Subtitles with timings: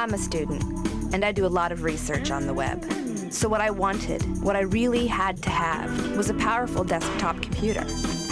[0.00, 0.62] I'm a student,
[1.12, 2.82] and I do a lot of research on the web.
[3.30, 7.84] So, what I wanted, what I really had to have, was a powerful desktop computer.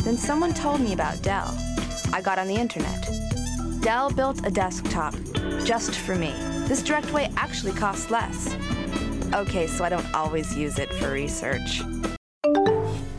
[0.03, 1.55] Then someone told me about Dell.
[2.15, 3.07] I got on the internet.
[3.83, 5.15] Dell built a desktop
[5.67, 6.33] just for me.
[6.69, 8.57] This direct way actually costs less.
[9.35, 11.83] Okay, so I don't always use it for research.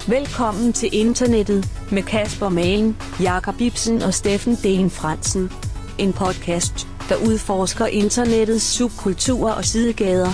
[0.07, 5.51] Velkommen til internettet med Kasper Malen, Jakob Ibsen og Steffen Den Fransen.
[5.97, 10.31] En podcast, der udforsker internettets subkulturer og sidegader.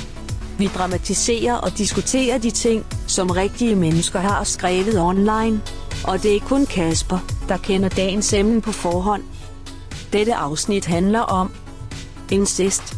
[0.57, 5.61] Vi dramatiserer og diskuterer de ting, som rigtige mennesker har skrevet online.
[6.03, 9.23] Og det er kun Kasper, der kender dagens emne på forhånd.
[10.13, 11.51] Dette afsnit handler om
[12.31, 12.97] incest.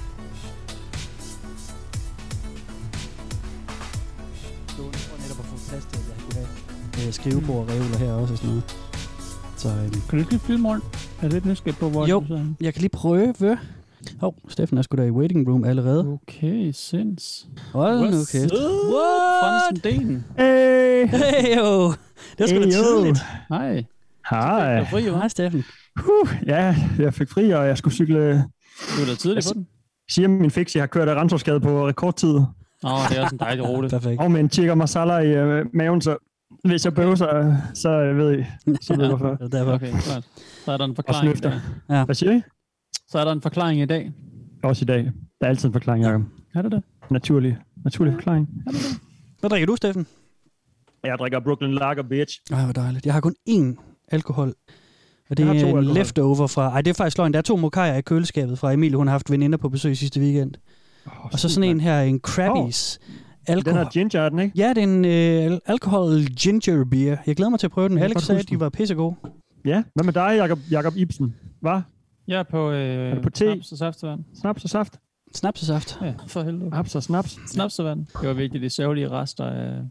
[7.11, 8.77] Skrivebord og reoler her også og sådan noget.
[9.57, 11.06] Så øhm, Kan du ikke lige filme rundt?
[11.17, 12.23] Er det lidt nysgerrig på, hvor Jo.
[12.29, 13.57] du jeg kan lige prøve.
[14.19, 16.07] Hov, Steffen er sgu da i waiting room allerede.
[16.07, 17.47] Okay, sinds.
[17.73, 18.51] Hold nu kæft.
[19.41, 20.25] Fransen Den.
[20.37, 21.07] Hey!
[21.07, 22.83] Hey jo, det var sgu da Hey, jo.
[22.83, 23.19] tidligt.
[23.49, 23.83] Hej.
[24.29, 24.79] Hej.
[24.79, 25.01] Du fri?
[25.01, 25.63] Hej Steffen.
[25.99, 28.33] Uh, ja, jeg fik fri, og jeg skulle cykle.
[28.97, 29.67] Du er da tidligt på den.
[30.11, 32.35] Siger min fix, jeg har kørt af Randtorsgade på rekordtid.
[32.35, 32.43] Åh,
[33.09, 33.89] det er også en dejlig rute.
[33.97, 34.21] Perfekt.
[34.21, 36.17] Og med en chicken masala i øh, maven, så
[36.63, 38.43] hvis jeg bøvser, så ved I,
[38.81, 39.35] så ved jeg hvorfor.
[39.35, 39.73] Det er derfor.
[39.73, 40.25] Okay, godt.
[40.65, 42.05] Så er der en forklaring i dag.
[42.05, 42.41] Hvad siger I?
[43.07, 44.11] Så er der en forklaring i dag.
[44.63, 45.03] Også i dag.
[45.41, 46.21] Der er altid en forklaring, Jacob.
[46.55, 46.83] Er det det?
[47.11, 48.49] Naturlig, naturlig forklaring.
[49.39, 50.07] Hvad drikker du, Steffen?
[51.03, 52.39] Jeg drikker Brooklyn Lager, bitch.
[52.51, 53.05] Ej, hvor dejligt.
[53.05, 53.75] Jeg har kun én
[54.11, 54.53] alkohol.
[55.29, 55.83] Og det er en alkohol.
[55.83, 56.69] leftover fra...
[56.69, 57.33] Ej, det er faktisk løgn.
[57.33, 58.97] Der er to mokajer i køleskabet fra Emilie.
[58.97, 60.53] Hun har haft veninder på besøg sidste weekend.
[61.05, 62.99] Oh, Og så sådan en her, en Krabbies.
[63.07, 63.15] Den
[63.47, 63.79] Alkohol.
[63.83, 64.57] her ginger, er den ikke?
[64.57, 67.17] Ja, det er en øh, al- alcohol ginger beer.
[67.27, 67.97] Jeg glæder mig til at prøve den.
[67.97, 69.15] Alex sagde, at de var pissegode.
[69.65, 69.83] Ja.
[69.95, 71.35] Hvad med dig, Jacob, Jacob Ibsen?
[71.61, 71.81] Hvad?
[72.27, 73.45] Jeg er på, øh, Er på te?
[73.45, 74.23] snaps og saftevand.
[74.41, 74.99] Snaps og saft?
[75.33, 75.99] Snapsesaft.
[76.01, 76.71] Ja, for helvede.
[76.73, 77.39] Haps og snaps?
[77.47, 78.05] Snapsevand.
[78.21, 79.81] Det var vigtigt, de sørgelige rester af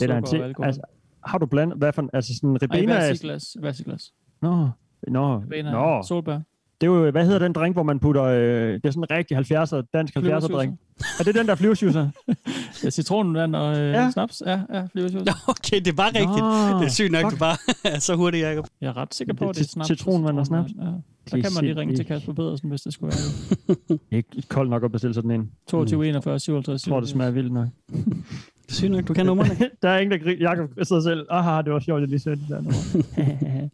[0.00, 0.42] Det er og ting.
[0.44, 0.66] alkohol.
[0.66, 0.80] Altså,
[1.26, 2.92] har du blandet, hvad for en- altså sådan en Ej, ribena?
[2.92, 3.56] hver er- sit glas.
[3.60, 4.02] Hver sit glas.
[4.42, 4.68] Nå,
[5.08, 6.02] nå, Ribena, nå.
[6.08, 6.38] solbær.
[6.80, 9.16] Det er jo, hvad hedder den drink, hvor man putter, øh, det er sådan en
[9.16, 10.78] rigtig 70'er, dansk 70'er drink.
[11.20, 12.08] Er det den der flyversjuicer?
[12.84, 14.10] Ja, citronvand og øh, Ja.
[14.10, 14.42] snaps.
[14.46, 15.32] Ja, ja, flyversjuice.
[15.48, 16.70] Okay, det var rigtigt.
[16.72, 17.32] Nå, Det er sygt nok, fuck.
[17.32, 18.66] du bare er så hurtigt, Jacob.
[18.80, 19.86] Jeg er ret sikker på, Det at det er snaps.
[19.88, 20.70] citronvand og snaps.
[20.78, 20.84] Ja.
[21.26, 23.98] Så kan man lige ringe til Kasper Pedersen, hvis det skulle være det.
[24.16, 25.50] Ikke koldt nok at bestille sådan en.
[25.68, 27.66] 22, 41, 57, Jeg tror, det smager vildt nok.
[27.92, 29.70] Det er sygt nok, du kan numrene.
[29.82, 30.40] der er ingen, der griner.
[30.50, 31.26] Jakob sidder selv.
[31.30, 33.68] Aha, det var sjovt, jeg lige sagde det der nummer.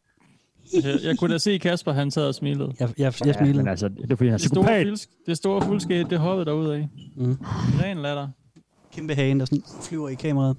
[0.74, 2.72] Jeg, jeg kunne da se Kasper, han sad og smilede.
[2.80, 3.56] Jeg, jeg, jeg Ja, smilede.
[3.58, 4.86] men altså, det er fordi, han er Det store, psykopat.
[4.86, 6.88] fuldsk, det store fuldskæg, det hoppede derud af.
[7.16, 7.36] Mm.
[7.82, 8.28] Ren latter.
[8.94, 10.56] Kæmpe hagen, der sådan flyver i kameraet.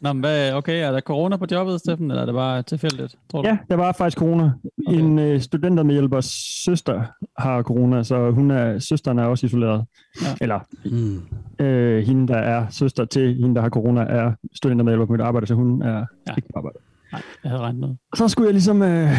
[0.00, 3.16] Nå, men hvad, okay, er der corona på jobbet, Steffen, eller er det bare tilfældigt,
[3.30, 3.48] tror du?
[3.48, 4.52] Ja, der var faktisk corona.
[4.88, 4.98] Okay.
[4.98, 6.24] En øh, studentermedhjælpers
[6.64, 7.02] søster
[7.38, 9.84] har corona, så hun er, søsteren er også isoleret.
[10.22, 10.26] Ja.
[10.40, 11.22] Eller Mm.
[11.66, 15.46] øh, hende, der er søster til hende, der har corona, er studentermedhjælper på mit arbejde,
[15.46, 16.34] så hun er ja.
[16.36, 16.78] ikke på arbejde.
[17.14, 17.88] Nej, jeg havde regnet med.
[18.16, 18.82] Så skulle jeg ligesom...
[18.82, 19.10] Øh,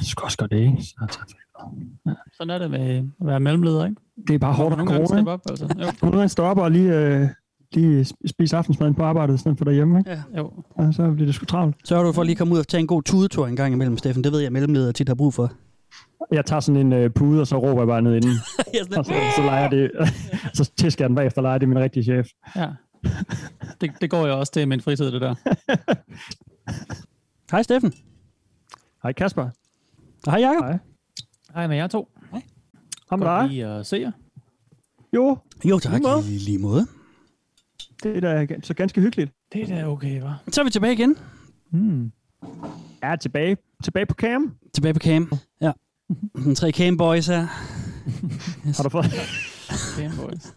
[0.00, 0.82] så skulle jeg også gøre det, ikke?
[0.82, 1.18] Så,
[2.36, 4.00] Sådan er det med at være mellemleder, ikke?
[4.28, 5.30] det er bare hårdt Nogle at corona.
[5.30, 5.64] op, altså.
[5.78, 7.28] Jo, Nogle gange stå op og lige, øh,
[7.72, 10.10] lige spise aftensmaden på arbejdet, i stedet for derhjemme, ikke?
[10.10, 10.22] Ja.
[10.38, 10.52] jo.
[10.70, 11.76] Og så bliver det sgu travlt.
[11.84, 13.98] Sørger du for at lige komme ud og tage en god tudetur en gang imellem,
[13.98, 14.24] Steffen.
[14.24, 15.52] Det ved jeg, mellemledere tit har brug for.
[16.32, 18.30] Jeg tager sådan en øh, pude, og så råber jeg bare ned inden.
[18.74, 19.90] ja, og så, så leger det,
[20.54, 22.26] så tæsker jeg den bagefter, leger det min rigtige chef.
[22.56, 22.68] Ja.
[23.80, 25.34] Det, det går jeg også til i min fritid, det der.
[27.50, 27.92] Hej, Steffen.
[29.02, 29.50] Hej Kasper.
[30.26, 30.64] Og hej, Jacob.
[30.64, 30.78] Hej.
[31.54, 32.08] Hej med jer to.
[33.10, 33.48] Ham med Godt dig?
[33.50, 34.12] lige at se jer.
[35.14, 35.92] Jo, Jo, tak.
[35.92, 36.34] Lige måde.
[36.34, 36.86] I lige måde.
[38.02, 39.32] det er da så ganske hyggeligt.
[39.52, 40.42] Det er da okay, var.
[40.48, 41.16] Så er vi tilbage igen.
[41.70, 42.12] Hmm.
[43.02, 44.54] Jeg er tilbage, tilbage på cam.
[44.74, 45.32] Tilbage på cam.
[45.60, 45.72] Ja.
[46.34, 47.40] Den tre cam boys her.
[48.76, 49.04] Har du fået?
[49.96, 50.54] Game Boys.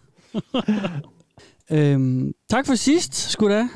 [1.70, 3.68] Øhm, tak for sidst, sgu da.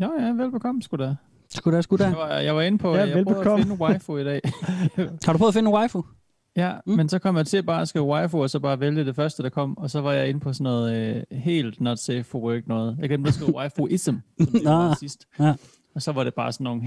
[0.00, 1.14] Ja, ja, velbekomme, sgu da.
[1.54, 2.04] Sgu da, sgu da.
[2.04, 4.40] Jeg var, jeg var inde på, Ja, jeg prøvede at finde waifu i dag.
[5.26, 6.04] Har du prøvet at finde en waifu?
[6.56, 6.90] Ja, Mm.
[6.92, 6.96] mm.
[6.96, 9.42] men så kom jeg til bare at skrive waifu, og så bare vælge det første,
[9.42, 12.38] der kom, og så var jeg inde på sådan noget øh, helt not safe for
[12.38, 12.96] work noget.
[13.00, 15.26] Jeg glemte at skrive waifu-ism, som det var sidst.
[15.38, 15.54] ja.
[15.94, 16.82] Og så var det bare sådan nogle...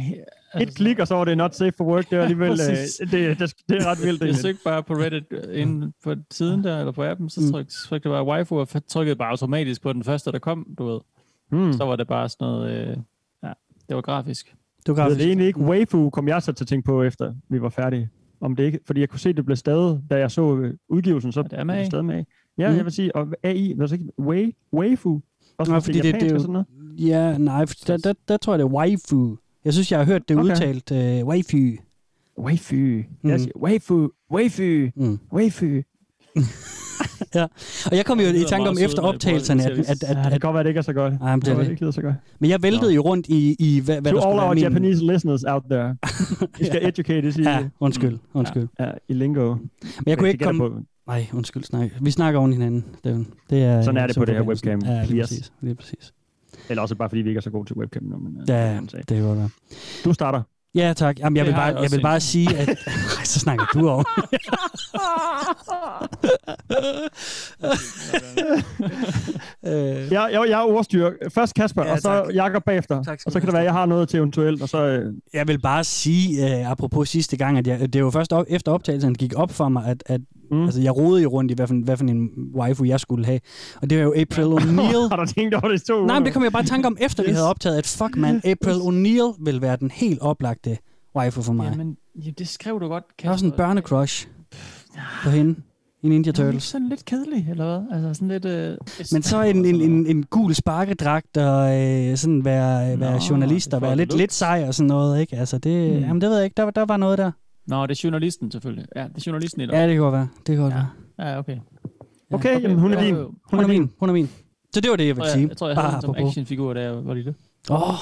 [0.54, 2.10] altså Et klik, og så var det not safe for work.
[2.10, 4.24] Det er alligevel, øh, det, det, det, er ret vildt.
[4.24, 7.52] Jeg søgte bare på Reddit øh, inde på siden der, eller på appen, så Mm.
[7.52, 10.86] tryk, trykte jeg bare waifu, og trykkede bare automatisk på den første, der kom, du
[10.86, 11.00] ved.
[11.52, 11.74] Hmm.
[11.74, 12.88] Så var det bare sådan noget...
[12.90, 12.98] Øh,
[13.90, 14.56] det var grafisk.
[14.88, 15.60] Du kan Jeg ved det egentlig ikke.
[15.60, 18.10] Waifu kom jeg så til at tænke på, efter vi var færdige.
[18.42, 20.74] Om det ikke, fordi jeg kunne se, at det blev stadig, da jeg så øh,
[20.90, 21.80] udgivelsen, så Er det blev A?
[21.80, 22.16] det stadig med.
[22.16, 22.24] A.
[22.58, 22.76] Ja, Mm.
[22.76, 25.22] jeg vil sige, og AI, var det så ikke Wai, Waifu?
[25.58, 26.68] Også Nå, Nå, fordi det- det, det er jo- sådan noget.
[27.00, 29.38] Ja, nej, for der, der, der tror jeg, det er waifu.
[29.66, 30.52] Jeg synes, jeg har hørt det Okay.
[30.52, 31.58] udtalt uh, waifu.
[32.38, 32.76] Waifu.
[32.76, 33.06] Mm.
[33.30, 35.20] Jeg siger, waifu, waifu, Mm.
[35.34, 35.66] waifu.
[37.36, 37.44] Ja.
[37.92, 40.26] Og jeg kom jo i tanke om efter optagelserne, at, at, prøver at, Ja, det
[40.26, 41.14] at, kan godt være, det ikke er så godt.
[41.22, 41.70] Ej, men det det.
[41.72, 42.16] ikke så godt.
[42.40, 44.64] men jeg væltede jo rundt i, i hvad, hvad To der skulle all our min...
[44.64, 45.96] Japanese listeners out there.
[46.62, 48.68] I skal educate i, Ja, undskyld, undskyld.
[48.80, 49.56] ja, i lingo.
[49.56, 49.66] Men
[50.06, 50.70] jeg kunne ikke komme...
[51.08, 51.90] Nej, undskyld, snak.
[52.02, 52.86] Vi snakker oven hinanden.
[53.04, 54.82] Det, det er, Sådan er det på det her webcam.
[54.86, 55.52] Ja, lige præcis.
[55.62, 56.14] Lige præcis.
[56.70, 58.18] Eller også bare fordi vi ikke er så gode til webcam nu.
[58.18, 59.00] Men, øh, Ja, kan man sige.
[59.00, 59.50] det kan godt være.
[60.06, 60.42] Du starter.
[60.76, 61.20] Ja, tak.
[61.20, 62.70] Jamen, jeg Det vil bare, jeg jeg vil bare sige, at...
[62.70, 64.04] Ej, så snakker du over.
[69.66, 71.12] øh, Jeg, jeg, jeg er ordstyr.
[71.34, 72.36] Først Kasper, Ja, og så tak.
[72.36, 73.04] Jakob bagefter.
[73.04, 74.62] Tak og så kan det være, at jeg har noget til eventuelt.
[74.62, 78.12] Og så, øh, Jeg vil bare sige, uh, apropos sidste gang, at jeg, det var
[78.12, 80.22] først op, efter optagelsen gik op for mig, at, at
[80.52, 80.64] Mm.
[80.64, 83.40] altså, jeg rodede jo rundt i, hvad for, hvad for en waifu jeg skulle have.
[83.82, 85.10] Og det var jo April O'Neil.
[85.10, 86.06] har du tænkt over det to?
[86.06, 87.30] Nej, men det kom jeg bare i tanke om, efter yes.
[87.30, 90.78] vi havde optaget, at fuck man, April O'Neil vil være den helt oplagte
[91.16, 91.70] waifu for mig.
[91.72, 94.28] Jamen, ja, det skrev du godt, jeg har sådan en børnecrush
[95.24, 95.56] på hende
[96.04, 96.46] i Ninja Turtles.
[96.46, 96.64] Turtles.
[96.64, 97.98] sådan lidt kedelig, eller hvad?
[97.98, 98.46] Altså sådan lidt...
[98.46, 98.78] Øh,
[99.12, 103.66] Men så en, en, en, en gul sparkedragt og øh, sådan være, være Nå, journalist
[103.66, 105.36] det er og være lidt, lidt sej og sådan noget, ikke?
[105.36, 106.00] Altså det, mm.
[106.00, 107.32] jamen det ved jeg ikke, der, der var noget der.
[107.68, 108.86] Nå, det er journalisten selvfølgelig.
[108.96, 109.74] Ja, det er journalisten i dig.
[109.74, 110.28] Ja, det kan godt være.
[110.48, 110.80] Det kan godt Ja.
[111.18, 111.32] være.
[111.32, 111.58] Ja, okay.
[112.34, 113.16] Okay, jamen, hun er din.
[113.16, 114.30] Jeg, Hun er min, hun er min.
[114.74, 115.42] Så det var det, jeg jeg, ville jeg, sige.
[115.42, 117.36] jeg, jeg tror, jeg havde den som actionfigur, da jeg var lille.
[117.70, 117.96] Åh, oh,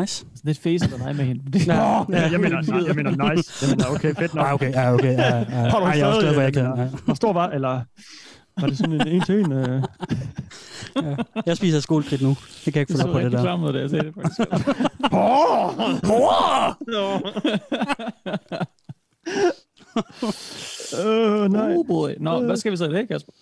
[0.00, 0.14] nice.
[0.16, 1.42] Sådan lidt face af dig med hende.
[1.52, 1.74] Det, Ja.
[1.74, 3.66] Jeg mener, jeg mener nice.
[3.66, 4.46] Jeg mener, okay, fedt nok.
[4.46, 5.12] Ah, okay, ja, okay.
[5.18, 5.42] Ja, ja.
[5.44, 6.88] Ej, jeg er også glad for, jeg stadig, kan.
[7.04, 7.80] Hvor stor var, eller
[8.60, 9.52] var det sådan en en til en?
[9.52, 9.82] Øh?
[11.02, 11.16] Ja.
[11.46, 12.28] Jeg spiser skolekridt nu.
[12.28, 13.44] Det kan jeg ikke det få så op på det rigtig der.
[13.44, 14.40] klam ud, da jeg sagde det faktisk.
[21.06, 21.74] Øh, nej.
[21.76, 22.10] Oh boy.
[22.20, 23.32] Nå, hvad skal vi så i dag, Kasper?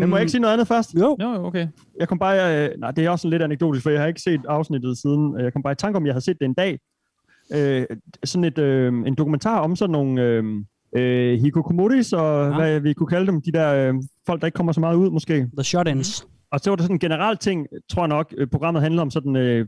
[0.00, 0.94] Men må jeg ikke sige noget andet først?
[0.94, 1.16] Jo.
[1.18, 1.66] Nå, okay.
[2.00, 4.20] Jeg kom bare, øh, nej, det er også sådan lidt anekdotisk, for jeg har ikke
[4.20, 5.40] set afsnittet siden.
[5.40, 6.78] Jeg kom bare i tanke om, jeg havde set det en dag.
[7.54, 7.86] Øh,
[8.24, 10.44] sådan et, øh, en dokumentar om sådan nogle øh,
[10.96, 12.54] øh, hikokomoris, og Ja.
[12.56, 13.94] hvad vi kunne kalde dem, de der øh,
[14.26, 15.48] folk, der ikke kommer så meget ud måske.
[15.56, 16.26] The shot ends.
[16.52, 19.10] Og så var det sådan en generelt ting, tror jeg nok, øh, programmet handlede om
[19.10, 19.66] sådan, øh,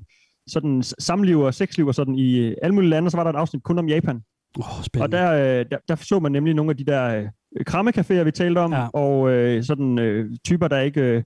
[0.48, 3.30] sådan samliv og sexliv og sådan i øh, alle mulige lande, og så var der
[3.30, 4.20] et afsnit kun om Japan.
[4.56, 7.26] Oh, Og der, øh, der, der så man nemlig nogle af de der øh,
[7.70, 8.86] krammecaféer, vi talte om, Ja.
[8.92, 11.22] og øh, sådan øh, typer, der ikke øh,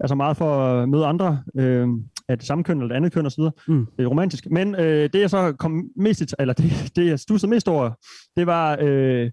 [0.00, 1.88] er så meget for at møde andre øh,
[2.28, 3.42] af det samme køn eller det andet køn osv.
[3.68, 3.86] Mm.
[3.96, 4.46] Det er romantisk.
[4.50, 7.90] Men øh, det, jeg så kom mest eller det, det jeg stussede mest over,
[8.36, 9.30] det var øh,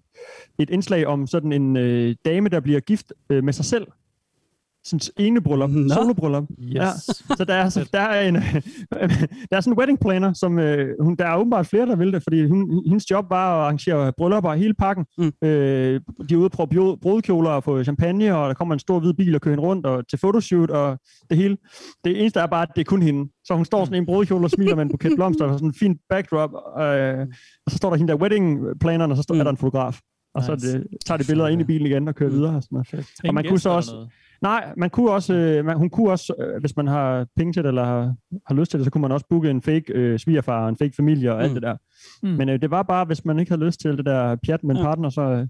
[0.58, 3.86] et indslag om sådan en øh, dame, der bliver gift øh, med sig selv.
[4.84, 5.94] Sådan en enebryllup, Nå.
[5.94, 6.44] solobryllup.
[6.62, 6.74] Yes.
[6.74, 6.86] Ja.
[7.36, 8.34] Så der er, så, der er en
[9.50, 12.12] der er sådan en wedding planner, som øh, hun, der er åbenbart flere, der vil
[12.12, 15.04] det, fordi hun, hendes job var at arrangere bryllupper hele pakken.
[15.18, 15.32] Mm.
[15.44, 19.00] Øh, de er ude på brud- brudkjoler og få champagne, og der kommer en stor
[19.00, 20.98] hvid bil og kører hende rundt og til fotoshoot og
[21.30, 21.56] det hele.
[22.04, 23.30] Det eneste er bare, at det er kun hende.
[23.44, 25.68] Så hun står sådan i en brudkjole og smiler med en buket blomster og sådan
[25.68, 26.50] en fin backdrop.
[26.80, 27.26] Øh,
[27.66, 29.40] og så står der hende der wedding planneren, og så står, Mm.
[29.40, 29.98] er der en fotograf.
[30.34, 30.72] Og så Nice.
[30.78, 32.36] det, tager de billeder ind i bilen igen og kører Mm.
[32.36, 32.56] videre.
[32.56, 33.06] Og sådan noget.
[33.28, 34.10] Og man kunne så også- noget?
[34.42, 37.62] Nej, man kunne også, øh, man, hun kunne også, øh, hvis man har penge til
[37.62, 38.14] det, eller har,
[38.46, 40.92] har lyst til det, så kunne man også booke en fake øh, svigerfar, en fake
[40.96, 41.42] familie og mm.
[41.42, 41.54] alt Mm.
[41.54, 41.76] det der.
[42.22, 42.28] Mm.
[42.28, 44.70] Men øh, det var bare, hvis man ikke havde lyst til det der pjat med
[44.74, 44.84] en Ja.
[44.84, 45.46] partner, så, øh,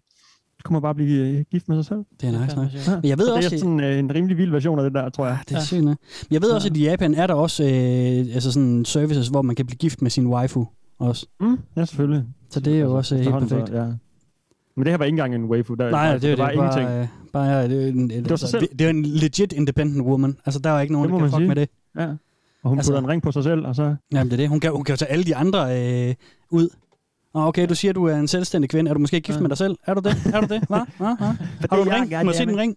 [0.58, 1.98] så kunne man bare blive øh, gift med sig selv.
[2.20, 2.84] Det er nice, nice.
[2.84, 3.02] sjovt.
[3.02, 4.94] Men jeg ved så det også, er sådan øh, en rimelig vild version af det
[4.94, 5.34] der, tror jeg.
[5.34, 5.64] Ah, det er Ja.
[5.64, 5.84] sygt?
[5.84, 5.96] Men
[6.30, 6.72] Jeg ved også, Ja.
[6.72, 10.02] at i Japan er der også øh, altså sådan services, hvor man kan blive gift
[10.02, 10.66] med sin waifu
[10.98, 11.26] også.
[11.40, 12.24] Mm, ja, selvfølgelig.
[12.50, 13.68] Så det er jo også øh, helt perfekt.
[13.68, 13.86] Så, ja.
[14.80, 15.74] Men det her var ikke engang en waifu.
[15.74, 16.86] Der, Nej, der, det, er der var det, ingenting.
[16.88, 18.60] bare, øh, bare, det, er en, det, sig altså, selv.
[18.68, 20.36] det, det er en legit independent woman.
[20.46, 21.48] Altså, der er jo ikke nogen, Det der kan fuck sige.
[21.48, 21.68] med det.
[21.98, 22.06] Ja.
[22.62, 23.96] Og hun Altså- putter en ring på sig selv, og så...
[24.12, 24.48] Jamen, det er det.
[24.48, 25.60] Hun kan, hun kan jo tage alle de andre
[26.08, 26.14] øh,
[26.50, 26.68] ud.
[27.34, 28.88] Nå, okay, du siger, du er en selvstændig kvinde.
[28.88, 29.40] Er du måske gift Ja.
[29.40, 29.76] med dig selv?
[29.86, 30.14] Er du det?
[30.34, 30.62] Er du det?
[30.68, 30.76] Hva?
[30.98, 31.14] Hva?
[31.18, 31.26] Hva?
[31.70, 32.10] Har du en ring?
[32.24, 32.76] Må jeg se din ring?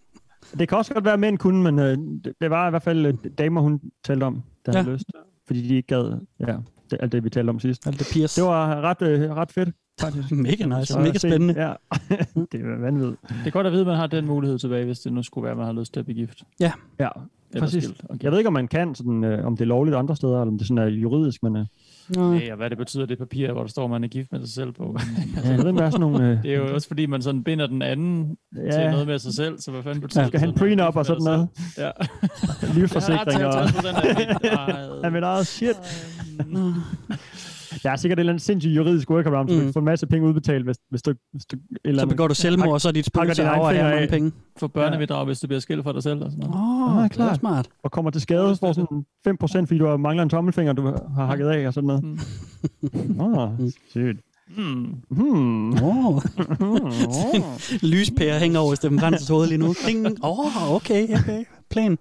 [0.60, 2.84] Det kan også godt være, at mænd kunne, men øh, det, det var i hvert
[2.84, 4.82] fald øh, damer, hun talte om, der Ja.
[4.82, 5.06] havde lyst.
[5.48, 6.56] Fordi de ikke gad, ja,
[6.92, 7.88] det, alt det, vi talte om sidst.
[7.88, 8.36] Alt det Piers.
[8.36, 9.70] Det var ret, øh, ret fedt,
[10.02, 10.32] faktisk.
[10.32, 10.94] mega nice.
[10.94, 11.54] Så Mega spændende.
[11.68, 11.74] Ja,
[12.52, 13.22] det er vanvittigt.
[13.30, 15.44] Det er godt at vide, at man har den mulighed tilbage, hvis det nu skulle
[15.44, 16.44] være, at man har lyst til at blive gift.
[16.60, 17.84] Ja, Eller Præcis.
[17.84, 18.02] skilt.
[18.10, 18.24] Okay.
[18.24, 20.52] jeg ved ikke, om man kan, sådan, øh, om det er lovligt andre steder, eller
[20.52, 21.66] om det sådan er juridisk, men øh,
[22.10, 24.32] Nå, Ja, og hvad det betyder, det papir, hvor der står, at man er gift
[24.32, 24.98] med sig selv på.
[25.44, 26.30] ja, jeg ved ikke, sådan nogle...
[26.32, 28.62] Øh, Det er jo også fordi, man sådan binder den anden ja.
[28.72, 30.58] til ja, noget med sig selv, så hvad fanden betyder man skal at man er
[30.58, 31.48] prenup og sådan noget.
[31.78, 31.92] Ja.
[32.76, 33.54] Livsforsikring Jeg og...
[33.54, 35.76] har ret til 50% af af mit eget shit.
[37.84, 39.66] Der er sikkert et eller andet sindssygt juridisk workaround, så du Mm.
[39.66, 41.14] kan få en masse penge udbetalt, hvis, hvis du...
[41.32, 44.08] Hvis du eller Så begår du selvmord, og så er dit så egen af mange
[44.08, 44.32] penge.
[44.58, 46.56] For børnebidrag, hvis du bliver skilt fra dig selv og sådan noget.
[46.56, 47.40] Åh, oh, Ah, det er klart.
[47.40, 47.70] smart.
[47.84, 51.26] og kommer til skade, får sådan 5%, fordi du har mangler en tommelfinger, du har
[51.26, 52.04] hakket af og sådan noget.
[52.04, 53.20] Mm.
[53.22, 53.50] Åh, oh,
[53.90, 54.20] sygt.
[54.58, 54.96] Hmm.
[55.10, 55.74] Hmm.
[55.74, 56.22] Åh, oh.
[57.82, 59.74] Lyspære hænger over Steffen Francis hoved lige nu.
[59.88, 60.08] Ding.
[60.24, 61.44] Åh, oh, okay, okay.
[61.70, 61.98] Plan.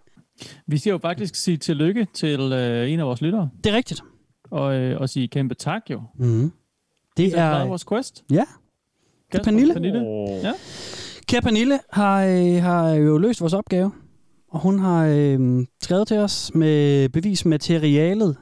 [0.66, 4.02] Vi skal jo faktisk sige tillykke til øh, en af vores lyttere, Det er rigtigt.
[4.52, 6.02] Og, øh, og sige kæmpe tak jo.
[6.18, 6.42] Mm.
[6.42, 6.52] Det
[7.16, 8.25] Det er er vores quest.
[8.30, 8.44] Ja.
[9.32, 9.75] Kasper, Pernille.
[9.75, 10.00] Pernille.
[10.00, 10.28] Oh.
[10.42, 10.52] Ja.
[11.26, 13.92] Kære Pernille har, øh, har jo løst vores opgave,
[14.49, 18.37] og hun har øh, skrevet til os med bevismaterialet,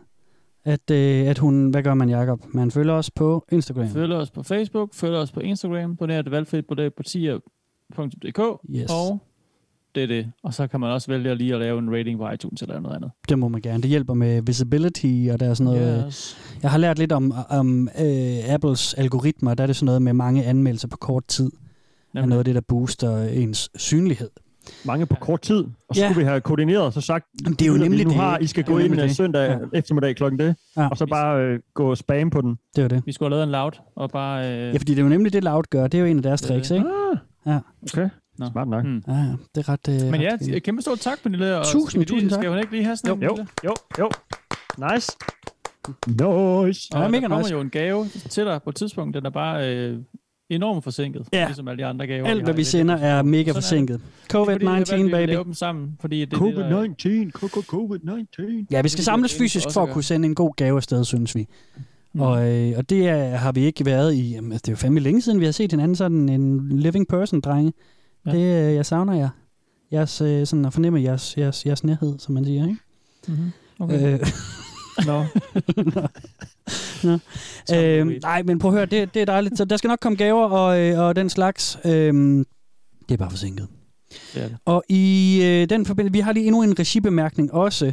[0.64, 1.70] at, øh, at hun...
[1.70, 2.40] Hvad gør man, Jacob?
[2.54, 3.88] Man følger os på Instagram.
[3.88, 8.40] Følg os på Facebook, følg os på Instagram, doner det valgfrit på det partier.dk,
[8.70, 8.90] Yes.
[8.90, 9.18] og
[9.94, 10.32] det er det.
[10.42, 12.96] Og så kan man også vælge lige at lave en rating på iTunes eller noget
[12.96, 13.10] andet.
[13.28, 13.82] Det må man gerne.
[13.82, 16.04] Det hjælper med visibility, og der er sådan noget...
[16.06, 16.38] Yes.
[16.62, 19.54] Jeg har lært lidt om, om øh, Apples algoritmer.
[19.54, 21.44] Der er det sådan noget med mange anmeldelser på kort tid.
[21.46, 21.50] er
[22.14, 22.28] Nemlig.
[22.28, 24.30] noget af det, der booster ens synlighed.
[24.84, 25.64] Mange på kort tid.
[25.88, 26.08] Og så Ja.
[26.08, 28.36] skulle vi have koordineret og sagt, Jamen, det er jo "Lytter, nemlig nu det, har,
[28.36, 28.44] ikke?
[28.44, 29.16] I skal er gå ind øh, det.
[29.16, 29.78] søndag Ja.
[29.78, 30.88] eftermiddag klokken det, Ja.
[30.88, 32.50] og så bare øh, gå spam på den.
[32.76, 33.02] Det er jo det.
[33.06, 34.52] Vi skulle have lavet en loud, og bare...
[34.52, 35.86] Øh, Ja, fordi det er jo nemlig det, Loud gør.
[35.86, 36.86] Det er jo en af deres er tricks, ikke?
[36.86, 37.58] Ah, Ja.
[37.82, 38.08] okay.
[38.40, 38.46] Nå.
[38.52, 38.84] Smart nok.
[38.84, 39.02] Hmm.
[39.08, 39.32] Ja, ja.
[39.54, 40.04] det er ret...
[40.04, 41.58] Øh, Men ja, ret kæmpe stort tak, Pernille.
[41.58, 42.38] Og Tusind, skal vi tusind tak.
[42.38, 43.46] Skal hun ikke lige have sådan en Jo, lille?
[43.64, 44.10] jo, jo.
[44.94, 45.12] Nice.
[46.06, 46.88] Nice.
[46.94, 47.54] Og Ja, mega der kommer nice.
[47.54, 49.14] jo en gave til dig på et tidspunkt.
[49.16, 49.98] Den er bare øh,
[50.50, 51.46] enormt forsinket, Ja.
[51.46, 52.26] ligesom alle de andre gaver.
[52.26, 54.00] Alt, hvad vi sender, er mega Sådan forsinket.
[54.32, 55.28] Det er fordi, vi har valgt, COVID-19, at vi vil baby.
[55.28, 56.94] lave dem sammen, fordi det er det, der, COVID-19,
[57.72, 58.66] COVID-19.
[58.70, 61.46] Ja, vi skal samles fysisk for at kunne sende en god gave afsted, synes vi.
[62.12, 62.20] Mm.
[62.20, 64.30] Og, øh, og det er, har vi ikke været i...
[64.30, 67.40] Jamen, det er jo fandme længe siden, vi har set hinanden sådan en living person,
[67.40, 67.72] drenge.
[68.26, 68.30] Ja.
[68.30, 69.28] Det, øh, jeg savner jer.
[69.92, 72.76] Jeres, øh, sådan at fornemme jeres, jeres, jeres nærhed, som man siger, ikke?
[73.28, 73.50] Mm-hmm.
[73.78, 74.12] Okay.
[74.12, 74.26] Øh,
[75.06, 75.24] Nå.
[77.04, 77.18] Nå.
[77.68, 78.22] Tom øh, Louis.
[78.22, 79.58] nej, men prøv at høre, det, det er dejligt.
[79.58, 81.78] Så der skal nok komme gaver og, øh, og den slags.
[81.84, 81.90] Øh,
[83.08, 83.68] det er bare forsinket.
[84.34, 84.56] Det er det.
[84.64, 87.92] Og i øh, den forbindelse, vi har lige endnu en regibemærkning også.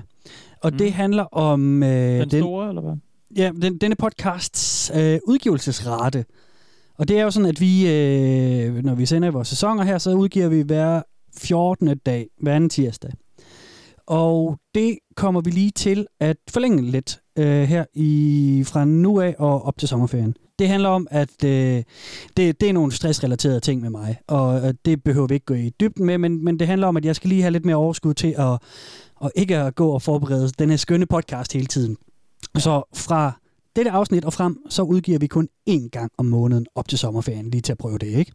[0.63, 0.77] Og Mm.
[0.77, 2.93] det handler om øh, Den store, eller hvad?
[3.35, 6.25] ja, den, denne podcasts øh, udgivelsesrate.
[6.97, 10.13] Og det er jo sådan, at vi, øh, når vi sender vores sæsoner her, så
[10.13, 11.01] udgiver vi hver
[11.37, 11.97] 14.
[11.97, 13.11] dag, hver anden tirsdag.
[14.07, 19.35] Og det kommer vi lige til at forlænge lidt øh, her i fra nu af
[19.37, 20.35] og op til sommerferien.
[20.59, 21.83] Det handler om, at øh,
[22.37, 25.53] det, det er nogle stressrelaterede ting med mig, og øh, det behøver vi ikke gå
[25.53, 27.75] i dybden med, men, men det handler om, at jeg skal lige have lidt mere
[27.75, 28.59] overskud til at,
[29.15, 31.97] og ikke at gå og forberede den her skønne podcast hele tiden.
[32.57, 33.39] Så fra
[33.77, 37.49] dette afsnit og frem, så udgiver vi kun én gang om måneden op til sommerferien,
[37.49, 38.31] lige til at prøve det, ikke?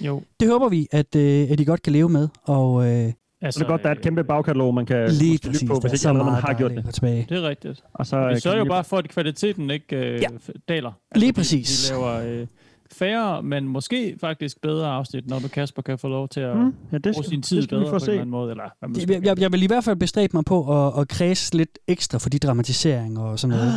[0.00, 0.22] Jo.
[0.40, 3.12] Det håber vi, at, øh, at I godt kan leve med, og øh,
[3.44, 5.48] Altså, Så er det godt, der er et kæmpe bagkatalog, man kan lige måske lytte
[5.48, 6.94] præcis, på, hvis ikke så allerede man har gjort det.
[6.94, 7.26] tilbage.
[7.28, 7.82] Det er rigtigt.
[7.94, 10.28] Og så, Vi øh, sørger jo bare for, at kvaliteten ikke øh, Ja.
[10.68, 10.92] daler.
[11.14, 11.90] Lige vi- præcis.
[11.90, 12.46] Vi laver øh,
[12.94, 16.74] færre, men måske faktisk bedre afsnit, når du Kasper kan få lov til at Mm,
[16.92, 18.06] ja, det bruge skal, sin tid det skal vi bedre få på se.
[18.06, 18.50] en eller anden måde.
[18.50, 21.08] Eller, hvad Det- Jeg, jeg, jeg vil i hvert fald bestræbe mig på at, at
[21.08, 23.72] kredse lidt ekstra for de dramatiseringer og sådan noget,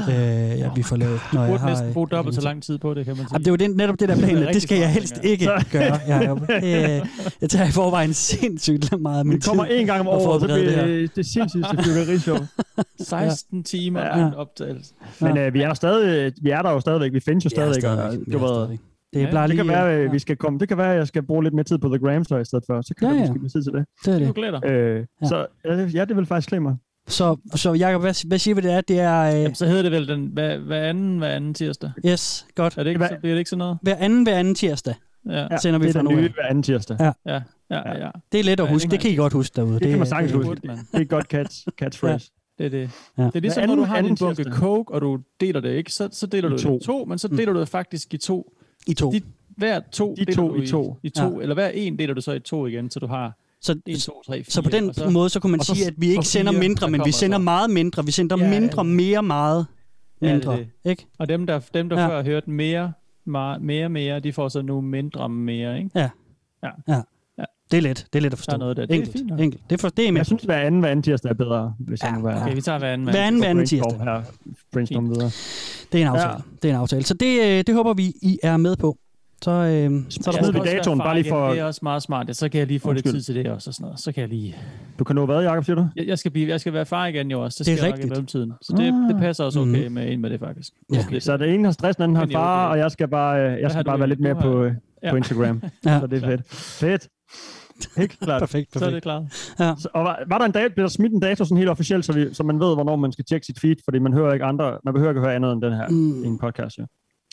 [0.53, 1.69] øh, ja, vi får lavet, når Du jeg burde har...
[1.69, 3.27] næsten bruge øh, dobbelt så lang tid på det, kan man sige.
[3.33, 5.29] Jamen, det er jo det, netop det der plan, Det det skal jeg helst ja.
[5.29, 5.99] ikke gøre.
[6.07, 6.39] Jacob.
[6.47, 7.01] Det,
[7.41, 10.47] jeg tager i forvejen sindssygt meget af min Vi kommer en gang om året, så
[10.47, 12.37] bliver det det det sindssygt fyrværkerishow.
[12.99, 14.19] 16 timer Ja.
[14.19, 14.31] ja.
[14.35, 14.93] optagelse.
[15.21, 17.81] Men øh, vi er der stadig, vi er der jo stadigvæk, vi findes jo stadigvæk.
[17.81, 18.25] stadigvæk.
[18.25, 18.79] det, var, stadigvæk.
[19.15, 19.57] Det Ja, bare det lige...
[19.57, 21.53] kan være, øh, øh, vi skal komme, det kan være, at jeg skal bruge lidt
[21.53, 22.81] mere tid på The Graham så i stedet for.
[22.81, 23.23] Så kan Ja, ja, ja.
[23.23, 23.27] ja.
[23.29, 23.85] måske blive tid til det.
[24.05, 24.35] det er Du det.
[24.35, 24.69] glæder dig.
[24.69, 25.27] Øh, Ja.
[25.27, 26.75] Så øh, ja, det vil faktisk klæde mig.
[27.07, 28.81] Så, så Jacob, hvad, hvad siger vi det er?
[28.81, 29.21] Det er...
[29.21, 31.91] Øh, Jamen, så hedder det vel den, hvad, hvad anden, hvad anden tirsdag?
[32.05, 32.77] yes, godt.
[32.77, 33.77] Er det ikke, Hvad- så bliver det ikke sådan noget?
[33.81, 34.93] Hver anden, hver anden tirsdag
[35.29, 36.29] Ja, Ja, sender vi det er nu den nye af.
[36.31, 36.97] hver anden tirsdag.
[36.99, 37.11] Ja.
[37.25, 37.41] ja,
[37.71, 38.05] ja.
[38.05, 38.09] ja.
[38.31, 38.85] Det er let at Ja, huske.
[38.85, 39.79] det Det kan I godt huske derude.
[39.79, 40.67] Det kan man sagtens det, huske.
[40.67, 40.77] Man.
[40.77, 42.31] Det er et godt catch, catchphrase.
[42.57, 42.89] Det er det.
[43.17, 43.23] Ja.
[43.23, 45.69] Det er ligesom, Hver når du anden- har anden bunke coke, og du deler det,
[45.69, 45.93] ikke?
[45.93, 46.73] Så, så deler I du to.
[46.73, 48.51] det i to, men så deler du det faktisk i to.
[48.87, 49.11] I to.
[49.11, 49.21] De,
[49.57, 50.97] hver to De deler to du i to.
[51.03, 51.39] I to.
[51.41, 54.21] Eller hver en deler du så i to igen, så du har Så, 1, 2,
[54.27, 54.43] 3, 4.
[54.51, 56.89] så på den så, måde, så kunne man så- sige, at vi ikke sender mindre,
[56.89, 57.41] men vi sender så.
[57.41, 58.05] meget mindre.
[58.05, 58.93] Vi sender Ja, ja, mindre, ja.
[58.93, 59.65] mere, meget
[60.21, 60.57] Ja, det mindre.
[60.57, 60.67] det.
[60.85, 61.05] Ikke?
[61.19, 62.01] Og dem, der, dem, der Ja.
[62.03, 62.09] ja.
[62.09, 62.93] før har hørt mere,
[63.25, 66.09] mere, mere, mere, de får så nu mindre mere, ikke?
[67.71, 68.05] Det er let.
[68.13, 68.51] Det er let at forstå.
[68.51, 68.85] Der er noget der.
[68.85, 69.17] Det er Enkelt.
[69.17, 69.39] fint nok.
[69.39, 69.63] Enkelt.
[69.69, 70.19] Det, er for, det er med.
[70.19, 72.55] Jeg synes, hver anden, hver anden tirsdag er bedre, hvis Ja, jeg nu var Okay,
[72.55, 73.09] vi tager hver anden.
[73.09, 73.99] Hver anden, hver anden tirsdag.
[73.99, 74.21] her.
[74.73, 75.29] Brainstorm videre.
[75.91, 76.33] Det er en aftale.
[76.33, 76.37] Ja.
[76.61, 77.03] Det er en aftale.
[77.03, 78.97] Så det, øh, det håber vi, I er med på.
[79.43, 82.27] Så, øh, så er der vi datoen, bare lige for- Det er også meget smart.
[82.27, 83.13] Ja, så kan jeg lige få Undskyld.
[83.13, 83.69] lidt tid til det også.
[83.69, 83.99] Og sådan noget.
[83.99, 84.55] Så kan jeg lige...
[84.99, 85.87] Du kan nå hvad, Jacob, siger du?
[85.95, 87.55] Jeg, jeg, skal, blive, jeg skal være far igen jo også.
[87.59, 88.09] Det, Det er skal jeg nok i rigtigt.
[88.11, 88.53] mellemtiden.
[88.61, 89.91] Så det, det passer også okay Mhm.
[89.93, 90.73] med ind med det faktisk.
[90.93, 90.99] Ja.
[91.07, 93.61] Okay, Så det ene har stress, den anden har far, og jeg skal bare, øh,
[93.61, 95.09] jeg skal bare være lidt mere på, øh, Ja.
[95.09, 95.61] på Instagram.
[95.85, 95.99] Ja.
[95.99, 96.41] Så det er fedt.
[96.53, 97.07] Fedt.
[97.97, 98.41] Helt klart.
[98.41, 98.95] Perfekt, Så er perfekt.
[98.95, 99.79] det klart.
[99.79, 102.05] Så, og var, var der en dag, blev der smidt en dato sådan helt officielt,
[102.05, 104.45] så, vi, så man ved, hvornår man skal tjekke sit feed, fordi man hører ikke
[104.45, 106.23] andre, man behøver ikke høre andet end den her Mm.
[106.23, 106.83] i en podcast, ja.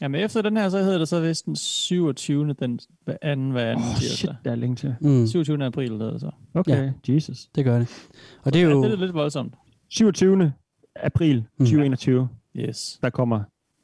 [0.02, 2.54] Jamen efter den her, så hedder det så vist den 27.
[2.60, 2.80] den
[3.22, 4.94] anden, hver anden oh, shit, der er længe til.
[5.00, 5.64] Mm, 27.
[5.64, 6.30] april hedder det så.
[6.54, 7.46] Okay, Jesus.
[7.54, 8.08] det gør det.
[8.42, 8.84] Og det er Ja, jo...
[8.84, 9.54] det er lidt voldsomt.
[9.90, 10.52] 27.
[10.96, 11.64] april Mm.
[11.66, 13.40] 2021, Yes, der kommer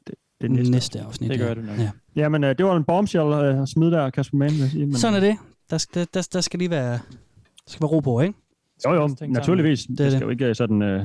[0.07, 1.01] det, det næste, næste.
[1.01, 1.31] afsnit.
[1.31, 1.45] det ja.
[1.45, 1.77] gør det nok.
[1.77, 1.91] Ja.
[2.15, 4.85] Jamen, øh, det var en bombshell øh, at smide der, Kasper Mann, vil jeg sige.
[4.85, 5.35] Men, Sådan er det.
[5.69, 6.99] Der skal, der, der skal lige være, der
[7.67, 8.33] skal være ro på, ikke?
[8.85, 9.79] Jo, jo, naturligvis.
[9.83, 10.81] Det, er det skal jo ikke øh, sådan...
[10.81, 11.03] Øh,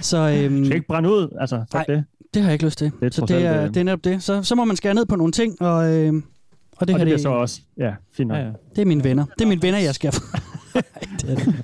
[0.00, 1.84] Så øhm, skal ikke brænde ud, altså, Nej.
[1.88, 2.04] det.
[2.34, 2.92] det har jeg ikke lyst til.
[3.00, 4.22] Det er så det er, øh, det er netop det.
[4.22, 6.24] Så, så må man skære ned på nogle ting, og, øhm,
[6.76, 8.38] Og det, og her, det bliver det, så også, ja, fint nok.
[8.38, 8.50] Ja, ja.
[8.76, 9.24] det er mine venner.
[9.38, 10.12] Det er mine venner, jeg skal...
[11.20, 11.54] det er det.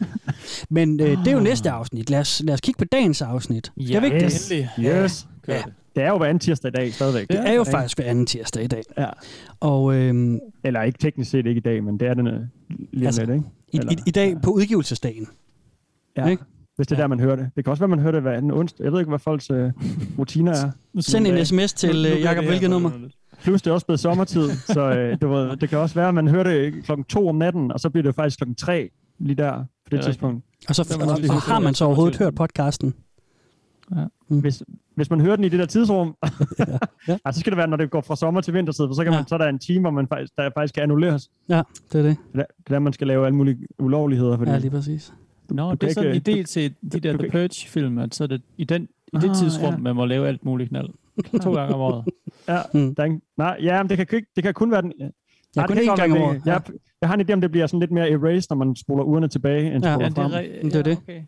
[0.71, 2.11] Men øh, det er jo næste afsnit.
[2.11, 3.67] Lad os, lad os kigge på dagens afsnit.
[3.67, 4.51] Skal Ja, vi ikke det?
[4.53, 4.71] endelig.
[5.05, 5.27] Yes.
[5.47, 5.63] Kør Ja.
[5.95, 5.97] Det.
[5.97, 7.29] Det er jo hver anden tirsdag i dag stadigvæk.
[7.29, 8.83] Det er jo faktisk hver anden tirsdag i dag.
[8.99, 9.07] Ja.
[9.61, 12.41] Og øh, Eller ikke teknisk set ikke i dag, men det er den øh,
[12.93, 13.45] lige Altså, lidt, ikke?
[13.73, 15.27] i, Eller- i, i dag på udgivelsesdagen.
[16.17, 16.27] Ja.
[16.27, 16.43] ikke?
[16.77, 17.51] Hvis det er der, man hører det.
[17.57, 18.85] Det kan også være, man hører det hver anden onsdag.
[18.85, 19.71] Jeg ved ikke, hvad folks øh,
[20.19, 20.71] rutiner er.
[21.01, 22.91] Send en sms til øh, Jakob, hvilket nummer?
[23.43, 26.15] Plus det er også blevet sommertid, så øh, du ved, det kan også være, at
[26.15, 29.37] man hører det klokken to om natten, og så bliver det faktisk klokken tre lige
[29.37, 30.45] der på det Ja, tidspunkt.
[30.69, 32.95] Og så Det og, og har man så det overhovedet hørt podcasten?
[34.29, 34.63] Hvis,
[34.95, 36.17] hvis man hører den i det der tidsrum,
[36.59, 36.65] Ja.
[37.09, 37.17] ja.
[37.33, 39.19] så skal det være, når det går fra sommer til vintertid, for så, kan Ja.
[39.19, 41.31] man, så er der en time, hvor man faktisk, der faktisk kan annulleres.
[41.49, 42.17] Ja, det er det.
[42.33, 44.37] Det er det er der, man skal lave alle mulige ulovligheder.
[44.39, 45.13] Fordi, Ja, lige præcis.
[45.51, 48.25] Nå, du det er sådan en idé til de der du The Purge-film, at så
[48.25, 48.83] er det i, den,
[49.13, 49.79] i det Ah, tidsrum, ja.
[49.79, 50.89] man må lave alt muligt knald.
[51.43, 52.05] To gange om året.
[52.49, 52.95] ja, Mm.
[52.95, 54.93] der er ingen, nej, ja, men det kan, ikke, det kan kun være den...
[54.99, 55.09] Ja,
[55.57, 56.37] Nej, kun det kan gang om året.
[56.41, 56.61] det- Jeg,
[57.01, 59.29] jeg har en idé om, det bliver sådan lidt mere erased, når man spoler ugerne
[59.29, 59.95] tilbage, end Ja.
[59.95, 60.33] spoler Ja, det frem.
[60.33, 60.97] er, re- Det er det.
[60.97, 61.23] Okay.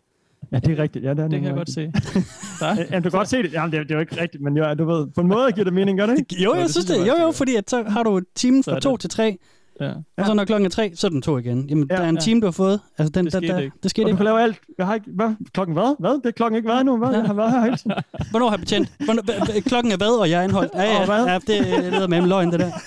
[0.51, 1.05] Ja, det er rigtigt.
[1.05, 1.91] Ja, det, er Det kan jeg godt se.
[2.59, 2.75] Der.
[2.91, 3.53] Ja, du kan godt se det.
[3.53, 5.51] Jamen, det, er, det er jo ikke rigtigt, men jo, du ved, på en måde
[5.51, 6.43] giver det mening, gør det ikke?
[6.43, 6.97] Jo, jeg det synes det.
[6.97, 9.37] jeg Jo, jo, fordi at så har du timen fra to det- til tre,
[9.81, 9.91] Ja.
[10.17, 11.69] og så når klokken er tre, så er den to igen.
[11.69, 12.21] Jamen, Ja, der er en ja.
[12.21, 12.79] time, du har fået.
[12.97, 13.75] Altså, den, Det der, skete der, ikke.
[13.83, 14.17] det skete Og du ikke.
[14.17, 14.59] kan lave alt.
[14.77, 15.07] Jeg har ikke...
[15.15, 15.29] Hvad?
[15.53, 15.95] Klokken hvad?
[15.99, 16.11] Hvad?
[16.11, 16.97] Det er klokken ikke været endnu.
[16.97, 17.09] Hvad?
[17.11, 17.91] Jeg har været her hele tiden.
[18.31, 18.91] Hvornår har jeg betjent?
[19.05, 19.21] Hvornår,
[19.61, 20.71] klokken er hvad, og jeg er anholdt?
[20.75, 21.25] Ja, ja, hvad?
[21.25, 22.71] ja det, lyder med en løgn, det der.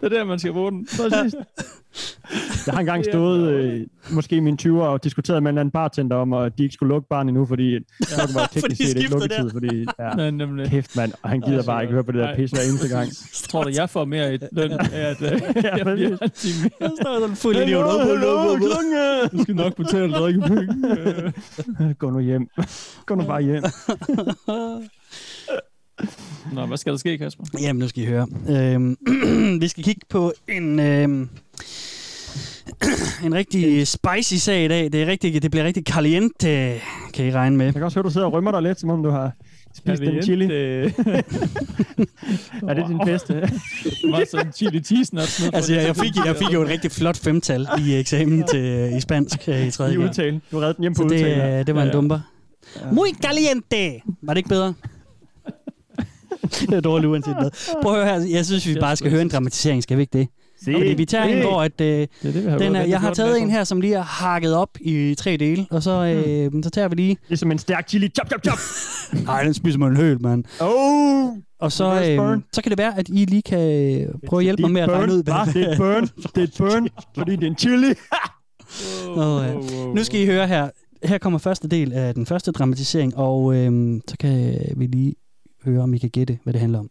[0.00, 0.86] Det er der, man skal bruge den.
[0.96, 1.34] Præcis.
[2.66, 5.72] Jeg har engang stået, øh, måske i mine 20'er, og diskuteret med en eller anden
[5.72, 9.10] bartender om, at de ikke skulle lukke baren endnu, fordi klokken var teknisk set ikke
[9.10, 9.50] lukketid.
[9.50, 10.70] Fordi, ja, Nej, nemlig.
[10.70, 11.12] kæft, mand.
[11.22, 13.06] Og han gider bare ikke høre på det der pisse hver eneste gang.
[13.06, 15.30] Jeg tror du, jeg får mere i løn af, at øh,
[15.64, 15.94] jeg præcis.
[15.94, 16.70] bliver en time mere.
[16.80, 17.84] Jeg står sådan fuld idiot.
[18.60, 21.34] klokken er- Du skal nok betale drikkepenge.
[21.98, 22.48] Gå nu hjem.
[23.06, 23.62] Gå nu bare hjem.
[26.52, 27.44] Nå, hvad skal der ske, Kasper?
[27.62, 28.26] Jamen, nu skal I høre.
[28.50, 28.96] Øhm,
[29.62, 31.28] vi skal kigge på en, øhm,
[33.24, 34.92] en rigtig spicy sag i dag.
[34.92, 36.74] Det, er rigtig, det bliver rigtig caliente,
[37.14, 37.66] kan I regne med.
[37.66, 39.32] Jeg kan også høre, du sidder og rømmer dig lidt, som om du har
[39.76, 40.46] spist en chili.
[40.46, 40.94] Det
[42.68, 43.34] Er det din bedste?
[44.10, 45.42] var sådan en chili cheese nuts.
[45.42, 45.78] ned på Altså, det.
[45.78, 49.48] jeg, jeg, fik, jeg fik jo et rigtig flot femtal i eksamen til, i spansk
[49.48, 50.08] øh, i I tredje gang.
[50.08, 50.40] udtale.
[50.52, 51.58] Du redde den hjem på Så det, udtale.
[51.58, 51.96] øh, det var en Ja, ja.
[51.96, 52.20] dumper.
[52.92, 54.00] Muy caliente!
[54.22, 54.74] Var det ikke bedre?
[56.60, 57.50] det er dårligt uanset hvad.
[57.82, 58.26] Prøv at høre her.
[58.36, 59.82] Jeg synes, vi bare skal høre en dramatisering.
[59.82, 60.28] Skal vi ikke det?
[60.64, 63.00] Fordi vi tager en, hvor at, øh, Det er det, vi har den er, jeg
[63.00, 66.62] har taget en her, som lige er hakket op i tre dele, og så, øh,
[66.62, 67.16] så tager vi lige...
[67.28, 68.08] Det er som en stærk chili.
[68.08, 68.58] Chop, chop, chop.
[69.26, 70.44] Nej, den spiser man en høl, mand.
[70.60, 71.36] Oh!
[71.60, 72.44] Og så, øh, burn.
[72.52, 74.90] så kan det være, at I lige kan øh, prøve at hjælpe mig med at
[74.90, 75.52] regne ud, hvad Hva?
[75.52, 76.08] Det er et burn.
[76.34, 77.94] Det er burn, fordi det er en chili.
[79.16, 79.54] Åh, ja.
[79.94, 80.70] Nu skal I høre her.
[81.04, 85.14] Her kommer første del af den første dramatisering, og øh, så kan vi lige
[85.64, 86.90] høre, om I kan gætte, hvad det handler om.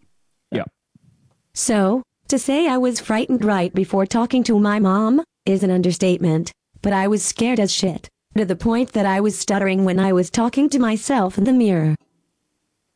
[1.56, 6.51] So, to say I was frightened right before talking to my mom is an understatement,
[6.81, 10.11] but I was scared as shit, to the point that I was stuttering when I
[10.11, 11.95] was talking to myself in the mirror.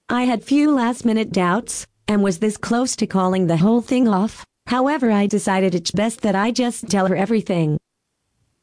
[0.10, 4.06] I had few last minute doubts, and was this close to calling the whole thing
[4.10, 7.80] off, however, I decided it's best that I just tell her everything.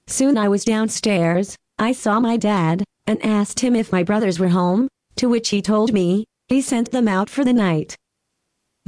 [0.07, 4.49] Soon I was downstairs, I saw my dad, and asked him if my brothers were
[4.49, 7.97] home, to which he told me, he sent them out for the night.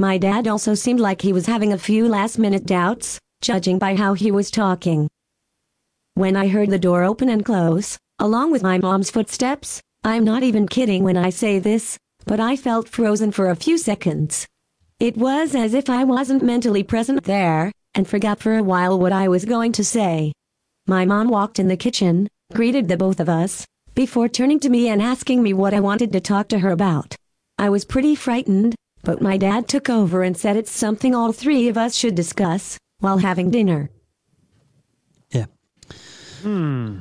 [0.00, 3.96] My dad also seemed like he was having a few last minute doubts, judging by
[3.96, 5.10] how he was talking.
[6.14, 10.42] When I heard the door open and close, along with my mom's footsteps, I'm not
[10.42, 14.46] even kidding when I say this, but I felt frozen for a few seconds.
[15.00, 19.12] It was as if I wasn't mentally present there, and forgot for a while what
[19.12, 20.32] I was going to say.
[20.86, 24.88] My mom walked in the kitchen, greeted the both of us, before turning to me
[24.88, 27.16] and asking me what I wanted to talk to her about.
[27.58, 31.70] I was pretty frightened, but my dad took over and said it's something all three
[31.70, 33.86] of us should discuss while having dinner.
[35.34, 35.44] Ja.
[36.44, 36.96] Hmm.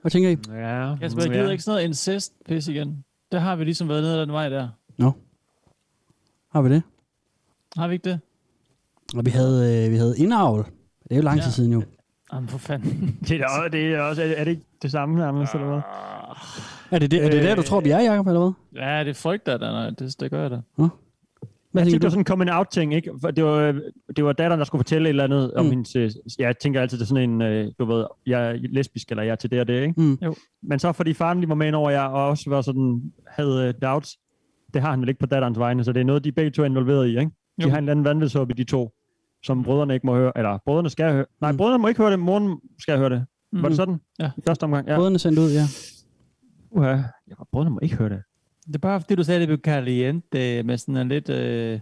[0.00, 0.36] Hvad tænker I?
[0.60, 0.96] Ja.
[1.00, 3.04] Kasper, jeg gider ikke sådan noget incest pis igen.
[3.32, 4.68] Der har vi ligesom været nede ad den vej der.
[4.98, 5.12] Nå.
[6.52, 6.82] Har vi det?
[7.76, 8.20] Har vi ikke det?
[9.16, 10.64] Og vi havde, øh, vi havde indavl.
[11.02, 11.50] Det er jo lang tid Ja.
[11.52, 11.82] siden jo.
[12.32, 13.18] Jamen for fanden.
[13.28, 15.80] Det er, da også, det er, også, er det ikke det samme nærmest, eller hvad?
[16.90, 17.64] Er det det, er det der, du Øh.
[17.66, 18.82] tror, vi er, Jacob, eller hvad?
[18.82, 19.66] Ja, det frygter jeg da.
[19.70, 20.60] Nej, det, det gør jeg da.
[21.72, 23.10] Hvad Jeg tænkte, det var sådan en coming out ting, ikke?
[23.36, 23.80] Det var,
[24.16, 25.70] det var datteren, der skulle fortælle et eller andet om Mm.
[25.70, 25.96] hendes...
[25.96, 29.22] øh, Jeg tænker altid, det er sådan en, øh, du ved, jeg er lesbisk, eller
[29.22, 30.00] jeg er til det og det, ikke?
[30.00, 30.18] Mm.
[30.22, 30.34] Jo.
[30.62, 34.16] Men så fordi faren lige var med over, jeg og også var sådan, havde doubts,
[34.74, 36.62] det har han vel ikke på datterens vegne, så det er noget, de begge to
[36.62, 37.30] er involveret i, ikke?
[37.58, 37.68] De Jo.
[37.70, 38.92] har en eller anden vanvidshåb i de to,
[39.42, 41.24] som brødrene ikke må høre, eller brødrene skal høre.
[41.40, 41.58] Nej, Mm.
[41.58, 43.24] brødrene må ikke høre det, moren skal høre det.
[43.52, 43.62] Mm.
[43.62, 44.00] Var det sådan?
[44.18, 44.30] Ja.
[44.36, 44.96] I første omgang, ja.
[44.96, 45.62] Brødrene sendt ud, ja.
[46.78, 46.96] Uha.
[47.28, 48.22] Ja, brødrene må ikke høre det.
[48.66, 51.80] Det er bare fordi, du sagde, det blev caliente med sådan en lidt, øh,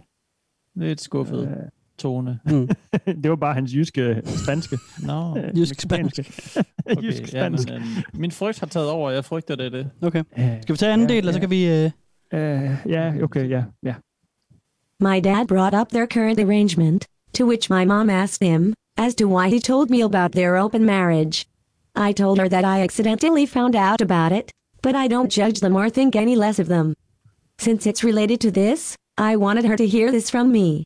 [0.75, 1.41] lidt skuffet.
[1.47, 2.39] Øh, tone.
[2.45, 2.67] Mm.
[3.23, 4.77] det var bare hans jyske spanske.
[5.03, 6.25] Nå, øh, Jysk mexicanske.
[6.91, 7.03] okay.
[7.03, 7.87] Jysk ja, men, spansk.
[7.97, 9.11] øh, min frygt har taget over.
[9.11, 9.89] Jeg frygter, det det.
[10.01, 10.23] Okay.
[10.61, 11.41] Skal vi tage anden Ja, del, eller så ja.
[11.41, 11.67] kan vi...
[11.67, 11.91] Øh...
[12.33, 13.63] Øh, ja, okay, ja.
[13.83, 13.95] ja.
[14.99, 19.25] My dad brought up their current arrangement, to which my mom asked him as to
[19.27, 21.45] why he told me about their open marriage.
[21.95, 25.75] I told her that I accidentally found out about it, but I don't judge them
[25.75, 26.93] or think any less of them.
[27.57, 30.85] Since it's related to this, I wanted her to hear this from me.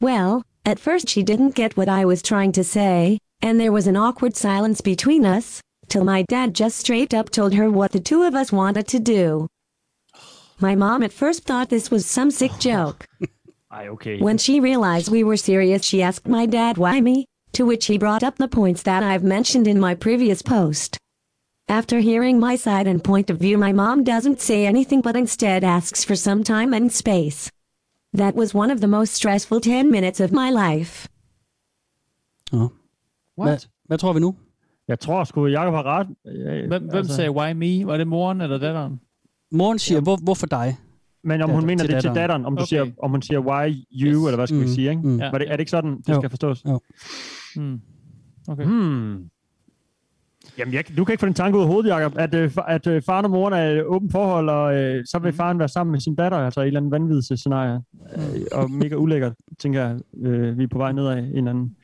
[0.00, 3.86] Well, at first she didn't get what I was trying to say, and there was
[3.86, 8.00] an awkward silence between us, till my dad just straight up told her what the
[8.00, 9.48] two of us wanted to do.
[10.58, 13.06] My mom at first thought this was some sick joke.
[13.72, 14.18] Ej, okay.
[14.18, 17.98] When she realized we were serious, she asked my dad why me, to which he
[17.98, 20.98] brought up the points that I've mentioned in my previous post.
[21.68, 25.64] After hearing my side and point of view, my mom doesn't say anything but instead
[25.64, 27.50] asks for some time and space.
[28.16, 31.08] That was one of the most stressful 10 minutes of my life.
[32.50, 32.68] Hvad,
[33.38, 33.68] What?
[33.86, 34.34] hvad tror vi nu?
[34.88, 36.06] Jeg tror sgu, Jacob har ret.
[36.68, 37.86] Hvem, hvem sagde why me?
[37.86, 39.00] Var det moren eller datteren?
[39.52, 40.76] Moren siger, hvor, hvorfor dig?
[41.24, 42.44] Men om Datter- hun mener til det til datteren.
[42.46, 42.68] om, du Okay.
[42.68, 44.26] siger, om hun siger why you, Yes.
[44.26, 45.02] eller hvad skal vi Mm, sige, ikke?
[45.02, 45.18] mm.
[45.18, 45.30] Ja.
[45.30, 46.14] Var det, er det ikke sådan, det Jo.
[46.20, 46.62] skal forstås?
[47.56, 47.80] Hmm.
[48.48, 48.64] Okay.
[48.64, 49.30] Hmm.
[50.58, 52.70] Jamen, jeg, du kan ikke få den tanke ud af hovedet, Jacob, at, øh, fa-
[52.72, 55.68] at øh, faren og moren er i åbent forhold, og øh, så vil faren være
[55.68, 57.80] sammen med sin datter, altså i et eller andet vanvittigt scenarie.
[58.16, 61.76] Øh, og mega ulækkert, tænker jeg, øh, vi er på vej nedad en eller anden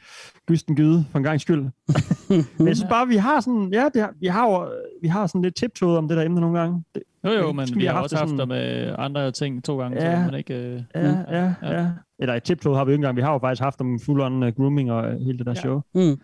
[0.49, 1.63] gysten gyde, for en gang skyld.
[2.59, 4.69] Men jeg synes bare, vi har sådan, ja, det har, vi har jo,
[5.03, 6.85] vi har sådan lidt tiptoget om det der emne nogle gange.
[6.95, 10.25] Det, Jo, jo, men vi har også haft der med andre ting to gange, Ja.
[10.25, 10.55] så man ikke...
[10.55, 10.81] Øh...
[10.95, 11.81] ja, ja, Ja.
[11.81, 11.89] ja.
[12.19, 13.17] Eller et tiptoget har vi jo ikke engang.
[13.17, 15.61] Vi har jo faktisk haft om full-on uh, grooming og øh, hele det der Ja.
[15.61, 15.81] show.
[15.95, 16.21] Mm.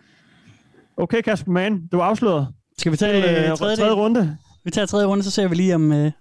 [0.99, 2.47] Okay, Kasper Mann, du er afsløret.
[2.77, 4.37] Skal vi tage Øh, øh, tredje, tredje runde.
[4.63, 6.11] Vi tager tredje runde, så ser vi lige, om, øh,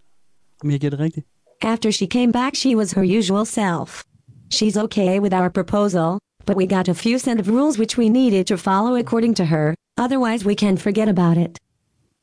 [0.65, 1.27] om jeg gætter rigtigt.
[1.63, 4.03] After she came back, she was her usual self.
[4.55, 8.09] She's okay with our proposal, but we got a few set of rules which we
[8.09, 11.59] needed to follow according to her, otherwise, we can forget about it.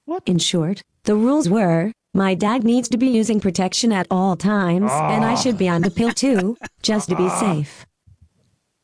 [0.05, 0.23] What?
[0.25, 4.91] In short, the rules were my dad needs to be using protection at all times,
[5.13, 7.85] and I should be on the pill too, just to be safe.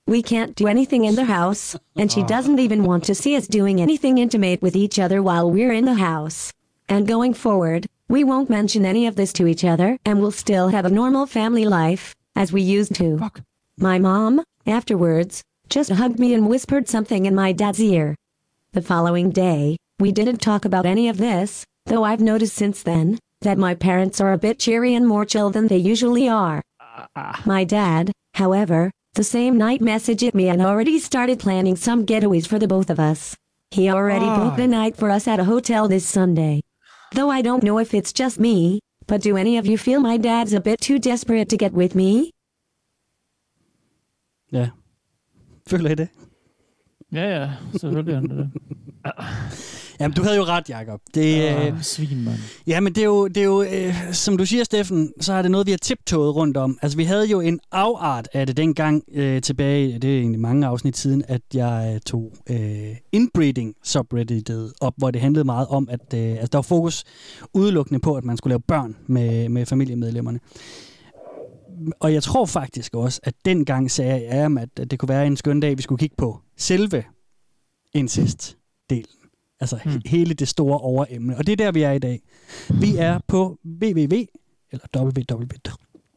[0.07, 3.47] We can't do anything in the house, and she doesn't even want to see us
[3.47, 6.51] doing anything intimate with each other while we're in the house.
[6.89, 10.69] And going forward, we won't mention any of this to each other, and we'll still
[10.69, 13.17] have a normal family life, as we used to.
[13.19, 13.41] Fuck.
[13.77, 18.15] My mom, afterwards, just hugged me and whispered something in my dad's ear.
[18.73, 23.19] The following day, we didn't talk about any of this, though I've noticed since then
[23.41, 26.61] that my parents are a bit cheery and more chill than they usually are.
[26.79, 27.41] Ah, ah.
[27.45, 32.59] My dad, however, the same night messaged me and already started planning some getaways for
[32.59, 33.35] the both of us.
[33.71, 34.35] He already Ah.
[34.37, 36.61] booked a night for us at a hotel this Sunday.
[37.15, 40.17] Though I don't know if it's just me, but do any of you feel my
[40.17, 42.31] dad's a bit too desperate to get with me?
[44.51, 44.69] Ja.
[45.69, 46.07] Føler I det?
[47.11, 48.49] Ja, ja, selvfølgelig er det det.
[50.01, 50.99] Jamen, du havde jo ret, Jacob.
[51.13, 52.37] Det, øh, Ah, svin, mand.
[52.67, 55.41] Ja, men det er jo, det er jo øh, som du siger, Steffen, så er
[55.41, 56.77] det noget, vi har tiptoget rundt om.
[56.81, 60.67] Altså, vi havde jo en afart af det dengang øh, tilbage, det er egentlig mange
[60.67, 65.89] afsnit siden, at jeg øh, tog øh, inbreeding subredditet op, hvor det handlede meget om,
[65.91, 67.03] at øh, altså, der var fokus
[67.53, 70.39] udelukkende på, at man skulle lave børn med, med familiemedlemmerne.
[71.99, 75.27] Og jeg tror faktisk også, at dengang sagde jeg, ja, at, at det kunne være
[75.27, 77.03] en skøn dag, vi skulle kigge på selve
[77.97, 79.20] incest-delen.
[79.61, 80.01] Altså hmm.
[80.05, 81.37] hele det store overemne.
[81.37, 82.21] Og det er der, vi er i dag.
[82.69, 84.15] Vi er på www,
[84.71, 85.43] eller www,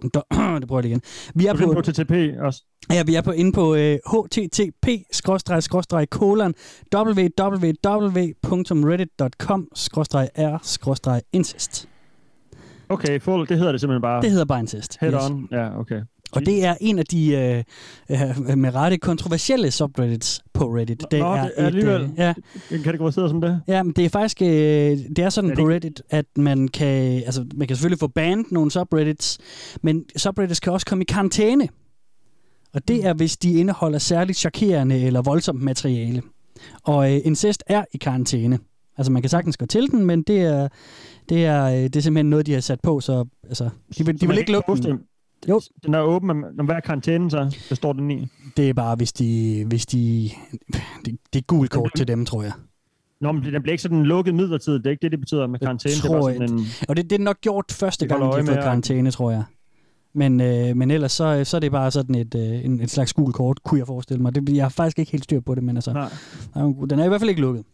[0.61, 1.02] det prøver jeg igen.
[1.35, 2.62] Vi er på, på TTP også.
[2.90, 4.88] ja, vi er på inde på øh, http
[6.11, 6.54] kolon
[6.94, 11.88] www.reddit.com r incest.
[12.88, 14.22] Okay, full, det hedder det simpelthen bare.
[14.22, 14.98] Det hedder bare incest.
[15.00, 15.30] Head Yes.
[15.30, 15.48] on.
[15.50, 16.02] Ja, okay.
[16.35, 17.64] Og det er en af de øh,
[18.51, 21.05] øh, med rette kontroversielle subreddits på Reddit.
[21.11, 22.03] Det Nå, er det er alligevel.
[22.03, 22.35] øh, ja,
[22.70, 23.61] Den kategoriseret som det.
[23.68, 26.68] Ja, men det er faktisk øh, det er sådan Er det på Reddit, at man
[26.68, 29.38] kan altså man kan selvfølgelig få banned nogle subreddits,
[29.83, 31.68] men subreddits kan også komme i karantæne.
[32.75, 36.23] Og det er hvis de indeholder særligt chokerende eller voldsomt materiale.
[36.85, 38.59] Og øh, incest er i karantæne.
[38.99, 40.68] Altså man kan sagtens gå til den, men det er
[41.29, 43.68] det er øh, det er simpelthen noget de har sat på, så altså
[43.99, 45.01] de vil, de vil ikke lukke den.
[45.48, 45.61] Jo.
[45.87, 47.57] Den er åben, men når hvad er karantænen så?
[47.68, 48.28] Der står den i.
[48.57, 50.30] Det er bare hvis de hvis de
[51.04, 52.52] det, det er gul kort til dem, tror jeg.
[53.20, 54.85] Nå, men den bliver ikke sådan lukket midlertidigt.
[54.85, 55.94] Det er ikke det, det betyder med karantæne.
[55.94, 56.66] Det tror bare jeg sådan en...
[56.88, 59.44] Og det, det er nok gjort første gang, de har fået karantæne, tror jeg.
[60.14, 63.12] Men, øh, men ellers så, så er det bare sådan et, øh, en, et slags
[63.12, 64.35] gul kort, kunne jeg forestille mig.
[64.35, 66.09] Det, jeg har faktisk ikke helt styr på det, men altså, Nej.
[66.90, 67.64] den er i hvert fald ikke lukket.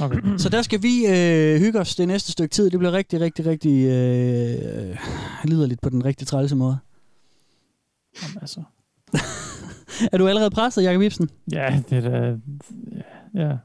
[0.00, 0.20] Okay.
[0.42, 2.70] Så der skal vi øh, hygge os det næste stykke tid.
[2.70, 4.96] Det bliver rigtig, rigtig, rigtig øh,
[5.44, 6.78] liderligt på den rigtig trælse måde.
[8.22, 8.62] Jamen, altså.
[10.12, 11.28] er du allerede presset, Jacob Ibsen?
[11.52, 12.36] Ja, det er da...
[13.34, 13.56] Ja.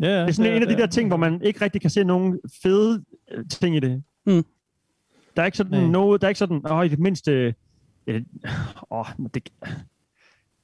[0.00, 2.04] Ja, Det er sådan en af de der ting, hvor man ikke rigtig kan se
[2.04, 4.02] nogen fede øh, ting i det.
[4.26, 4.44] Mm.
[5.36, 5.90] Der er ikke sådan Nej.
[5.90, 7.54] noget, der er ikke sådan, åh, i det mindste,
[8.06, 8.22] øh,
[8.90, 9.48] åh, det,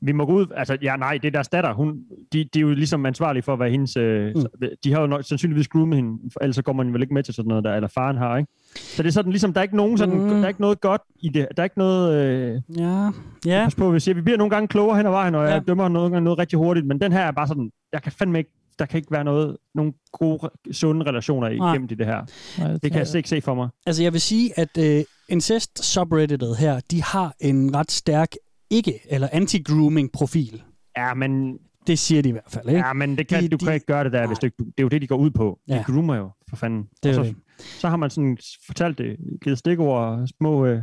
[0.05, 1.99] vi må gå ud, altså, ja, nej, det er deres datter, hun,
[2.33, 4.43] de, de er jo ligesom ansvarlige for, hvad hendes, øh, Mm.
[4.85, 7.23] de har jo nok, sandsynligvis groomet hende, for ellers så går man vel ikke med
[7.23, 8.51] til sådan noget der, eller faren har, ikke?
[8.75, 10.29] Så det er sådan, ligesom, der er ikke nogen sådan, Mm.
[10.29, 13.11] der er ikke noget godt i det, der er ikke noget, øh, Ja.
[13.47, 13.65] Ja.
[13.65, 15.59] pas på, vi siger, vi bliver nogle gange klogere hen ad vejen, og jeg Ja.
[15.59, 18.39] dømmer nogle gange noget rigtig hurtigt, men den her er bare sådan, jeg kan fandme
[18.39, 22.21] ikke, der kan ikke være noget, nogle gode, sunde relationer igennem i det her.
[22.59, 23.69] Nej, Det kan jeg slet ikke se for mig.
[23.87, 28.29] Altså, jeg vil sige, at øh, incest subredditet her, de har en ret stærk
[28.71, 30.63] ikke- eller anti-grooming-profil.
[30.97, 32.81] Ja, men, Det siger de i hvert fald, ikke?
[32.87, 34.27] ja, men det kan, De- du de- kan ikke gøre det der, Nej.
[34.27, 35.59] hvis du, ikke- det er jo det, de går ud på.
[35.69, 35.83] De Ja.
[35.87, 36.89] groomer jo, for fanden.
[37.03, 37.37] Det er så, det.
[37.59, 40.67] så har man sådan fortalt det, givet stikord og små...
[40.67, 40.83] Øh,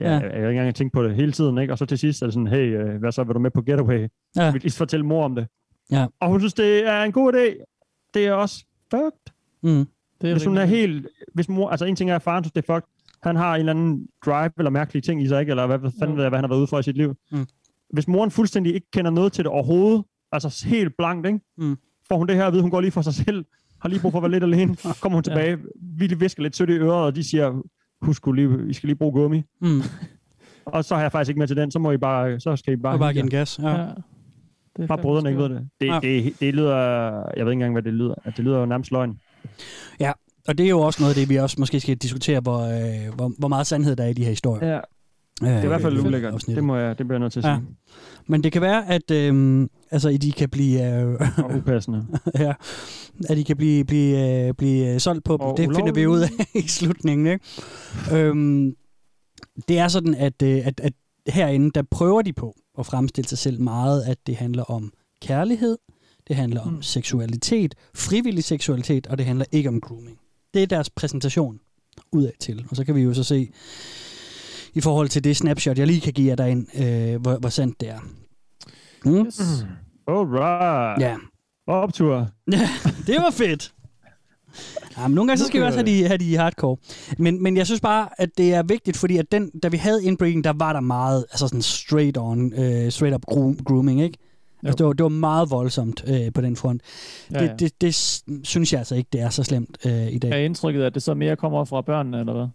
[0.00, 0.14] ja, Ja.
[0.14, 0.18] ja.
[0.20, 1.72] Jeg har ikke engang tænkt på det hele tiden, ikke?
[1.72, 3.62] Og så til sidst er det sådan, hey, øh, hvad så, vil du med på
[3.62, 4.08] Getaway?
[4.36, 4.42] Ja.
[4.44, 5.46] Jeg vil lige fortælle mor om det.
[5.90, 6.06] Ja.
[6.20, 7.64] Og hun synes, det er en god idé.
[8.14, 9.32] Det er også fucked.
[9.62, 9.86] Mm.
[10.20, 11.06] Det er Hvis hun er helt...
[11.34, 12.88] Hvis mor, altså en ting er, at faren synes, det er fucked.
[13.22, 15.50] Han har en eller anden drive eller mærkelige ting i sig, ikke?
[15.50, 17.14] Eller hvad fanden ved jeg, hvad han har været ude for i sit liv.
[17.32, 17.46] Mm.
[17.92, 21.40] Hvis moren fuldstændig ikke kender noget til det overhovedet, altså helt blankt, ikke?
[21.58, 21.76] Mm.
[22.08, 23.44] får hun det her at vide, hun går lige for sig selv,
[23.80, 25.58] har lige brug for at være lidt alene, kommer hun tilbage,
[25.98, 27.62] vi lige visker lidt sødt i øret, og de siger,
[28.02, 29.42] husk lige, I skal lige bruge gummi.
[29.60, 29.80] Mm.
[30.66, 32.72] Og så har jeg faktisk ikke med til den, så må I bare, så skal
[32.72, 33.58] I bare, Og bare give en gas.
[33.62, 33.68] Ja.
[33.68, 33.82] Ja.
[33.82, 33.88] ja.
[34.76, 35.68] Det bare brødrene ikke ved det.
[35.80, 35.98] Det, Ja.
[36.02, 36.76] det, det, lyder,
[37.36, 38.14] jeg ved ikke engang, hvad det lyder.
[38.24, 39.20] At det lyder jo nærmest løgn.
[40.50, 43.14] Og det er jo også noget af det, vi også måske skal diskutere, hvor, øh,
[43.14, 44.68] hvor, hvor meget sandhed der er i de her historier.
[44.72, 44.80] Ja,
[45.42, 46.44] Øh, det er i hvert fald ulækkert.
[46.46, 47.56] Det, må jeg, det bliver jeg nødt til at Ja.
[47.56, 47.76] sige.
[48.26, 52.06] Men det kan være, at øh, altså, de kan blive, øh, Og upassende.
[52.38, 52.52] ja,
[53.28, 55.36] at de kan blive, blive, øh, blive øh, solgt på.
[55.36, 56.28] Og det finder vi ud af
[56.64, 57.26] i slutningen.
[57.26, 57.44] Ikke?
[58.12, 58.74] øhm,
[59.68, 60.92] det er sådan, at, øh, at, at
[61.28, 65.78] herinde, der prøver de på at fremstille sig selv meget, at det handler om kærlighed,
[66.28, 66.82] det handler om Mm.
[66.82, 70.16] seksualitet, frivillig seksualitet, og det handler ikke om grooming.
[70.54, 71.60] Det er deres præsentation
[72.12, 72.66] udad til.
[72.70, 73.50] Og så kan vi jo så se,
[74.74, 77.80] i forhold til det snapshot, jeg lige kan give jer derind, øh, hvor, hvor sandt
[77.80, 77.98] det er.
[79.04, 79.26] Mm?
[79.26, 79.40] Yes.
[80.08, 81.02] Alright.
[81.02, 81.16] Ja,
[81.66, 82.28] Optur.
[83.06, 83.72] det var fedt.
[84.96, 86.76] Ja, men nogle gange så skal vi også have de, have de hardcore.
[87.18, 90.04] Men, men jeg synes bare, at det er vigtigt, fordi at den, da vi havde
[90.04, 94.18] inbreaking, der var der meget altså sådan straight on, uh, straight up groom, grooming, ikke?
[94.64, 96.82] Altså, det, var, det var meget voldsomt uh, på den front.
[97.30, 97.54] Ja, Det, ja.
[97.54, 97.94] det, det
[98.46, 100.30] synes jeg altså ikke, det er så slemt uh, i dag.
[100.30, 102.46] Er indtrykket, at det så mere kommer fra børnene, eller hvad?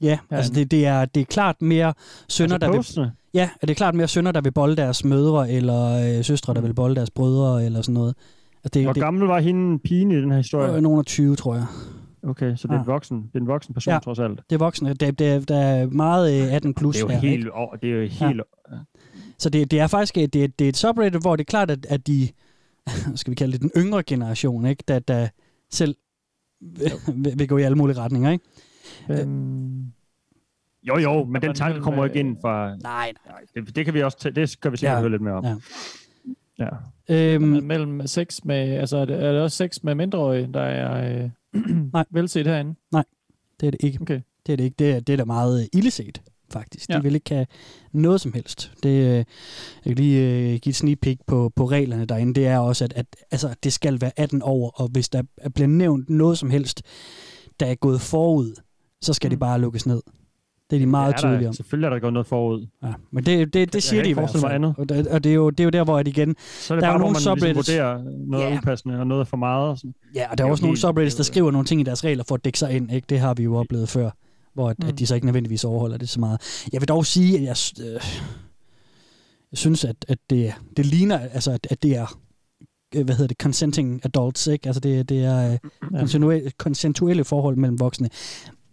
[0.00, 1.94] Ja, altså det, det, er, det er klart mere
[2.28, 5.50] sønner, Altså der vil, ja, det er klart mere sønner, der vil bolde deres mødre,
[5.50, 8.14] eller øh, søstre, der vil bolde deres brødre, eller sådan noget.
[8.64, 10.72] Altså, det, Hvor det, gammel var hende pigen i den her historie?
[10.72, 11.66] er nogen af 20, tror jeg.
[12.22, 13.98] Okay, så det er, en voksen, det er en voksen person Ja.
[13.98, 14.40] trods alt.
[14.50, 14.94] Det er voksne.
[14.94, 17.90] Det, det, der er meget øh, 18 plus Det er jo her, helt, over, det
[17.90, 18.40] er jo helt
[19.38, 21.70] Så det, det er faktisk det er, det er et subreddit, hvor det er klart,
[21.70, 22.28] at, at de,
[23.14, 24.84] skal vi kalde det den yngre generation, ikke?
[24.88, 25.28] Der, der
[25.70, 25.96] selv
[27.14, 28.44] vil, vil gå i alle mulige retninger, ikke?
[29.10, 29.92] Øhm,
[30.88, 32.68] Jo, jo, men Kan den tanke kommer jo ikke øh, ind fra...
[32.68, 33.12] Nej, nej.
[33.26, 35.00] Nej, det, det kan vi også tage, det skal vi sikkert Ja.
[35.00, 35.44] høre lidt mere om.
[35.44, 35.56] Ja.
[37.08, 37.34] ja.
[37.34, 41.22] Øhm, mellem sex med, altså er det, er det også sex med mindreårige, der er
[41.24, 41.30] øh,
[41.92, 42.04] Nej.
[42.10, 42.74] velset herinde?
[43.60, 43.98] det er det ikke.
[44.00, 44.20] Okay.
[44.46, 44.74] Det er det ikke.
[44.78, 45.80] Det er, det er da meget øh,
[46.52, 46.88] faktisk.
[46.88, 47.00] De Ja.
[47.00, 47.46] vil ikke have
[47.92, 48.72] noget som helst.
[48.82, 49.24] Det, øh, jeg
[49.86, 50.20] kan lige
[50.52, 52.34] øh, give et sneak peek på, på reglerne derinde.
[52.34, 55.48] Det er også, at, at altså, det skal være 18 år, og hvis der er-
[55.48, 56.82] bliver nævnt noget som helst,
[57.60, 58.54] der er gået forud,
[59.02, 59.30] så skal mm.
[59.30, 60.00] det bare lukkes ned.
[60.70, 61.54] Det er de meget det er tydelige der, om.
[61.54, 62.66] Selvfølgelig er der gået noget forud.
[62.82, 64.60] Ja, men det, det, det siger de i hvert fald.
[64.60, 66.36] mig Og, det, og det, er jo, det er jo der, hvor at igen...
[66.60, 68.50] Så er det Der er bare, jo hvor nogle man ligesom vurderer noget Ja.
[68.50, 68.58] yeah.
[68.62, 69.70] upassende og noget for meget.
[69.70, 69.94] Og sådan.
[70.14, 72.04] Ja, og der er er også nogle subreddits, der er skriver nogle ting i deres
[72.04, 72.92] regler for at dække sig ind.
[72.92, 73.06] Ikke?
[73.08, 74.10] Det har vi jo oplevet før,
[74.58, 74.88] hvor at, Mm.
[74.88, 76.40] at de så ikke nødvendigvis overholder det så meget.
[76.72, 77.92] Jeg vil dog sige, at jeg, øh,
[79.52, 82.18] jeg synes, at, at det, det ligner, altså, at, at det er
[82.96, 84.66] øh, hvad hedder det, consenting adults, ikke?
[84.68, 85.58] Altså det, det er øh,
[85.98, 88.08] konsentuelle, konsentuelle forhold mellem voksne.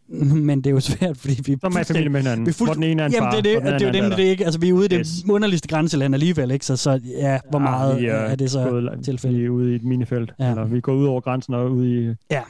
[0.50, 1.58] Men det er jo svært, fordi vi...
[1.62, 3.56] Så er familie med hinanden, vi fuldt- hvor den ene er en Jamen, far, det
[3.56, 4.46] er det, den det, er jo dem, det ikke.
[4.46, 5.26] Altså, vi er ude i det Yes.
[5.30, 6.66] underligste grænseland alligevel, ikke?
[6.66, 9.38] Så, så ja, hvor meget vi er, er det så gået, tilfælde?
[9.38, 10.46] Vi er ude i et minifelt, Ja.
[10.46, 10.52] ja.
[10.52, 12.14] eller vi går ud over grænsen og ud i...
[12.32, 12.42] Ja.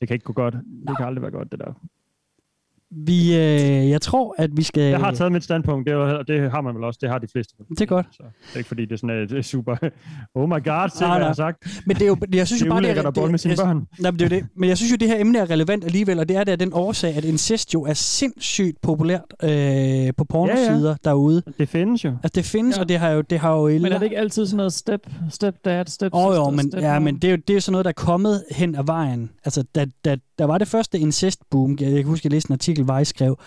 [0.00, 0.54] Det kan ikke gå godt.
[0.88, 1.72] Det kan aldrig være godt, det der.
[2.90, 4.82] Vi, øh, jeg tror, at vi skal...
[4.82, 7.26] Jeg har taget mit standpunkt, det, er, det har man vel også, det har de
[7.32, 7.54] fleste.
[7.70, 8.06] Det er godt.
[8.12, 9.76] Så det er ikke fordi, det er sådan et super...
[10.34, 11.82] Oh my god, se Nej, hvad jeg har sagt.
[11.86, 13.10] Men det er jo, jeg synes Det jo bare, det er...
[13.10, 13.86] bolle med sine jeg- børn.
[13.98, 14.46] Nej, men det er det.
[14.56, 16.58] Men jeg synes jo, det her emne er relevant alligevel, og det er det af
[16.58, 20.94] den årsag, at incest jo er sindssygt populært øh, på pornosider ja, ja.
[21.10, 21.42] derude.
[21.58, 22.08] Det findes jo.
[22.10, 22.82] Altså, det findes, ja.
[22.82, 23.20] Og det har jo...
[23.20, 26.26] Det har jo Men er det ikke altid sådan noget step, step dad, step Åh
[26.26, 27.88] oh, jo, men, step ja, men det er jo det er jo sådan noget, der
[27.88, 29.30] er kommet hen ad vejen.
[29.44, 32.52] Altså, da, da, der var det første incest-boom, jeg, jeg kan huske, jeg læste en
[32.52, 33.38] artikel artikel, Vice skrev,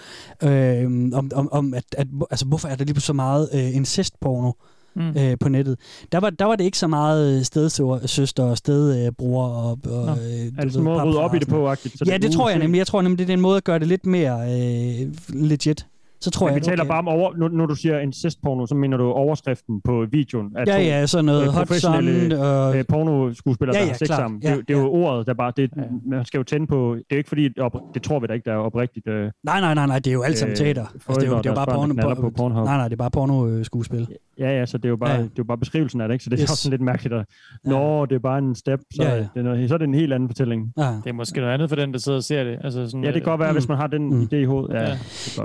[0.43, 4.51] øh, om, om, om at, at, altså, hvorfor er der lige så meget øh, incestporno
[4.95, 5.09] mm.
[5.17, 5.79] øh, på nettet.
[6.11, 9.45] Der var, der var det ikke så meget stedsøster og stedbror.
[9.47, 10.11] Og, og, Nå.
[10.11, 10.17] øh,
[10.57, 11.71] Er det sådan en måde at rydde op i det på?
[11.71, 12.77] -agtigt, så ja, er det tror jeg nemlig.
[12.77, 15.85] Jeg tror nemlig, det er en måde at gøre det lidt mere øh, legit.
[16.21, 16.89] Så tror Men jeg, vi taler okay.
[16.89, 20.47] bare om, over, når, når du siger incestporno, så mener du overskriften på videoen.
[20.57, 22.77] At Ja, ja, sådan noget øh, Hot professionelle, Sun og...
[22.77, 24.19] øh, pornoskuespillere, Ja, der ja, har sex klart.
[24.19, 24.41] sammen.
[24.43, 25.53] Ja, det, det er jo ordet, der bare...
[25.57, 25.69] Det,
[26.05, 26.93] man skal jo tænde på...
[26.95, 29.07] Det er jo ikke fordi, det, op, det tror vi da ikke, der er oprigtigt...
[29.07, 30.85] Øh, Nej, nej, nej, nej, det er jo alt sammen øh, teater.
[30.93, 32.65] Altså, det er jo, det er jo bare porno, på Pornhub.
[32.65, 34.07] Nej, nej, det er bare porno-skuespil.
[34.39, 35.15] Ja, ja, så det er jo bare, Ja.
[35.15, 35.21] ja.
[35.23, 36.23] det er jo bare beskrivelsen af det, ikke?
[36.23, 36.51] Så det er Yes.
[36.51, 37.25] også sådan lidt mærkeligt at...
[37.65, 39.21] Nå, det er bare en step, så, Ja, ja, ja.
[39.21, 39.27] ja.
[39.33, 40.73] Det er noget, så er det en helt anden fortælling.
[40.77, 40.83] Ja.
[40.83, 42.57] Det er måske noget andet for den, der sidder og ser det.
[42.63, 43.55] Altså sådan, Ja, det kan godt være, Mm.
[43.55, 44.21] hvis man har den Mm.
[44.21, 44.73] idé i hovedet.
[44.75, 44.87] Ja, Ja.
[44.89, 44.95] ja.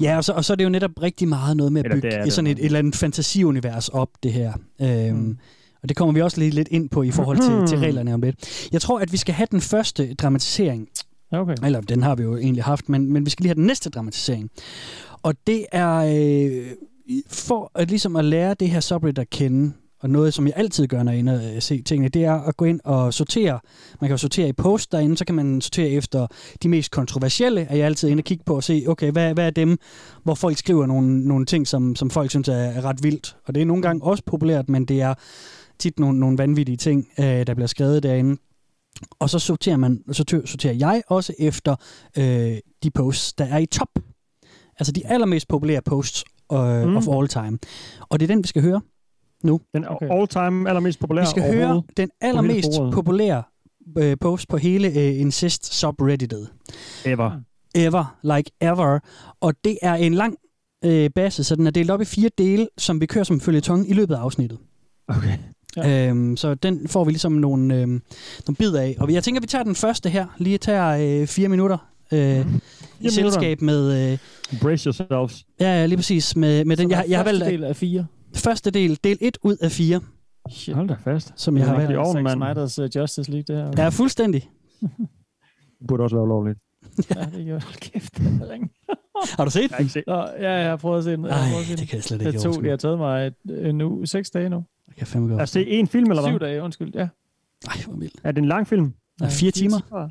[0.03, 1.97] Ja, og så, og så er det jo netop rigtig meget noget med at Eller
[1.97, 2.33] bygge det det det.
[2.33, 4.53] sådan et, et eller andet fantasiunivers op, det her.
[4.81, 5.39] Øhm, mm.
[5.83, 8.21] Og det kommer vi også lige lidt ind på i forhold til, til reglerne om
[8.23, 8.69] lidt.
[8.73, 10.89] Jeg tror, at vi skal have den første dramatisering.
[11.33, 11.55] Okay.
[11.65, 13.91] Eller den har vi jo egentlig haft, men, men vi skal lige have den næste
[13.91, 14.51] dramatisering.
[15.23, 16.67] Og det er øh,
[17.29, 19.73] for at, ligesom at lære det her subreddit at kende,
[20.05, 22.33] og noget, som jeg altid gør, når jeg er inde og se tingene, det er
[22.33, 23.61] at gå ind og sortere.
[24.01, 26.27] Man kan jo sortere i post derinde, så kan man sortere efter
[26.63, 29.47] de mest kontroversielle, er jeg altid inde og kigge på og se, okay, hvad, hvad
[29.47, 29.79] er dem,
[30.23, 33.37] hvor folk skriver nogle, nogle ting, som, som folk synes er, er ret vildt.
[33.47, 35.15] Og det er nogle gange også populært, men det er
[35.79, 38.41] tit nogle, nogle vanvittige ting, øh, der bliver skrevet derinde.
[39.19, 41.77] Og så sorterer, man, så sorterer jeg også efter
[42.19, 43.89] øh, de posts, der er i top.
[44.79, 46.89] Altså de allermest populære posts øh.
[46.89, 46.97] Mm.
[46.97, 47.59] of all time.
[48.01, 48.81] Og det er den, vi skal høre
[49.45, 49.61] nu.
[49.75, 50.07] Den Okay.
[50.07, 50.21] okay.
[50.21, 53.43] all-time allermest populære Vi skal høre den allermest populære
[53.99, 56.49] øh, post på hele øh, Incest subredditet.
[57.05, 57.31] Ever.
[57.75, 58.99] Ever, like ever.
[59.41, 60.37] Og det er en lang
[60.85, 63.91] øh, base, så den er delt op i fire dele, som vi kører som følgetong
[63.91, 64.59] i løbet af afsnittet.
[65.09, 65.39] Okay.
[65.77, 66.09] Ja.
[66.09, 68.03] Øhm, så den får vi ligesom nogle, øhm,
[68.47, 68.97] nogle bid af.
[68.99, 70.27] Og jeg tænker, vi tager den første her.
[70.39, 71.79] Lige tager øh, fire minutter.
[72.13, 73.11] Øh, I minutter.
[73.11, 74.13] selskab med...
[74.13, 74.19] Øh,
[74.61, 75.45] Brace yourselves.
[75.61, 76.37] ja, lige præcis.
[76.37, 77.45] Med, med den, jeg, jeg har valgt...
[77.45, 78.07] del af fire.
[78.35, 80.01] Første del, del 1 ud af 4,
[80.51, 80.75] Shit.
[80.75, 81.33] Hold da fast.
[81.37, 81.89] som jeg har valgt.
[81.89, 82.29] det er Zack.
[82.29, 83.83] Snyder's uh, Justice League, det her.
[83.85, 84.51] Ja, fuldstændig.
[84.81, 86.59] Det burde også være ulovligt.
[87.17, 88.17] ja det gjorde Hold kæft.
[88.19, 89.37] det er.
[89.37, 90.05] Har du set Jeg ikke set.
[90.07, 91.25] Nå, ja, jeg har prøvet at se den.
[91.25, 91.79] Jeg Nej, at se den.
[91.79, 92.63] det kan jeg slet Det ikke tog, overskue.
[92.63, 93.33] det har taget mig
[93.69, 94.65] en uge, seks dage nu.
[94.89, 95.43] Jeg kan fandme godt.
[95.43, 96.49] At se en film, eller Syv hvad?
[96.49, 96.91] dage, undskyld.
[96.95, 97.01] Ja.
[97.69, 98.21] Ej, hvor vildt.
[98.25, 98.95] Er det en lang film?
[99.21, 100.09] Ja, fire timer.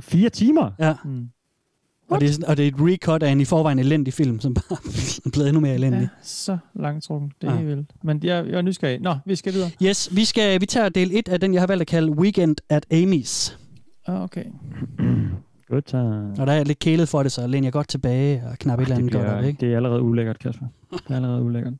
[0.00, 0.70] Fire timer?
[0.78, 0.94] Ja.
[1.04, 1.28] Mm.
[2.10, 4.40] Og det, er, sådan- og det er et recut af en i forvejen elendig film,
[4.40, 4.64] som bare
[5.26, 6.00] er blevet endnu mere elendig.
[6.00, 7.32] Ja, så langtrukken.
[7.40, 7.56] Det er Ja.
[7.58, 7.90] helt vildt.
[8.02, 9.00] Men jeg, jeg er nysgerrig.
[9.00, 9.70] Nå, vi skal videre.
[9.82, 12.56] Yes, vi, skal, vi tager del 1 af den, jeg har valgt at kalde Weekend
[12.68, 13.52] at Amy's.
[14.06, 14.44] Ah, Okay.
[15.70, 16.34] Good time.
[16.38, 18.82] Og der er lidt kælet for det, så læner jeg godt tilbage og knap et
[18.82, 19.60] eller andet det, godt op, ikke?
[19.60, 20.66] det er allerede ulækkert, Kasper.
[20.92, 21.72] Det er allerede ulækkert.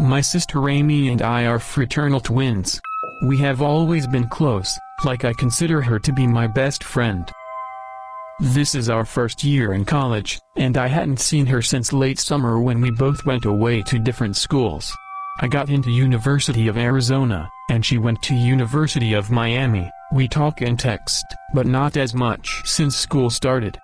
[0.00, 2.80] My sister Amy and I are fraternal twins.
[3.22, 7.30] We have always been close, like I consider her to be my best friend.
[8.40, 12.60] This is our first year in college, and I hadn't seen her since late summer
[12.60, 14.92] when we both went away to different schools.
[15.38, 19.88] I got into University of Arizona, and she went to University of Miami.
[20.12, 23.78] We talk and text, but not as much since school started.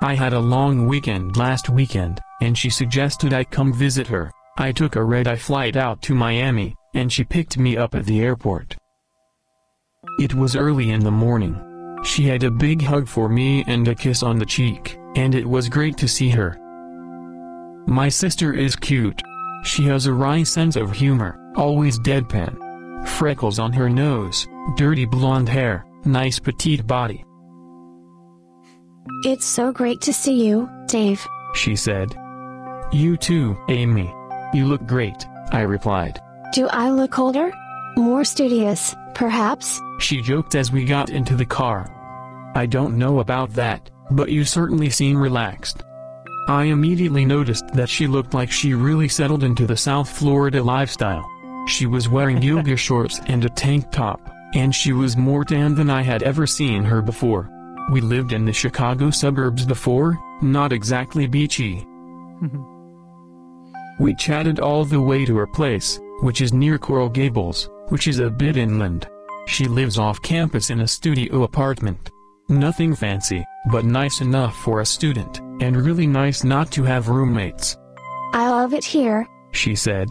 [0.00, 4.32] I had a long weekend last weekend, and she suggested I come visit her.
[4.58, 8.20] I took a red-eye flight out to Miami, and she picked me up at the
[8.20, 8.76] airport.
[10.18, 11.58] It was early in the morning.
[12.04, 15.46] She had a big hug for me and a kiss on the cheek, and it
[15.46, 16.58] was great to see her.
[17.86, 19.22] My sister is cute.
[19.64, 23.08] She has a wry sense of humor, always deadpan.
[23.08, 27.24] Freckles on her nose, dirty blonde hair, nice petite body.
[29.24, 31.26] It's so great to see you, Dave.
[31.54, 32.14] She said.
[32.92, 34.12] You too, Amy.
[34.52, 36.20] You look great, I replied.
[36.52, 37.52] Do I look older?
[37.96, 39.80] More studious, perhaps?
[39.98, 41.90] She joked as we got into the car.
[42.54, 45.84] I don't know about that, but you certainly seem relaxed.
[46.48, 51.26] I immediately noticed that she looked like she really settled into the South Florida lifestyle.
[51.66, 54.20] She was wearing yoga shorts and a tank top,
[54.54, 57.48] and she was more tan than I had ever seen her before.
[57.90, 61.86] We lived in the Chicago suburbs before, not exactly beachy.
[64.02, 68.18] We chatted all the way to her place, which is near Coral Gables, which is
[68.18, 69.08] a bit inland.
[69.46, 72.10] She lives off campus in a studio apartment.
[72.48, 77.76] Nothing fancy, but nice enough for a student, and really nice not to have roommates,
[78.32, 79.24] I love it here.
[79.52, 80.08] she said.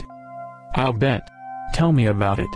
[0.76, 1.30] I'll bet.
[1.74, 2.48] Tell me about it.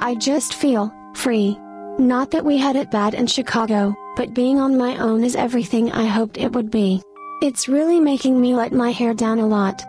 [0.00, 1.56] I just feel free.
[2.00, 5.92] Not that we had it bad in Chicago, but being on my own is everything
[5.92, 7.00] I hoped it would be.
[7.42, 9.84] It's really making me let my hair down a lot.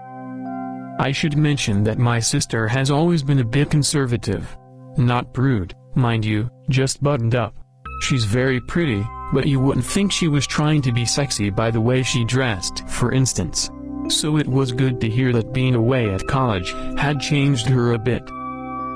[1.01, 4.55] I should mention that my sister has always been a bit conservative.
[4.97, 7.55] Not prude, mind you, just buttoned up.
[8.03, 11.81] She's very pretty, but you wouldn't think she was trying to be sexy by the
[11.81, 13.71] way she dressed, for instance.
[14.09, 17.97] So it was good to hear that being away at college had changed her a
[17.97, 18.21] bit.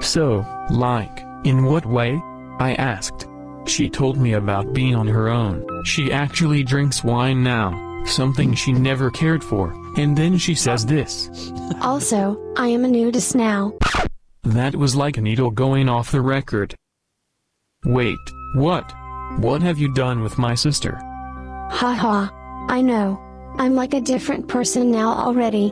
[0.03, 2.21] So, like, in what way?
[2.59, 3.25] I asked.
[3.65, 5.65] She told me about being on her own.
[5.85, 7.71] She actually drinks wine now,
[8.07, 11.51] something she never cared for, and then she says this.
[11.81, 13.73] Also, I am a nudist now.
[14.43, 16.75] That was like a needle going off the record.
[17.83, 18.17] Wait,
[18.55, 18.93] what?
[19.39, 20.95] What have you done with my sister?
[21.71, 22.29] Haha.
[22.67, 23.19] I know.
[23.57, 25.71] I'm like a different person now already.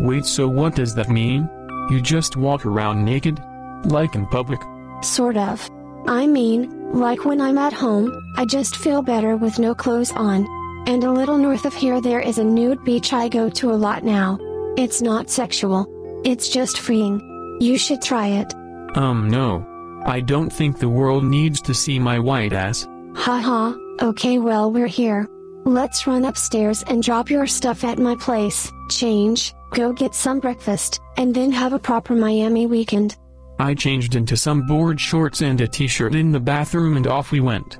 [0.00, 1.48] Wait, so what does that mean?
[1.90, 3.40] You just walk around naked?
[3.84, 4.60] Like in public?
[5.02, 5.68] Sort of.
[6.06, 10.46] I mean, like when I'm at home, I just feel better with no clothes on.
[10.86, 13.74] And a little north of here, there is a nude beach I go to a
[13.74, 14.38] lot now.
[14.76, 15.86] It's not sexual,
[16.24, 17.58] it's just freeing.
[17.60, 18.54] You should try it.
[18.96, 19.66] Um, no.
[20.06, 22.88] I don't think the world needs to see my white ass.
[23.14, 25.28] Haha, okay, well, we're here.
[25.64, 31.00] Let's run upstairs and drop your stuff at my place, change, go get some breakfast,
[31.18, 33.16] and then have a proper Miami weekend.
[33.58, 37.40] I changed into some board shorts and a t-shirt in the bathroom and off we
[37.40, 37.78] went.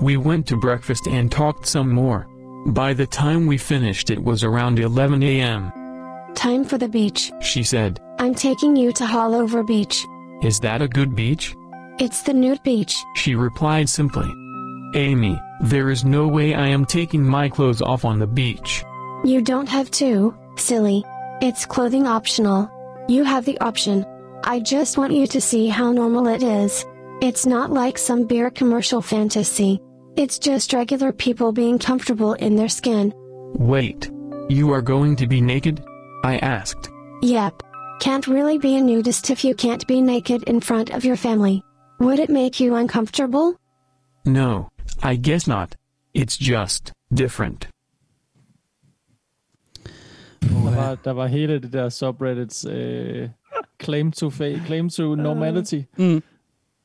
[0.00, 2.26] We went to breakfast and talked some more.
[2.66, 5.72] By the time we finished it was around 11 a.m.
[6.34, 7.32] Time for the beach.
[7.40, 10.04] She said, I'm taking you to Hollover Beach.
[10.42, 11.54] is that a good beach?
[11.98, 12.94] It's the nude beach.
[13.14, 14.28] She replied simply.
[14.94, 18.84] Amy, there is no way I am taking my clothes off on the beach.
[19.24, 21.04] You don't have to, silly.
[21.40, 22.70] It's clothing optional.
[23.08, 24.04] You have the option.
[24.44, 26.84] I just want you to see how normal it is.
[27.22, 29.80] It's not like some beer commercial fantasy.
[30.16, 33.12] It's just regular people being comfortable in their skin.
[33.54, 34.10] Wait.
[34.48, 35.84] You are going to be naked?
[36.24, 36.88] I asked.
[37.22, 37.62] Yep.
[38.00, 41.62] Can't really be a nudist if you can't be naked in front of your family.
[41.98, 43.56] Would it make you uncomfortable?
[44.24, 44.68] No,
[45.02, 45.76] I guess not.
[46.14, 47.68] It's just different.
[50.40, 53.28] Der var, der var hele det der subreddits øh,
[53.78, 55.82] claim to fake, claim to normality.
[55.98, 56.22] Mm.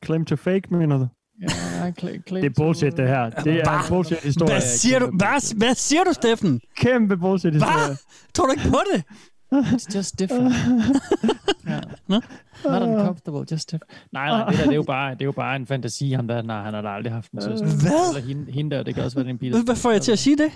[0.04, 1.08] Claim to fake, mener du?
[1.40, 1.48] Ja,
[1.90, 3.30] cla- claim Det er bullshit, det her.
[3.30, 4.52] Det er en bullshit-historie.
[4.52, 6.60] Hvad siger du, hvad, hvad siger du, Steffen?
[6.76, 7.86] Kæmpe bullshit-historie.
[7.86, 7.96] Hvad?
[8.34, 9.04] Tror du ikke på det?
[9.54, 10.54] It's just different.
[11.68, 11.80] ja.
[12.08, 12.24] Not
[12.82, 13.90] uncomfortable, just different.
[14.12, 16.28] Nej, nej, det der, det er jo bare, det er jo bare en fantasi, ham
[16.28, 17.66] der, nej, han har aldrig haft en søster.
[17.66, 18.16] Hvad?
[18.16, 19.62] Eller hende, hende der, det kan også være en pige.
[19.64, 20.50] Hvad får jeg til at sige det?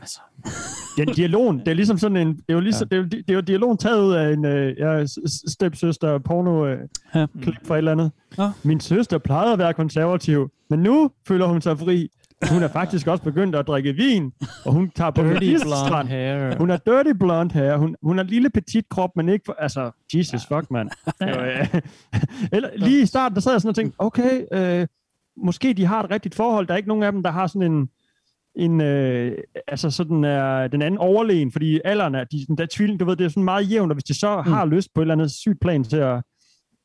[0.00, 0.20] Altså,
[0.98, 2.96] Ja, dialogen, det er ligesom sådan en, det er jo, ligesom, ja.
[2.96, 5.04] det er det er jo dialogen taget ud af en øh, ja,
[5.48, 6.78] stepsøster porno øh,
[7.14, 7.26] Ja.
[7.42, 8.10] klip fra et eller andet.
[8.38, 8.50] Ja.
[8.62, 12.08] Min søster plejede at være konservativ, men nu føler hun sig fri.
[12.50, 14.32] Hun er faktisk også begyndt at drikke vin,
[14.64, 16.58] og hun tager på dirty blonde hair.
[16.58, 17.76] Hun har dirty blonde hair.
[17.76, 19.42] Hun, hun har lille petit krop, men ikke...
[19.46, 20.90] For, altså, Jesus fuck, mand.
[21.22, 21.80] Øh,
[22.52, 24.86] Eller lige i starten, der sad jeg sådan og tænkte, okay, øh,
[25.36, 26.66] måske de har et rigtigt forhold.
[26.66, 27.88] Der er ikke nogen af dem, der har sådan en...
[28.56, 29.38] en øh,
[29.68, 33.16] altså sådan er den anden overlegen, fordi alderen er, de, den der tvilling, du ved,
[33.16, 34.52] det er sådan meget jævnt, og hvis de så mm.
[34.52, 36.22] har lyst på et eller andet sygt plan til at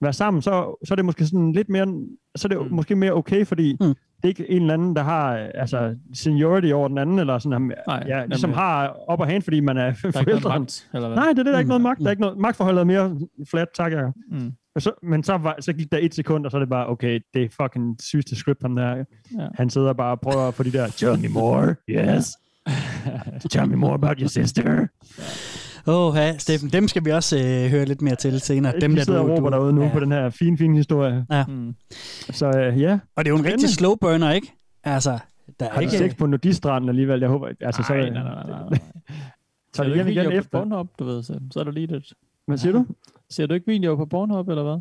[0.01, 1.87] være sammen, så, så er det måske sådan lidt mere,
[2.35, 2.75] så er det mm.
[2.75, 3.87] måske mere okay, fordi Mm.
[3.87, 3.93] mm.
[4.17, 7.71] det er ikke en eller anden, der har altså seniority over den anden, eller sådan,
[7.87, 10.59] Nej, ja, ligesom har op og hand, fordi man er forældre.
[10.59, 11.15] magt, eller hvad?
[11.17, 11.99] Nej, det er det, der er ikke noget magt.
[11.99, 12.03] Mm.
[12.03, 13.17] Der er ikke noget, magtforholdet er mere
[13.49, 14.13] flat, tak, Jacob.
[14.31, 14.51] Mm.
[14.75, 16.89] Og så, men så, var, så gik der et sekund, og så er det bare,
[16.89, 18.95] okay, det er fucking sygeste script, ham der.
[18.95, 19.03] Ja.
[19.39, 19.47] Ja.
[19.55, 22.37] Han sidder bare og prøver at få de der, tell me more, yes.
[23.49, 24.87] tell me more about your sister.
[25.87, 28.79] Åh, oh, ja, Steffen, dem skal vi også øh, høre lidt mere til senere.
[28.79, 29.93] Dem de der, sidder og råber derude nu ja.
[29.93, 31.25] på den her fine, fine historie.
[31.47, 31.75] Mm.
[32.31, 34.53] Så øh, ja, Og det er jo en rigtig slow burner, ikke?
[34.83, 35.19] Altså,
[35.59, 35.97] der er har ikke...
[35.97, 37.19] sex på nudistranden alligevel?
[37.19, 38.69] Jeg håber, altså, så, Nej, nej, nej, nej, nej.
[38.69, 38.79] tager
[39.73, 40.59] Ser de du hjem ikke igen på efter.
[40.59, 42.13] Pornhub, du ved, så, så er der lige det.
[42.47, 42.85] Hvad siger du?
[43.31, 44.77] Ser du ikke videoer på Pornhub, eller hvad?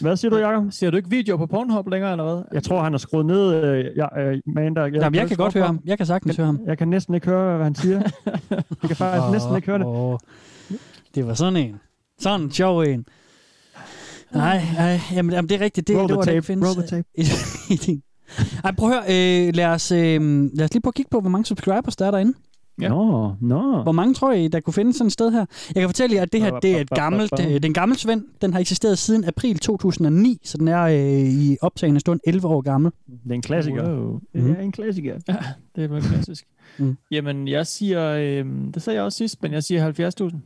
[0.00, 0.64] Hvad siger du, Jacob?
[0.70, 2.42] Ser du ikke videoer på Pornhub længere, eller hvad?
[2.52, 5.54] Jeg tror, han har skruet ned, øh, ja, øh, man, der, Jamen, jeg kan godt
[5.54, 5.80] høre ham.
[5.84, 6.60] Jeg kan sagtens høre ham.
[6.66, 8.02] Jeg kan næsten ikke høre, hvad han siger.
[8.56, 9.86] Jeg kan faktisk næsten ikke høre det.
[9.86, 10.18] Åh,
[11.14, 11.80] det var sådan en.
[12.20, 13.06] Sådan en sjov en.
[14.32, 15.88] Nej, nej, jamen, jamen det er rigtigt.
[15.88, 16.68] Det, Roll det the var tape, findes.
[16.76, 17.08] roll the tape.
[17.14, 18.02] i- i din-
[18.64, 19.04] Ej, prøv at høre.
[19.48, 20.00] Øh, lad, os, øh,
[20.54, 22.32] lad os lige prøve at kigge på, hvor mange subscribers der er derinde.
[22.82, 22.88] Ja.
[22.88, 23.82] Nå, nå.
[23.82, 25.46] Hvor mange tror I, der kunne finde sådan et sted her?
[25.74, 27.74] Jeg kan fortælle jer, at det her det er et gammelt, øh, det er en
[27.74, 28.24] gammel svend.
[28.42, 32.60] Den har eksisteret siden april 2009, så den er øh, i optagende stund 11 år
[32.60, 32.92] gammel.
[33.06, 33.90] Det er en klassiker.
[33.90, 34.20] Wow.
[34.32, 35.18] Det er en klassiker.
[35.76, 36.44] Det er meget klassisk.
[36.78, 36.84] Mm.
[36.84, 36.96] mm.
[37.10, 40.36] Jamen, jeg siger, øh, det sagde jeg også sidst, men jeg siger 70.000.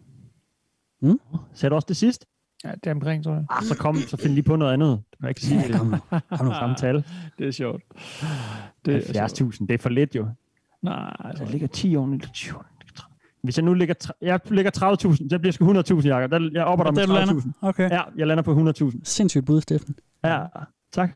[1.55, 2.27] Sagde du også det sidst?
[2.65, 3.45] Ja, det er omkring, tror jeg.
[3.51, 5.03] Ah, så kom, så find lige på noget andet.
[5.13, 5.75] Du kan ikke sige det.
[5.75, 6.53] Kom, kom nu.
[6.53, 7.05] Samme tal.
[7.39, 7.83] Det er sjovt.
[8.85, 9.55] Det er sjovt.
[9.55, 10.27] 70.000, det er for lidt jo.
[10.87, 12.19] Nej, altså, Der ligger 10 år.
[13.43, 14.71] Hvis jeg nu ligger, jeg ligger
[15.15, 16.31] 30.000, så bliver sgu 100.000, Jacob.
[16.31, 17.43] Der, jeg opper dig Der med du lander.
[17.43, 17.51] 30.000.
[17.63, 17.91] Okay.
[17.91, 19.01] Ja, jeg lander på 100.000.
[19.05, 19.95] Sindssygt bud, Steffen.
[20.25, 20.43] Ja,
[20.93, 21.11] tak.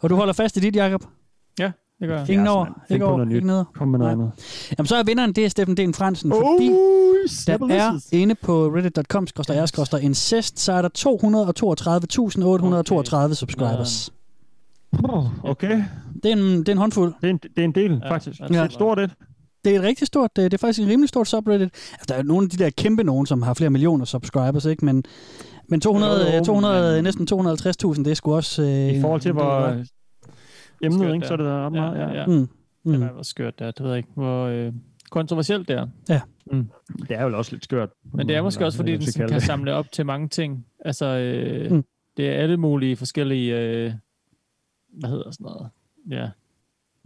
[0.00, 1.04] Og du holder fast i dit, Jacob?
[1.58, 2.30] Ja, det gør jeg.
[2.30, 3.64] Ingen Ja, over, ikke over, ikke neder.
[3.74, 4.32] Kom med noget andet.
[4.78, 6.66] Jamen, så er vinderen, det er Steffen Den Fransen, fordi
[7.46, 10.88] der er inde på reddit.com, skrøster jeg, skrøster incest, så er der
[13.28, 14.12] 232.832 subscribers.
[15.44, 15.84] Okay.
[16.22, 17.14] Det er en, det er en håndfuld.
[17.20, 18.40] Det er en, det er en del, Ja, faktisk.
[18.40, 18.64] ja, Det er Ja.
[18.64, 19.10] et stort et.
[19.64, 21.62] Det er et rigtig stort, det er faktisk en rimelig stort subreddit.
[21.92, 24.84] Altså, der er nogle af de der kæmpe nogen, som har flere millioner subscribers, ikke?
[24.84, 25.04] Men,
[25.68, 28.62] men 200, Jo, jo, 200 men- næsten 250.000, det er sgu også...
[28.62, 29.84] Øh, I forhold til, hvor hva'?
[30.82, 31.98] emnet, Skørt, ikke, så er det ret meget.
[31.98, 32.26] Ja, ja, ja.
[32.26, 32.32] Mm.
[32.32, 32.48] Mm.
[32.84, 32.92] Mm.
[32.92, 33.70] Det er skørt, det er.
[33.70, 34.72] Det ved jeg ikke, hvor øh,
[35.10, 35.86] kontroversielt det er.
[37.08, 37.88] Det er jo også lidt skørt.
[38.14, 40.66] Men det er måske også, fordi Eller, den kan skal samle op til mange ting.
[40.84, 41.76] Altså, øh, Mm.
[41.76, 41.84] mm.
[42.16, 43.92] det er alle mulige forskellige, øh,
[44.92, 45.68] hvad hedder sådan noget?
[46.10, 46.32] Ja, kalde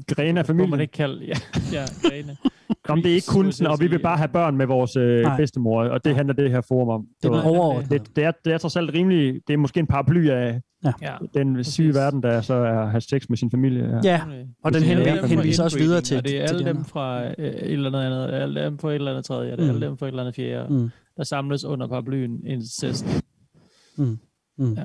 [0.08, 0.16] det.
[0.16, 0.80] Grene af hvor man familien.
[0.80, 1.34] ikke kalder, ja,
[1.72, 2.36] ja grene.
[2.84, 4.96] Kom, det er ikke kun Creeps, sådan, og vi vil bare have børn med vores
[4.96, 7.06] øh, bedstemor, og det handler det her forum om.
[7.22, 7.98] Det er den overordnede.
[7.98, 10.60] det, det, er, det er trods alt rimelig, det er måske en paraply af
[11.02, 11.94] Ja, den syge Præcis.
[11.94, 14.00] verden, der så er at have sex med sin familie.
[14.04, 14.10] Ja.
[14.10, 14.20] Ja,
[14.64, 16.44] og den Det er hen, alle dem fra henviser også videre til, Og det er
[16.44, 19.24] alle de dem fra øh, et eller andet andet, alle dem fra et eller andet
[19.24, 19.68] tredje, det er Mm.
[19.70, 20.90] alle dem fra et eller andet fjerde, Mm.
[21.16, 23.22] der samles under paraplyen incest.
[23.98, 24.18] Mm.
[24.58, 24.72] Mm.
[24.74, 24.84] Ja.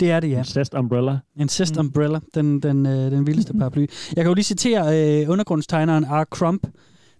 [0.00, 0.38] Det er det, ja.
[0.38, 1.18] Incest umbrella.
[1.36, 1.80] Incest Mm.
[1.80, 3.86] Umbrella, den, den, øh, den vildeste paraply.
[4.16, 6.24] Jeg kan jo lige citere øh, undergrundstegneren R.
[6.24, 6.66] Crump,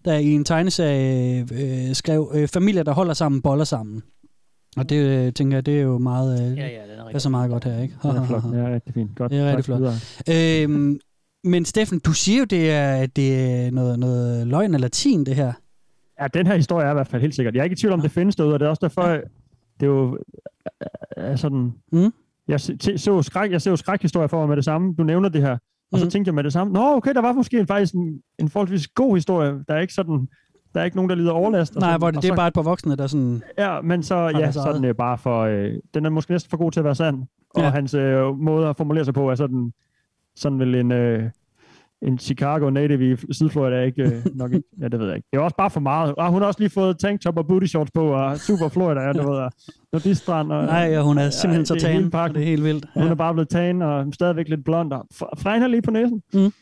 [0.04, 4.02] der i en tegneserie øh, skrev, øh, familier, der holder sammen, boller sammen.
[4.76, 7.14] Og det øh, tænker jeg, det er jo meget, øh, Ja, ja, den er det
[7.14, 7.94] er så meget godt her, ikke?
[8.02, 8.42] Det er flot.
[8.52, 9.16] Ja, rigtig fint.
[9.16, 9.32] Godt.
[9.32, 9.80] Det er rigtig flot.
[10.30, 11.00] øhm,
[11.44, 15.26] men Steffen, du siger jo, det er, at det er noget, noget løgn af latin,
[15.26, 15.52] det her.
[16.20, 17.54] Ja, den her historie er i hvert fald helt sikkert.
[17.54, 19.22] Jeg er ikke i tvivl om, det findes derude, og det er også derfor, det
[19.80, 20.18] er jo
[21.16, 21.72] er sådan...
[21.92, 22.12] Mm.
[22.48, 24.94] Jeg så, skræk, jeg ser jo skrækhistorier for mig med det samme.
[24.98, 25.58] Du nævner det her.
[25.92, 26.10] Og så Mm.
[26.10, 28.88] tænkte jeg med det samme, nå okay, der var måske en, faktisk en, en forholdsvis
[28.88, 29.50] god historie.
[29.68, 30.28] Der er ikke sådan,
[30.74, 31.76] der er ikke nogen, der lider overlast.
[31.76, 33.42] og Nej, sådan, hvor det, og det er så, bare et par voksne, der sådan...
[33.58, 36.50] Ja, men så, ja, deres så er øh, bare for, øh, den er måske næsten
[36.50, 37.22] for god til at være sand.
[37.54, 37.68] Og Ja.
[37.70, 39.72] hans øh, måde at formulere sig på er sådan,
[40.36, 41.30] sådan vel en, øh,
[42.02, 45.28] en Chicago native i Sydflorida er ikke øh, nok ikke, ja, det ved jeg ikke.
[45.32, 46.14] Det er også bare for meget.
[46.14, 49.12] Og hun har også lige fået tanktop og booty shorts på, og super Florida, ja,
[49.12, 49.52] du ved, og
[49.92, 50.52] nudiststrand.
[50.52, 52.86] Og, Nej, og hun er simpelthen så det er hele tan, det er helt vildt.
[52.94, 55.06] Hun er bare blevet tan, og stadigvæk lidt blond, og
[55.38, 56.22] fregner lige på næsen.
[56.34, 56.52] Mm.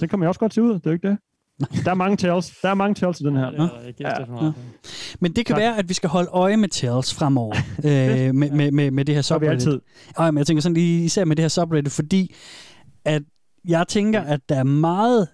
[0.00, 1.18] Den man jo også godt se ud, det er jo ikke det.
[1.84, 2.58] Der er mange tales.
[2.62, 3.44] Der er mange tales i den her.
[3.46, 4.34] Ja, det jeg Ja.
[4.46, 4.54] Ret.
[5.20, 5.60] Men det kan Tak.
[5.60, 7.56] være, at vi skal holde øje med Tales fremover,
[7.86, 9.66] øh, med, med, med, med det her Så er vi subreddit.
[9.66, 9.80] altid.
[10.18, 12.34] Ej, men jeg tænker sådan lige, især med det her subreddit, fordi
[13.04, 13.22] at
[13.68, 15.28] jeg tænker, at der er meget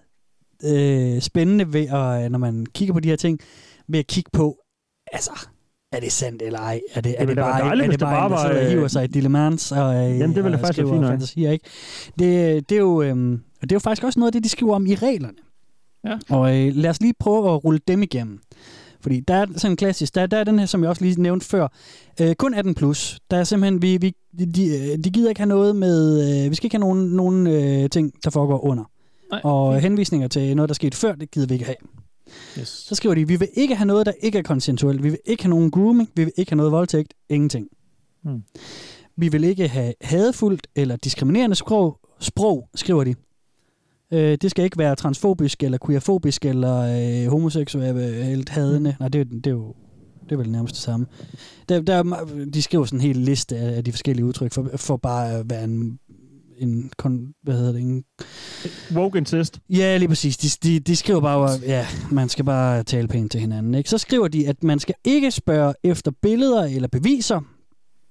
[0.65, 3.39] øh, spændende ved, at, øh, når man kigger på de her ting,
[3.87, 4.57] ved at kigge på,
[5.13, 5.47] altså,
[5.91, 6.81] er det sandt eller ej?
[6.93, 8.65] Er det, er det, være bare, dejligt, er det det bare, bare en, der var,
[8.65, 11.65] øh, hiver sig i dilemans og, øh, Jamen, det ville og faktisk skriver fantasier, ikke?
[12.19, 13.15] Det, det, er jo, øh,
[13.61, 15.37] det er jo faktisk også noget af det, de skriver om i reglerne.
[16.03, 16.17] Ja.
[16.29, 18.39] Og øh, lad os lige prøve at rulle dem igennem.
[19.01, 21.21] Fordi der er sådan en klassisk, der, der er den her, som jeg også lige
[21.21, 21.67] nævnte før,
[22.21, 23.19] øh, kun 18 plus.
[23.31, 26.55] Der er simpelthen, vi, vi, de, de, de gider ikke have noget med, øh, vi
[26.55, 28.83] skal ikke have nogen, nogen øh, ting, der foregår under.
[29.31, 31.75] Nej, og henvisninger til noget, der skete før, det gider vi ikke have.
[32.59, 32.67] Yes.
[32.67, 35.03] Så skriver de, vi vil ikke have noget, der ikke er konsensuelt.
[35.03, 36.09] Vi vil ikke have nogen grooming.
[36.15, 37.13] Vi vil ikke have noget voldtægt.
[37.29, 37.67] Ingenting.
[38.23, 38.43] Hmm.
[39.17, 43.15] Vi vil ikke have hadefuldt eller diskriminerende sprog, sprog skriver de.
[44.13, 46.77] Øh, det skal ikke være transfobisk eller queerfobisk eller
[47.25, 48.95] øh, homoseksuelt hadende.
[48.99, 49.75] Nej, det, er- det er jo
[50.23, 51.05] det er vel nærmest det samme.
[51.69, 54.69] Der, der, er de skriver sådan en hel liste af, af de forskellige udtryk for,
[54.75, 55.99] for bare at være en,
[56.57, 58.03] en, kon, hvad hedder det, en
[58.93, 59.59] Woke incest.
[59.69, 60.37] Ja, lige præcis.
[60.37, 63.75] De, de, de skriver bare, at ja, man skal bare tale pænt til hinanden.
[63.75, 63.89] Ikke?
[63.89, 67.39] Så skriver de, at man skal ikke spørge efter billeder eller beviser.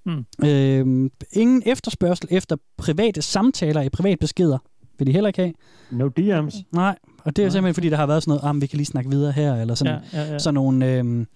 [0.04, 0.48] Hmm.
[0.48, 4.58] Øhm, ingen efterspørgsel efter private samtaler i privatbeskeder
[4.98, 5.52] vil de heller ikke have.
[5.90, 6.62] No DM's.
[6.72, 7.52] Nej, og det er Nej.
[7.52, 9.74] simpelthen fordi, der har været sådan noget, ah, vi kan lige snakke videre her, eller
[9.74, 10.38] sådan, Ja, ja, ja.
[10.38, 11.26] sådan nogle, øhm,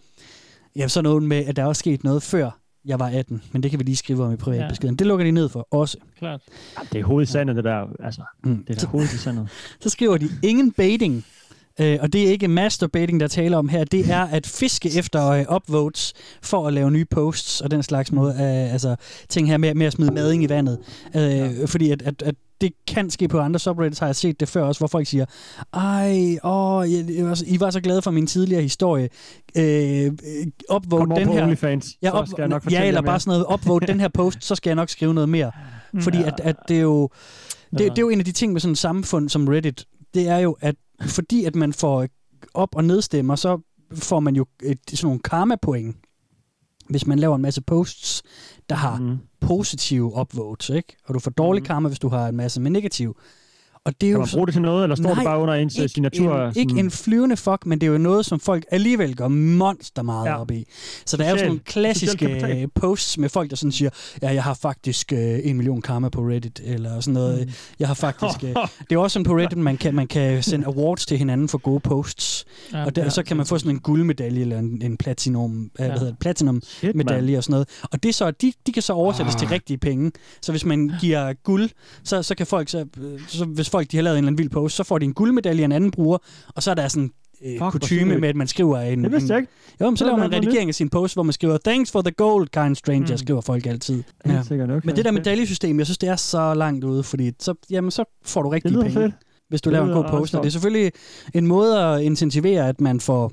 [0.77, 2.51] ja, sådan noget med, at der er også sket noget før
[2.85, 4.95] jeg var 18, men det kan vi lige skrive om i privatbeskeden.
[4.95, 4.97] Ja.
[4.99, 5.97] Det lukker de ned for også.
[6.19, 6.41] klart.
[6.79, 8.05] Ja, det er hovedet i sandet, det der.
[8.05, 8.65] Altså, Mm.
[8.69, 9.49] det er der hovedet i sandet.
[9.83, 11.25] Så skriver de, ingen baiting.
[11.81, 13.85] Øh, og det er ikke masturbating, der taler om her.
[13.85, 18.13] Det er at fiske efter øh, upvotes for at lave nye posts og den slags
[18.13, 18.33] måde.
[18.33, 18.97] Øh, altså
[19.29, 20.79] ting her med, med at smide mading i vandet.
[21.17, 21.65] Øh, ja.
[21.67, 24.63] Fordi at, at, at det kan ske på andre subreddits, har jeg set det før
[24.63, 25.25] også, hvor folk siger,
[25.75, 29.09] ej, åh, jeg var så, I var så glade for min tidligere historie.
[29.57, 30.13] Øh,
[30.75, 31.43] upvote Kom den her.
[31.45, 34.09] OnlyFans, Ja, så op, skal jeg nok ja, eller bare sådan noget, upvote den her
[34.21, 35.51] post, så skal jeg nok skrive noget mere.
[36.01, 36.27] Fordi Ja.
[36.27, 37.09] at, at det er jo,
[37.71, 37.85] det, Ja.
[37.85, 39.85] det er jo en af de ting med sådan et samfund som Reddit,
[40.15, 42.07] det er jo, at fordi at man får
[42.55, 43.59] op- og nedstemmer, så
[43.95, 45.97] får man jo et, sådan nogle karma-point,
[46.89, 48.23] hvis man laver en masse posts,
[48.71, 49.19] der har Mm.
[49.41, 50.97] positive upvotes, ikke?
[51.07, 51.67] Og du får dårlig Mhm.
[51.67, 53.17] karma, hvis du har en masse med negativ.
[53.85, 55.39] Og det er Kan jo man bruge det til noget, eller står Nej, det bare
[55.39, 56.43] under ens øh, signatur?
[56.47, 60.03] en, ikke en flyvende fuck, men det er jo noget, som folk alligevel går monster
[60.03, 60.41] meget ja.
[60.41, 60.65] Op i.
[61.07, 62.69] Så der er jo sådan Social- nogle klassiske social kapital.
[62.69, 63.91] posts med folk, der sådan siger,
[64.23, 67.47] ja, jeg har faktisk øh, en million karma på Reddit, eller sådan noget.
[67.47, 67.53] Mm.
[67.79, 68.45] Jeg har faktisk...
[68.45, 68.49] Øh,
[68.91, 71.59] det er også sådan på Reddit, man kan, man kan sende awards til hinanden for
[71.59, 72.45] gode posts.
[72.73, 73.11] Ja, og der, ja.
[73.11, 75.85] så kan man få sådan en guldmedalje, eller en, en platinum, ja.
[75.87, 77.69] hvad hedder det, platinum Shit, medalje og sådan noget.
[77.93, 79.39] Og det så, de, de kan så oversættes Ah.
[79.39, 80.13] til rigtige penge.
[80.43, 81.71] Så hvis man giver guld,
[82.05, 84.39] så, så kan folk så, øh, så, hvis folk de har lavet en eller anden
[84.39, 86.19] vild post, så får de en guldmedalje, en anden bruger,
[86.49, 87.11] og så er der sådan
[87.45, 89.05] øh, hvor kutume med, at man skriver en...
[89.05, 89.53] Det vidste jeg en, ikke.
[89.81, 92.03] jo, men så laver er man redigering af sin post, hvor man skriver, thanks for
[92.03, 93.19] the gold, kind stranger, mm.
[93.19, 94.03] Skriver folk altid.
[94.27, 94.43] Ja.
[94.43, 94.81] sikkert, okay.
[94.87, 98.05] Men det der medaljesystem, jeg synes, det er så langt ude, fordi så, jamen, så
[98.25, 99.15] får du lyder penge, fedt.
[99.49, 100.35] hvis du Det laver en god post.
[100.35, 100.93] Og det er selvfølgelig
[101.35, 103.33] en måde at incentivere, at man får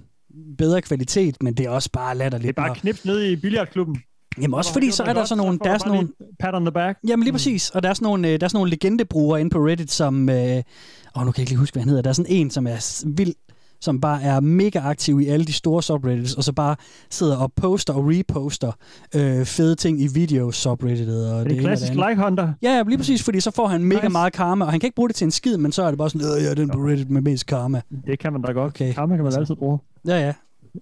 [0.57, 2.55] bedre kvalitet, men det er også bare Det er latterligt.
[2.55, 4.01] bare knips ned i billiardklubben.
[4.41, 6.09] Jamen også fordi, det så er der sådan nogle, der er sådan nogle,
[6.39, 6.99] Pat on the back.
[7.07, 9.49] Jamen lige præcis, og der er sådan nogle, øh, der er sådan nogle legendebrugere inde
[9.49, 12.09] på Reddit, som, øh, åh nu kan jeg ikke lige huske, hvad han hedder, der
[12.09, 13.33] er sådan en, som er vild,
[13.81, 16.75] som bare er mega aktiv i alle de store subreddits, og så bare
[17.09, 18.71] sidder og poster og reposter
[19.15, 21.31] øh, fede ting i video subreddittet.
[21.33, 22.53] Og Er det og klassisk like hunter?
[22.61, 24.09] Ja, ja, lige præcis, fordi så får han mega Nice.
[24.09, 25.97] meget karma, og han kan ikke bruge det til en skid, men så er det
[25.97, 27.81] bare sådan, øh, jeg er den på Reddit med mest karma.
[28.07, 28.67] Det kan man da godt.
[28.67, 28.85] Okay.
[28.85, 28.93] Okay.
[28.93, 29.79] Karma kan man altid bruge.
[30.07, 30.33] Ja, ja.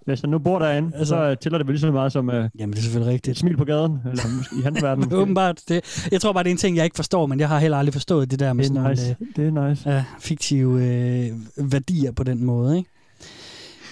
[0.05, 2.11] Hvis han nu bor derinde, Altså- altså, så øh, tæller det vel lige så meget
[2.11, 3.37] som uh, Jamen, det er selvfølgelig et rigtigt.
[3.37, 5.13] smil på gaden, eller måske i hans verden.
[5.13, 5.61] Åbenbart.
[5.69, 7.77] Det, jeg tror bare, det er en ting, jeg ikke forstår, men jeg har heller
[7.77, 9.15] aldrig forstået det der med Det sådan er nogle, nice.
[9.21, 9.89] øh, Det er nice.
[9.89, 11.31] ja, fiktive øh,
[11.71, 12.89] værdier på den måde, ikke?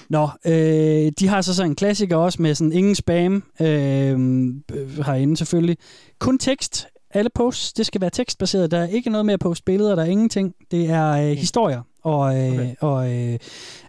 [0.10, 3.68] Nå, øh, de har så så en klassiker også med sådan ingen spam øh,
[4.12, 5.78] øh, herinde selvfølgelig.
[6.20, 6.88] Kun tekst.
[7.14, 8.72] Alle posts, det skal være tekstbaseret.
[8.72, 10.54] Der er ikke noget med at poste billeder, der er ingenting.
[10.72, 11.82] Det er øh, historier.
[12.06, 12.76] Og, øh, okay.
[12.82, 13.40] og øh,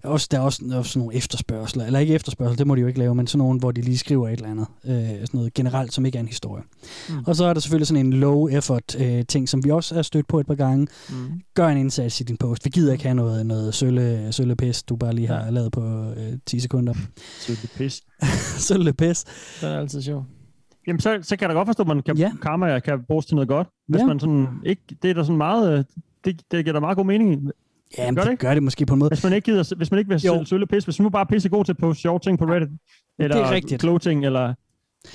[0.04, 2.98] også, der er også, også nogle efterspørgsler, eller ikke efterspørgsel, det må de jo ikke
[2.98, 5.92] lave, men sådan nogle, hvor de lige skriver et eller andet, øh, sådan noget generelt,
[5.94, 6.62] som ikke er en historie.
[7.08, 7.14] Mm.
[7.26, 10.02] Og så er der selvfølgelig sådan en low effort øh, ting, som vi også er
[10.02, 10.86] stødt på et par gange.
[11.10, 11.14] Mm.
[11.54, 12.64] Gør en indsats i din post.
[12.64, 15.50] Vi gider ikke have noget, noget sølle, sølle pis, du bare lige har ja.
[15.50, 16.94] lavet på øh, 10 sekunder.
[17.40, 18.02] Så det er pis.
[18.58, 19.24] sølle pis.
[19.60, 20.24] Den er altid sjov.
[20.86, 22.22] Jamen, så, så kan jeg da godt forstå, at man kan, Ja.
[22.22, 22.32] ja.
[22.42, 23.68] karma kan bruges til noget godt.
[23.88, 24.06] Hvis Ja.
[24.06, 24.82] man sådan ikke...
[25.02, 25.78] Det er da sådan meget...
[25.78, 25.84] øh,
[26.24, 27.50] Det, det giver da meget god mening.
[27.98, 29.08] Ja, Gør det, det gør det måske på en måde.
[29.08, 30.44] Hvis man ikke, gider, hvis man ikke vil Jo.
[30.44, 32.68] sølle pis, hvis man bare er pisse god til at poste sjove ting på Reddit,
[33.18, 33.80] eller er rigtigt.
[33.80, 34.54] kloge ting, eller...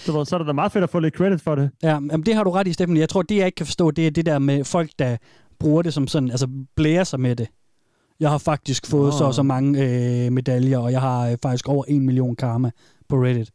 [0.07, 1.69] Du ved, så er det da meget fedt at få lidt credit for det.
[1.84, 2.97] Ja, jamen, det har du ret i, Steffen.
[2.97, 5.17] Jeg tror, det jeg ikke kan forstå, det er det der med folk, der
[5.59, 7.47] bruger det som sådan, altså blærer sig med det.
[8.19, 9.17] Jeg har faktisk fået Nå.
[9.17, 9.80] så og så mange
[10.26, 12.72] øh, medaljer, og jeg har øh, faktisk over en million karma
[13.09, 13.51] på Reddit.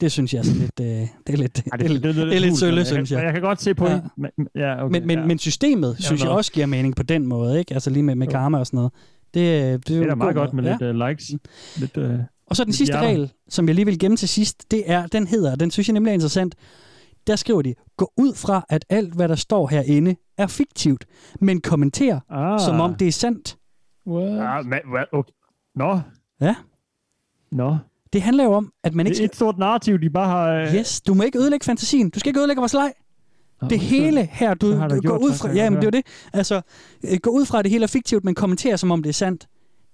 [0.00, 2.40] Det synes jeg er lidt, øh, det er lidt, Ej, det, er lidt, det er
[2.40, 3.24] lidt sølle, synes jeg.
[3.24, 3.32] jeg.
[3.32, 3.92] Kan godt se på Ja.
[3.92, 4.00] ja.
[4.16, 5.26] Men, ja, okay, men, men, ja.
[5.26, 7.74] men systemet, synes jeg også giver mening på den måde, ikke?
[7.74, 8.92] Altså lige med, med karma og sådan noget.
[9.34, 10.76] Det, øh, det, det er da meget god godt med måde.
[10.80, 11.30] lidt uh, likes.
[11.76, 13.08] Lidt, uh, Og så den sidste hjerter.
[13.08, 15.94] regel, som jeg lige vil gemme til sidst, det er, den hedder, den synes jeg
[15.94, 16.54] nemlig er interessant.
[17.26, 21.04] Der skriver de, gå ud fra, at alt, hvad der står herinde, er fiktivt,
[21.40, 22.60] men kommenter, ah.
[22.60, 23.56] som om det er sandt.
[24.06, 24.40] What?
[24.40, 25.32] Ah, men, hvad, okay.
[25.74, 26.00] Nå.
[26.40, 26.54] Ja.
[27.52, 27.76] Nå.
[28.12, 30.52] Det handler jo om, at man ikke Det er et stort narrativ, de bare har...
[30.52, 32.10] øh, Yes, du må ikke ødelægge fantasien.
[32.10, 32.92] Du skal ikke ødelægge vores leg.
[33.70, 35.52] Det hele her, du, der du går gjort, ud fra...
[35.52, 36.06] Ja, men det er det.
[36.32, 36.60] Altså,
[37.04, 39.14] øh, gå ud fra, at det hele er fiktivt, men kommentere, som om det er
[39.14, 39.46] sandt.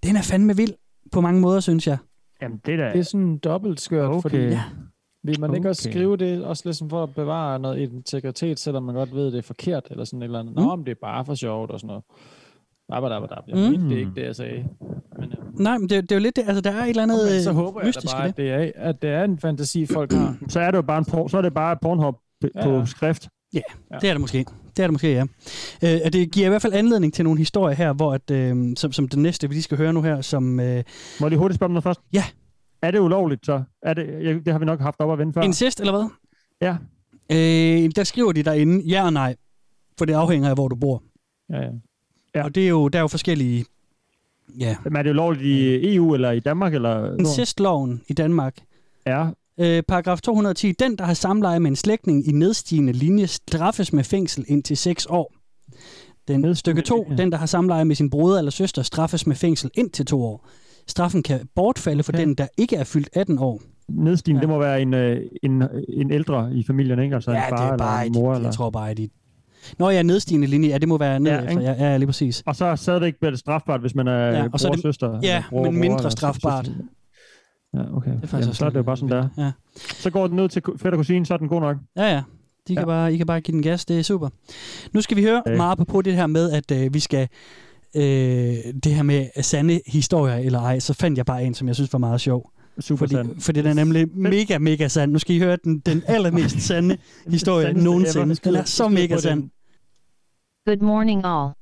[0.02, 0.72] Den er fandme vild
[1.12, 1.96] på mange måder, synes jeg.
[2.42, 2.92] Jamen, det er da...
[2.92, 4.20] Det er sådan dobbelt skørt, Okay.
[4.22, 4.62] fordi Ja.
[5.24, 5.92] vil man ikke også Okay.
[5.98, 9.38] skrive det, også ligesom for at bevare noget integritet, selvom man godt ved, at det
[9.38, 10.54] er forkert, eller sådan et eller andet.
[10.56, 10.62] Mm.
[10.62, 12.04] Nå, men det er bare for sjovt og sådan noget.
[12.88, 13.42] Abadabadab.
[13.48, 13.62] Jeg Mm.
[13.62, 14.64] mente, det er ikke det, jeg sagde.
[15.18, 16.44] Men, øh, Nej, men det, det er jo lidt det.
[16.46, 18.28] Altså, der er et eller andet men så øh, håber jeg mystisk bare, det.
[18.32, 20.36] at det, er, at det er en fantasi, folk har.
[20.48, 22.16] Så er det jo bare, en por- så er det bare Pornhub
[22.54, 22.84] Ja, på ja.
[22.84, 23.28] skrift.
[23.54, 23.60] Ja,
[23.92, 23.98] Ja.
[23.98, 24.38] det er det måske.
[24.76, 25.24] Det er det måske, ja.
[25.84, 28.56] Øh, og det giver i hvert fald anledning til nogle historier her, hvor at, øh,
[28.76, 30.66] som, som det næste, vi lige skal høre nu her, som øh,
[31.20, 32.00] Må jeg lige hurtigt spørge noget først?
[32.12, 32.24] Ja.
[32.82, 33.62] Er det ulovligt så?
[33.82, 34.06] Er det,
[34.44, 35.42] det har vi nok haft op at vende før.
[35.42, 36.08] incest, eller hvad?
[36.62, 36.76] Ja.
[37.32, 39.36] Øh, der skriver de derinde, ja og nej.
[39.98, 41.02] For det afhænger af, hvor du bor.
[41.50, 41.68] Ja, ja.
[42.36, 42.40] Ja.
[42.40, 42.44] Ja.
[42.44, 43.64] Og det er jo, der er jo forskellige...
[44.60, 44.76] Ja.
[44.84, 46.74] Men er det ulovligt i EU eller i Danmark?
[46.74, 48.56] Eller Incestloven i Danmark.
[49.06, 49.26] Ja.
[49.60, 50.72] Øh, paragraf 210.
[50.72, 55.06] Den, der har samleje med en slægtning i nedstigende linje, straffes med fængsel indtil 6
[55.10, 55.32] år.
[56.28, 57.02] Den Nedstigende stykke 2.
[57.08, 57.22] linje.
[57.22, 60.48] Den, der har samleje med sin broder eller søster, straffes med fængsel indtil 2 år.
[60.86, 62.20] Straffen kan bortfalde for Okay.
[62.20, 63.62] den, der ikke er fyldt 18 år.
[63.88, 64.40] Nedstigende, Ja.
[64.40, 64.46] ja.
[64.46, 67.14] det må være en, øh, en, en ældre i familien, ikke?
[67.14, 68.32] Altså ja, en far det er bare eller et, en mor.
[68.32, 68.52] jeg Eller...
[68.52, 69.08] tror bare, at de...
[69.78, 71.62] Nå ja, nedstigende linje, ja, det må være ned Ja, ikke?
[71.62, 72.42] ja, ja, lige præcis.
[72.46, 75.18] Og så bliver det strafbart, hvis man er Ja, og så er bror, det- søster.
[75.22, 76.66] ja, bror, men bror, mindre eller strafbart.
[76.66, 76.82] søster.
[77.74, 78.10] Ja, okay.
[78.10, 79.28] Det er faktisk Jamen, så er det jo bare sådan der.
[79.38, 79.52] Ja.
[79.76, 81.76] Så går den ned til fætter og kusine, så er den god nok.
[81.96, 82.22] Ja, ja.
[82.68, 82.86] De kan Ja.
[82.86, 84.28] bare, I kan bare give den gas, det er super.
[84.92, 85.56] Nu skal vi høre Ja.
[85.56, 87.28] meget på det her med, at øh, vi skal
[87.96, 88.02] øh,
[88.84, 91.92] det her med sande historier eller ej, så fandt jeg bare en, som jeg synes
[91.92, 92.50] var meget sjov.
[92.80, 93.40] Super Fordi, sand.
[93.40, 95.12] fordi den er nemlig mega, mega sand.
[95.12, 96.96] Nu skal I høre den, den allermest sande
[97.30, 98.34] historie nogensinde.
[98.34, 99.50] Den er så mega sand.
[100.66, 101.54] Good morning, all.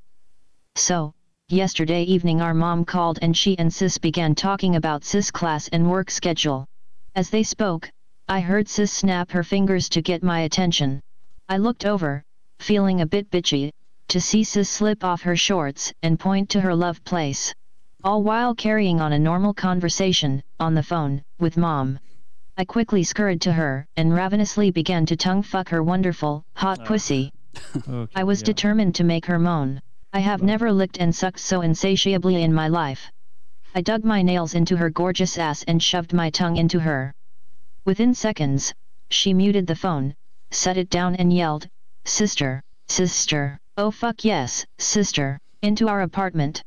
[0.76, 1.12] So,
[1.50, 5.90] yesterday evening our mom called and she and sis began talking about sis class and
[5.90, 6.66] work schedule.
[7.14, 7.92] As they spoke,
[8.28, 11.02] I heard sis snap her fingers to get my attention.
[11.50, 12.24] I looked over,
[12.60, 13.72] feeling a bit bitchy,
[14.08, 17.52] to see sis slip off her shorts and point to her love place.
[18.04, 21.98] All while carrying on a normal conversation, on the phone, with mom.
[22.56, 26.84] I quickly scurried to her and ravenously began to tongue fuck her wonderful, hot oh,
[26.86, 27.33] pussy.
[27.88, 28.46] Okay, I was ja.
[28.46, 29.80] determined to make her moan.
[30.12, 33.10] I have never licked and sucked so insatiably in my life.
[33.74, 37.12] I dug my nails into her gorgeous ass and shoved my tongue into her.
[37.84, 38.72] Within seconds,
[39.10, 40.14] she muted the phone,
[40.50, 41.68] set it down and yelled,
[42.04, 46.62] Sister, sister, oh fuck yes, sister, into our apartment.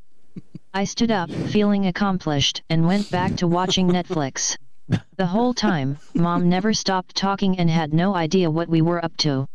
[0.73, 4.57] I stood up, feeling accomplished, and went back to watching Netflix.
[5.17, 9.15] The whole time, mom never stopped talking and had no idea what we were up
[9.17, 9.47] to.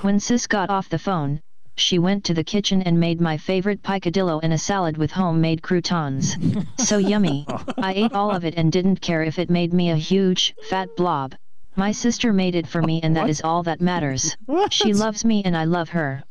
[0.00, 1.40] When sis got off the phone,
[1.76, 5.62] she went to the kitchen and made my favorite picadillo and a salad with homemade
[5.62, 6.36] croutons.
[6.78, 7.46] so yummy.
[7.78, 10.88] I ate all of it and didn't care if it made me a huge, fat
[10.96, 11.34] blob.
[11.76, 14.36] My sister made it for me and that is all that matters.
[14.70, 16.22] She loves me and I love her.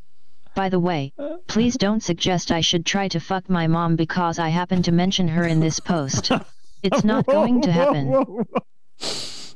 [0.54, 1.12] By the way,
[1.46, 5.28] please don't suggest I should try to fuck my mom because I happen to mention
[5.28, 6.30] her in this post.
[6.82, 8.44] It's not going to happen.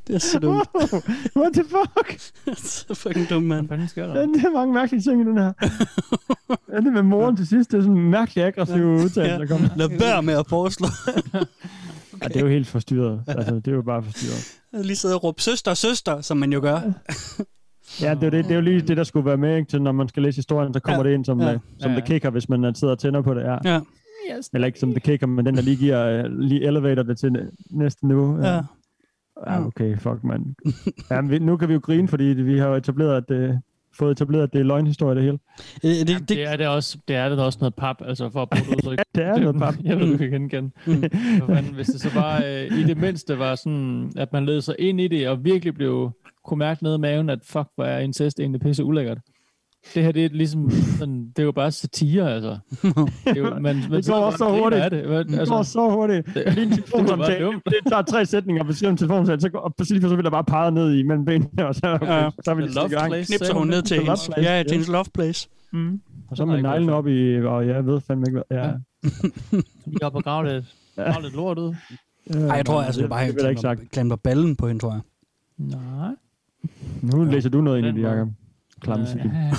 [0.09, 0.69] Det er så dumt.
[1.41, 2.19] What the fuck?
[2.89, 3.67] så fucking dumt, mand.
[3.67, 4.27] Hvad sker Ja, der?
[4.27, 5.53] det er mange mærkelige ting i den her.
[6.73, 9.69] ja, det med moren til sidst, det er sådan en mærkelig aggressiv udtalelse, der kommer.
[9.77, 10.87] Lad være med at foreslå.
[12.23, 13.23] Ja, det er jo helt forstyrret.
[13.27, 14.87] Altså, det er jo bare forstyrret.
[14.87, 16.81] Lige sidde og råbe søster, søster, som man jo gør.
[18.03, 19.69] Ja, det er, det, det er jo lige det, der skulle være med, ikke?
[19.71, 21.03] Til, når man skal læse historien, så kommer Ja.
[21.05, 21.09] ja.
[21.11, 21.47] det ind som, Ja.
[21.49, 21.55] ja.
[21.55, 21.95] uh, som Ja, ja.
[21.95, 22.01] ja.
[22.01, 23.43] the kicker, hvis man sidder og tænder på det.
[23.43, 23.57] Ja.
[23.65, 23.81] Ja.
[24.55, 27.49] Eller ikke som the kicker, men den, der lige giver, uh, lige elevator det til
[27.71, 28.39] næste niveau.
[28.43, 28.55] Ja.
[28.55, 28.61] ja
[29.47, 30.55] okay, fuck, mand.
[31.11, 33.61] ja, men vi, nu kan vi jo grine, fordi vi har jo etableret, at det,
[33.99, 35.39] fået etableret, at det er løgnhistorie, det hele.
[35.85, 38.43] Øh, det, Jamen, det, er det, også, det er det også noget pap, altså for
[38.43, 38.99] at bruge det udtryk.
[39.15, 39.75] Det er noget pap.
[39.85, 40.71] Jeg ved, du kan genkende.
[41.47, 44.75] Fanden, hvis det så bare øh, i det mindste var sådan, at man led sig
[44.79, 46.11] ind i det, og virkelig blev,
[46.45, 49.19] kunne mærke nede i maven, at fuck, hvor er incest egentlig pisse ulækkert.
[49.95, 52.59] Det her, det er ligesom, sådan, det er jo bare satire, altså.
[52.83, 52.93] Det,
[53.27, 54.91] er jo, man, man Det går også så hurtigt.
[54.91, 55.07] Det.
[55.07, 56.27] Hvad- Det Altså, går så hurtigt.
[56.35, 57.39] det, Lige en det telefonsamtale.
[57.45, 57.63] bare dumt.
[57.65, 60.31] Det tager tre sætninger at beskrive en telefonsamtale, så går, og præcis så vil der
[60.31, 62.31] bare pege ned i mellem benene, og så, okay, Ja.
[62.45, 63.13] så er vi The lige i gang.
[63.13, 63.85] knipser hun ned det?
[63.89, 64.63] til hendes, ja, ja.
[64.63, 65.49] til hendes love place.
[65.73, 66.01] Mm.
[66.31, 68.59] Og så med neglen op i, og jeg ved fandme ikke, hvad.
[68.59, 68.67] Ja.
[68.67, 68.73] Ja.
[69.87, 70.65] Lige op og grave lidt,
[70.97, 71.75] grave lidt lort ud.
[72.35, 74.91] Ej, jeg tror, altså, det er bare, det, det, han klamper ballen på hende, tror
[74.93, 75.01] jeg.
[75.59, 76.11] Nej.
[77.03, 78.09] Nu læser du noget ind i det.
[78.09, 78.29] Jacob.
[78.85, 79.31] Cykel.
[79.35, 79.51] ja.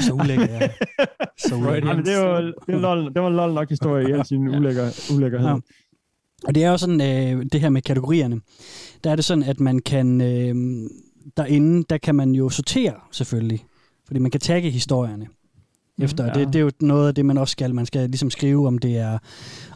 [0.00, 0.70] Så ulækker jeg.
[1.38, 1.88] Så ulækker.
[1.88, 4.26] Ja, men det, var, det, var lol, det var en lol nok historie i al
[4.26, 5.48] sin ulækker, ulækkerhed.
[5.48, 5.56] Ja.
[6.44, 8.40] Og det er jo sådan, øh, det her med kategorierne.
[9.04, 10.54] Der er det sådan, at man kan, øh,
[11.36, 13.64] derinde, der kan man jo sortere selvfølgelig.
[14.06, 15.26] Fordi man kan tagge historierne.
[16.00, 16.30] Efter, ja.
[16.30, 16.44] ja.
[16.44, 17.74] det, det er jo noget af det, man også skal.
[17.74, 19.18] Man skal ligesom skrive, om det er,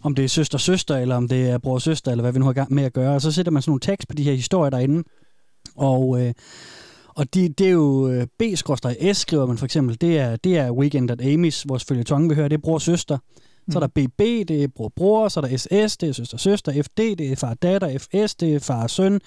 [0.02, 2.44] om det er søster søster, eller om det er bror søster, eller hvad vi nu
[2.44, 3.14] har gang med at gøre.
[3.14, 5.02] Og så sætter man sådan nogle tekst på de her historier derinde.
[5.76, 6.32] Og, øh,
[7.16, 10.00] og de, det er jo øh, B-S, skriver man for eksempel.
[10.00, 12.48] Det er, det er Weekend at Amy's, vores følgetong, vi hører.
[12.48, 13.18] Det er bror søster.
[13.70, 16.38] Så er der BB, det er bror bror, så er der SS, det er søster
[16.38, 19.20] søster, FD, det er far datter, FS, det er far søn,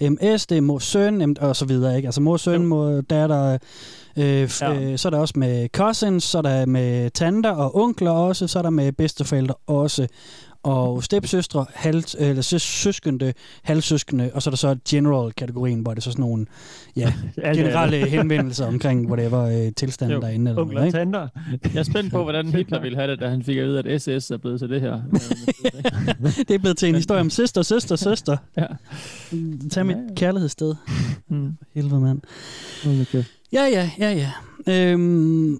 [0.00, 2.06] MS, det er mor søn, og så videre, ikke?
[2.08, 3.58] Altså mor søn, mor datter,
[4.16, 4.80] øh, f- Ja.
[4.80, 8.46] øh, så er der også med cousins, så er der med tanter og onkler også,
[8.46, 10.06] så er der med bedsteforældre også,
[10.66, 15.98] og stepsøstre, halv, eller søs, søskende, halvsøskende, og så er der så general-kategorien, hvor det
[15.98, 16.46] er så sådan nogle
[16.96, 20.20] ja, er- generelle henvendelser omkring whatever øh, tilstanden Jo.
[20.20, 20.50] derinde.
[20.50, 21.28] Eller Onkler noget, tanter.
[21.64, 24.02] Jeg er spændt på, hvordan Hitler ville have det, da han fik at vide, at
[24.02, 25.00] SS er blevet til det her.
[26.48, 28.36] Det er blevet til en historie om søster, søster, søster.
[28.56, 28.66] Ja.
[29.70, 30.14] Tag mit Ja, ja.
[30.16, 30.74] kærlighedssted.
[31.28, 31.52] Mm.
[31.74, 32.20] Helvede, mand.
[33.12, 33.28] Kæft.
[33.52, 34.30] Ja, ja, ja, ja.
[34.92, 35.58] Øhm,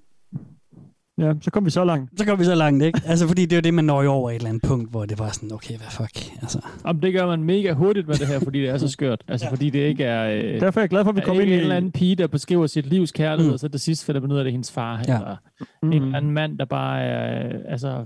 [1.19, 2.19] Ja, så kom vi så langt.
[2.19, 3.01] så går vi så langt, ikke?
[3.05, 5.05] Altså, fordi det er jo det, man når jo over et eller andet punkt, hvor
[5.05, 6.31] det var sådan, okay, hvad fuck?
[6.41, 9.23] Altså, Jamen, det gør man mega hurtigt med det her, fordi det er så skørt.
[9.27, 10.29] Altså, fordi det ikke er...
[10.29, 11.53] Øh, Derfor er jeg glad for, at vi kom ind i...
[11.53, 13.53] en eller anden pige, der beskriver sit livs kærlighed, Mm.
[13.53, 15.03] og så til sidst finder man ud af, at det er hendes far.
[15.07, 15.15] Ja.
[15.15, 15.35] Eller
[15.81, 15.91] Mm.
[15.91, 17.59] en eller anden mand, der bare er...
[17.71, 18.05] Altså,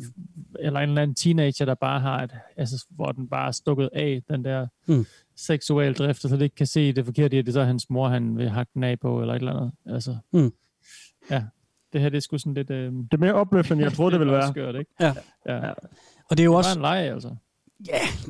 [0.60, 2.32] eller en eller anden teenager, der bare har et...
[2.58, 4.94] Altså, hvor den bare er stukket af, den der Mm.
[4.96, 5.06] mm.
[5.36, 7.66] seksuel drift, og så det ikke kan se det forkerte i, at det så er
[7.66, 9.72] hans mor, han vil hakke den af på, eller et eller andet.
[9.86, 10.52] Altså, Mm.
[11.32, 11.44] ja.
[11.94, 12.70] Det her, det er sgu sådan lidt...
[12.70, 14.50] Øh, Det er mere opløftende, end jeg troede, det ville bare være.
[14.52, 14.92] skørt, ikke?
[15.00, 15.14] Ja.
[15.48, 15.70] ja.
[16.30, 17.36] og det er jo Det også, var en leg, altså.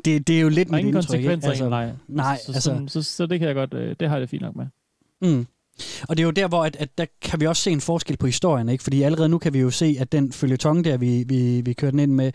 [0.05, 1.93] det, det er jo lidt Der er mit ingen indtryk, konsekvenser altså, leg.
[2.07, 3.74] nej, så, altså- sådan, så, så, det kan jeg godt...
[3.74, 4.66] Øh, det har jeg det fint nok med.
[5.22, 5.45] Mm.
[6.09, 8.18] Og det er jo der, hvor at, at der kan vi også se en forskel
[8.18, 8.84] på historien, ikke?
[8.84, 11.91] Fordi allerede nu kan vi jo se, at den følgetong der, vi, vi, vi kørte
[11.91, 12.32] den ind med,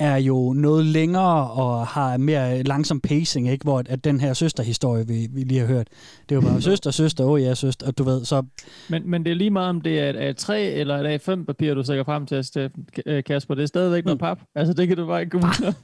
[0.00, 3.64] er jo noget længere og har mere langsom pacing, ikke?
[3.64, 5.86] hvor at, den her søsterhistorie, vi, vi lige har hørt,
[6.28, 8.42] det er jo bare søster, søster, åh oh, ja, søster, og du ved, så...
[8.88, 11.82] Men, men det er lige meget, om det er et A3 eller et A5-papir, du
[11.82, 13.54] sætter frem til, Steffen, øh, Kasper.
[13.54, 14.38] Det er stadigvæk noget pap.
[14.54, 15.74] Altså, det kan du bare ikke komme ud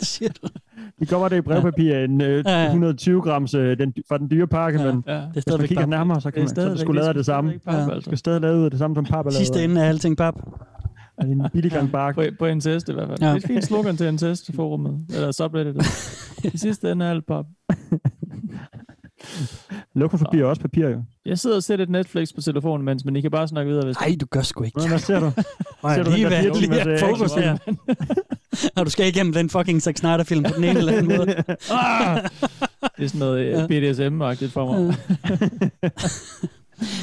[0.00, 0.48] siger du?
[1.00, 2.64] Det går, at det er brevpapir, en øh, Ja, ja.
[2.66, 5.12] 120 grams øh, den, fra den dyre pakke, Ja, men Ja.
[5.14, 5.88] Det er hvis man kigger pap.
[5.88, 7.52] nærmere, så kan man, så det skulle lavet af det samme.
[7.64, 7.80] Pap, Ja.
[7.80, 7.94] altså.
[7.94, 9.64] Det skal stadig lavet ud af det samme, som pap er lavet Sidste af.
[9.64, 10.34] ende er alting pap.
[11.18, 12.14] Altså, en billig gang bark.
[12.14, 13.18] På, på incest i hvert fald.
[13.20, 13.26] Ja.
[13.26, 15.06] Det er et fint slogan til incest-forumet.
[15.14, 15.76] Eller subreddit.
[16.54, 17.46] I sidste ende er alt pap.
[19.94, 21.02] Lokumspapir er også papir, jo.
[21.26, 23.84] Jeg sidder og ser lidt Netflix på telefonen, mens men I kan bare snakke videre,
[23.84, 24.88] hvis Nej, du gør sgu ikke.
[24.88, 25.26] Hvad, ser du?
[25.84, 27.56] Ej, ser du lige hvad lige er fokus her.
[28.76, 31.34] Når du skal igennem den fucking Zack Snyder-film på den ene eller anden måde.
[31.70, 32.22] Ah!
[32.96, 33.66] Det er sådan noget ja.
[33.66, 34.94] BDSM-agtigt for mig.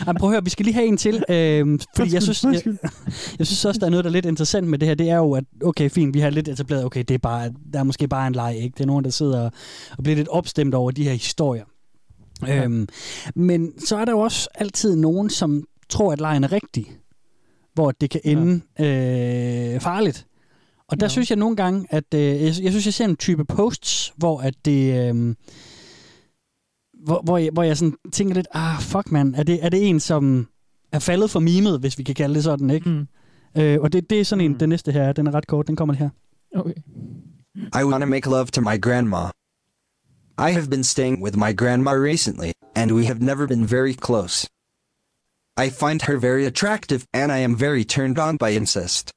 [0.08, 1.24] Ej, prøv at høre, vi skal lige have en til.
[1.30, 2.62] Øh, fordi jeg synes, jeg,
[3.40, 4.96] jeg synes også, der er noget, der er lidt interessant med det her.
[4.96, 7.80] Det er jo, at okay, fint, vi har lidt etableret, okay, det er bare, der
[7.80, 8.74] er måske bare en leg, ikke?
[8.78, 9.50] Det er nogen, der sidder
[9.98, 11.64] og, bliver lidt opstemt over de her historier.
[12.48, 12.64] Ja.
[12.64, 12.88] Øhm,
[13.36, 16.92] men så er der jo også altid nogen, som tror, at lejen er rigtig.
[17.74, 19.76] Hvor det kan ende ja.
[19.76, 20.28] øh, farligt.
[20.88, 21.06] Og der.
[21.06, 21.10] Ja.
[21.10, 24.42] synes jeg nogle gange, at øh, jeg, jeg synes, jeg ser en type posts, hvor
[24.42, 25.10] at det...
[25.16, 25.36] Øh,
[27.06, 29.89] hvor, hvor, jeg, hvor jeg sådan tænker lidt, ah, fuck man, er det, er det
[29.89, 30.47] en, som
[30.91, 32.89] er faldet for mimet, hvis vi kan kalde det sådan, ikke?
[32.89, 33.08] Mm.
[33.62, 34.58] Øh, og det, det er sådan en, Mm.
[34.58, 36.10] den næste her, den er ret kort, den kommer her.
[36.56, 36.74] Okay.
[37.82, 39.30] I want to make love to my grandma.
[40.38, 44.47] I have been staying with my grandma recently, and we have never been very close.
[45.58, 49.12] I find her very attractive, and I am very turned on by incest.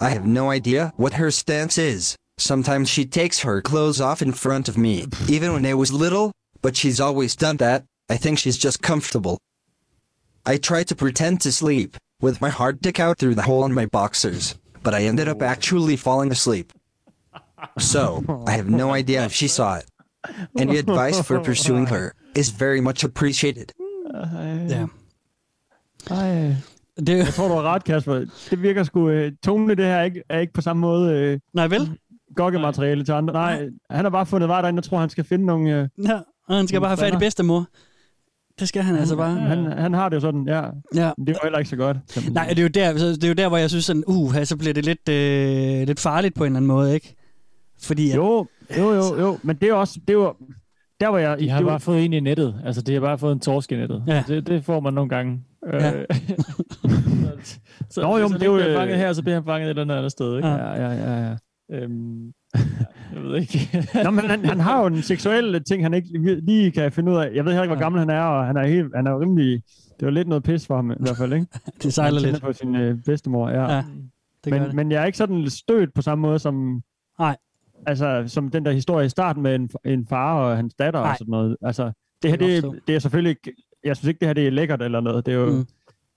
[0.00, 2.16] I have no idea what her stance is.
[2.38, 6.30] Sometimes she takes her clothes off in front of me, even when I was little,
[6.64, 7.84] but she's always done that.
[8.14, 9.36] I think she's just comfortable.
[10.52, 11.90] I tried to pretend to sleep,
[12.22, 14.44] with my hard dick out through the hole in my boxers,
[14.82, 16.72] but I ended up actually falling asleep.
[17.78, 19.86] So, I have no idea if she saw it.
[20.58, 23.72] Any advice for pursuing her is very much appreciated.
[24.68, 24.86] Ja.
[26.10, 26.56] Ej.
[26.96, 28.24] Det, Jeg tror, du har ret, Kasper.
[28.50, 29.08] Det virker sgu...
[29.08, 31.98] Øh, tonen i det her er ikke, er ikke på samme måde øh, nej vel?
[32.36, 33.32] gokkemateriale til andre.
[33.32, 35.80] Nej, han har bare fundet vej derinde, og tror, han skal finde nogle...
[35.80, 37.66] Øh, Ja, og han skal bare have fat i bedstemor.
[38.58, 39.34] Det skal han altså bare.
[39.40, 40.62] han, han har det jo sådan, ja.
[40.94, 41.10] Ja.
[41.26, 41.96] Det var heller ikke så godt.
[42.32, 44.34] Nej, det er, jo der, så det er jo der, hvor jeg synes sådan, uh,
[44.44, 47.14] så bliver det lidt, øh, lidt farligt på en eller anden måde, ikke?
[47.82, 48.46] Fordi at, Jo,
[48.78, 49.38] jo, jo, jo.
[49.42, 50.00] Men det er også...
[50.08, 50.34] Det er jo,
[51.00, 51.38] der var jeg...
[51.38, 52.60] De har det var- bare fået en i nettet.
[52.64, 54.02] Altså, de har bare fået en torsk i nettet.
[54.06, 54.24] Ja.
[54.28, 55.40] Det, det får man nogle gange.
[55.72, 55.92] Ja.
[55.96, 56.04] Øh,
[57.90, 59.78] så, Nå, jo, han det er jo, øh, fanget her, så bliver han fanget et
[59.78, 60.36] eller andet sted.
[60.36, 60.48] Ikke?
[60.48, 60.54] Ja.
[60.56, 61.34] Ja, ja, ja, ja.
[61.72, 62.32] Øhm, ja,
[63.14, 63.86] jeg ved ikke.
[64.04, 67.16] Nå, men han, han har jo en seksuel ting, han ikke lige kan finde ud
[67.16, 67.30] af.
[67.34, 69.20] Jeg ved heller ikke, hvor gammel han er, og han er, helt, han er jo
[69.20, 69.62] rimelig...
[70.00, 71.46] Det var lidt noget pis for ham i hvert fald, ikke?
[71.82, 72.40] det sejler lidt.
[72.40, 73.74] på sin øh, bedstemor, ja.
[73.74, 73.84] Ja,
[74.44, 74.74] det men, det.
[74.74, 76.82] men jeg er ikke sådan stødt på samme måde som...
[77.18, 77.36] Nej.
[77.86, 81.10] Altså, som den der historie i starten med en, en far og hans datter Nej.
[81.10, 81.56] og sådan noget.
[81.62, 81.92] Altså,
[82.22, 83.62] det her, Det det, er selvfølgelig ikke...
[83.84, 85.26] Jeg synes ikke, det her det er lækkert eller noget.
[85.26, 85.50] Det er jo...
[85.50, 85.66] Mm.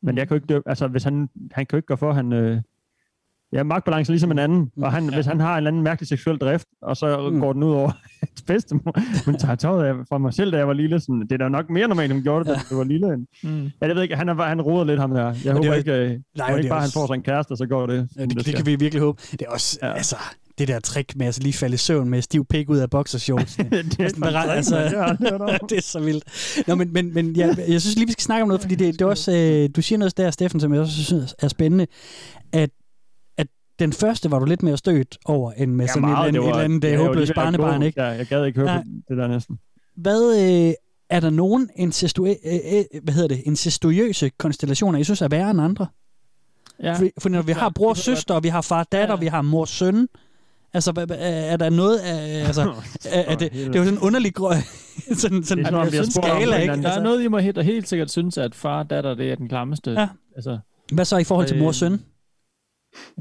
[0.01, 0.69] Men jeg kan jo ikke...
[0.69, 1.29] Altså, hvis han...
[1.51, 2.33] Han kan jo ikke gøre for, han...
[2.33, 2.61] Øh,
[3.53, 4.69] Ja, magtbalance ligesom en anden.
[4.81, 5.15] Og han, ja.
[5.15, 7.33] hvis han har en eller anden mærkelig seksuel drift, og så Mm.
[7.35, 7.39] mm.
[7.41, 7.91] går den ud over
[8.23, 8.93] hans bedstemor.
[9.29, 10.99] Men tager tøjet af fra mig selv, da jeg var lille.
[10.99, 12.55] Sådan, det er da nok mere normalt, hun gjorde det, Ja.
[12.55, 13.13] da du var lille.
[13.13, 13.27] End.
[13.43, 13.49] Mm.
[13.81, 14.15] Ja, det ved jeg ikke.
[14.15, 15.25] Han, er, han roder lidt ham der.
[15.25, 17.07] Jeg det er håber jo- ikke, øh, Nej, jeg det ikke er bare, han får
[17.07, 18.07] sig en kæreste, og så går det.
[18.17, 18.55] Ja, det, det skal.
[18.55, 19.21] kan vi virkelig håbe.
[19.31, 19.87] Det er også, ja.
[19.87, 19.93] Ja.
[19.93, 20.15] altså,
[20.57, 23.55] det der trick med at lige falde i søvn med stiv pik ud af boxershorts.
[23.55, 26.23] det er Sådan sådan, altså- altså, det er så vildt.
[26.67, 28.93] Nå, men, men, men jeg, jeg synes lige, vi skal snakke om noget, fordi det,
[28.93, 31.87] det er også, øh, du siger noget der, Steffen, som jeg også synes er spændende,
[32.53, 32.69] at
[33.79, 36.49] den første var du lidt mere stødt over, end med sådan et, eller andet- et
[36.49, 38.01] eller andet øh, håbløst barnebarn, ikke?
[38.01, 38.77] Ja, jeg gad ikke høre Ja.
[38.77, 39.59] på det der næsten.
[39.95, 40.73] Hvad, øh,
[41.09, 42.35] er der nogen incestu- øh,
[42.73, 45.87] øh, hvad hedder det, incestuøse konstellationer, I synes er værre end andre?
[46.83, 46.93] Ja.
[46.93, 49.19] For, for når vi har bror og søster, og vi har far og datter, Ja.
[49.19, 50.07] vi har mor søn,
[50.73, 52.61] altså er der noget af, altså,
[53.11, 54.53] er, er det, det er jo sådan en underlig grø,
[55.13, 56.81] sådan, sådan, Det er sådan, sådan en skala, ikke?
[56.83, 59.47] Der er noget i mig, helt- helt sikkert synes, at far datter, det er den
[59.49, 59.91] klammeste.
[59.91, 60.07] Ja.
[60.35, 60.57] Altså,
[60.93, 62.01] hvad så i forhold til mor og søn?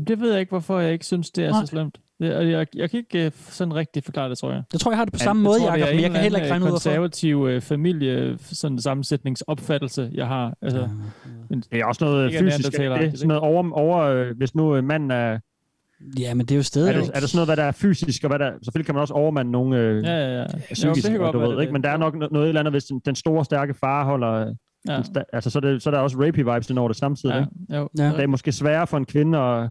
[0.08, 1.60] Det ved jeg ikke, hvorfor jeg ikke synes, det er Nej.
[1.60, 1.98] så slemt.
[2.20, 4.62] Det, og jeg, jeg kan ikke øh, sådan rigtig forklare det, tror jeg.
[4.72, 5.98] Jeg tror, jeg har det på Ja, samme jeg måde, tror, det Jacob, er men
[5.98, 6.90] en jeg kan heller ikke regne ud, hvorfor.
[6.90, 10.54] konservativ øh, familie, sådan sammensætningsopfattelse, jeg har.
[10.62, 10.88] Altså,
[11.72, 12.72] Det er også noget Ikke er fysisk.
[12.72, 15.38] Det, det, sådan noget over, over øh, hvis nu øh, manden er...
[16.18, 16.94] Ja, men det er jo Er stadig.
[16.94, 18.50] det, er der sådan noget, hvad der er fysisk, og hvad der...
[18.62, 20.46] Selvfølgelig kan man også overmande nogle øh, ja, ja, ja.
[20.72, 21.72] psykisk, kan og godt du ved, det ikke?
[21.72, 24.54] Men der er nok no- noget eller andet, hvis den, den store, stærke far holder...
[24.88, 25.22] Ja, Ja.
[25.32, 27.76] Altså, så er, det, så er der også rapey-vibes ind over det samtidig, ja, ikke?
[27.82, 27.88] jo.
[27.98, 28.12] Ja.
[28.16, 29.62] Det er måske sværere for en kvinde at,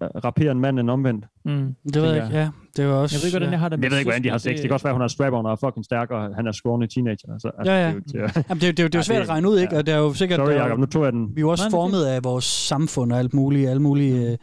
[0.00, 1.24] at rapere en mand end omvendt.
[1.44, 1.74] Mm.
[1.94, 2.48] Det ved jeg ikke, ja.
[2.76, 3.16] Det var også...
[3.16, 4.52] Jeg ved ikke, hvordan jeg har det med jeg ved ikke, hvordan de har sex.
[4.52, 6.52] Det kan også være, at hun er strap-on og er fucking stærk, og han er
[6.52, 7.32] scrawny teenager.
[7.32, 7.94] Altså, altså, Ja, ja.
[7.94, 9.22] Det er jo, det Jamen, det, er det, er det er jo Ja, svært det-
[9.22, 9.72] at regne ud, ikke?
[9.74, 9.78] ja.
[9.78, 10.36] Og det er jo sikkert...
[10.38, 11.28] sorry, er Jacob, nu tog jeg den.
[11.28, 14.30] Vi er jo også Nej, det formet af vores samfund og alt muligt, alle mulige
[14.32, 14.36] øh,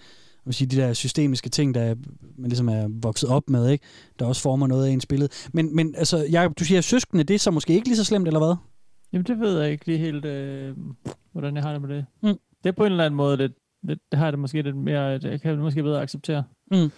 [0.45, 1.95] vil sige, de der systemiske ting, der
[2.37, 3.85] man ligesom er vokset op med, ikke?
[4.19, 5.29] der også former noget af ens billede.
[5.53, 8.03] Men, men altså, Jacob, du siger, at søskende, det er så måske ikke lige så
[8.05, 8.55] slemt, eller hvad?
[9.13, 10.77] Jamen, det ved jeg ikke lige helt, øh,
[11.31, 12.05] hvordan jeg har det med det.
[12.23, 12.39] Mm.
[12.63, 13.53] Det er på en eller anden måde, det,
[13.87, 16.43] det, det har jeg det måske lidt mere, det jeg kan det måske bedre acceptere.
[16.71, 16.91] Mm.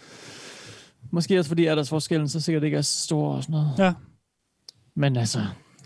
[1.11, 3.73] Måske også fordi aldersforskellen så sikkert ikke er så stor og sådan noget.
[3.79, 3.93] Ja.
[4.95, 5.39] Men altså,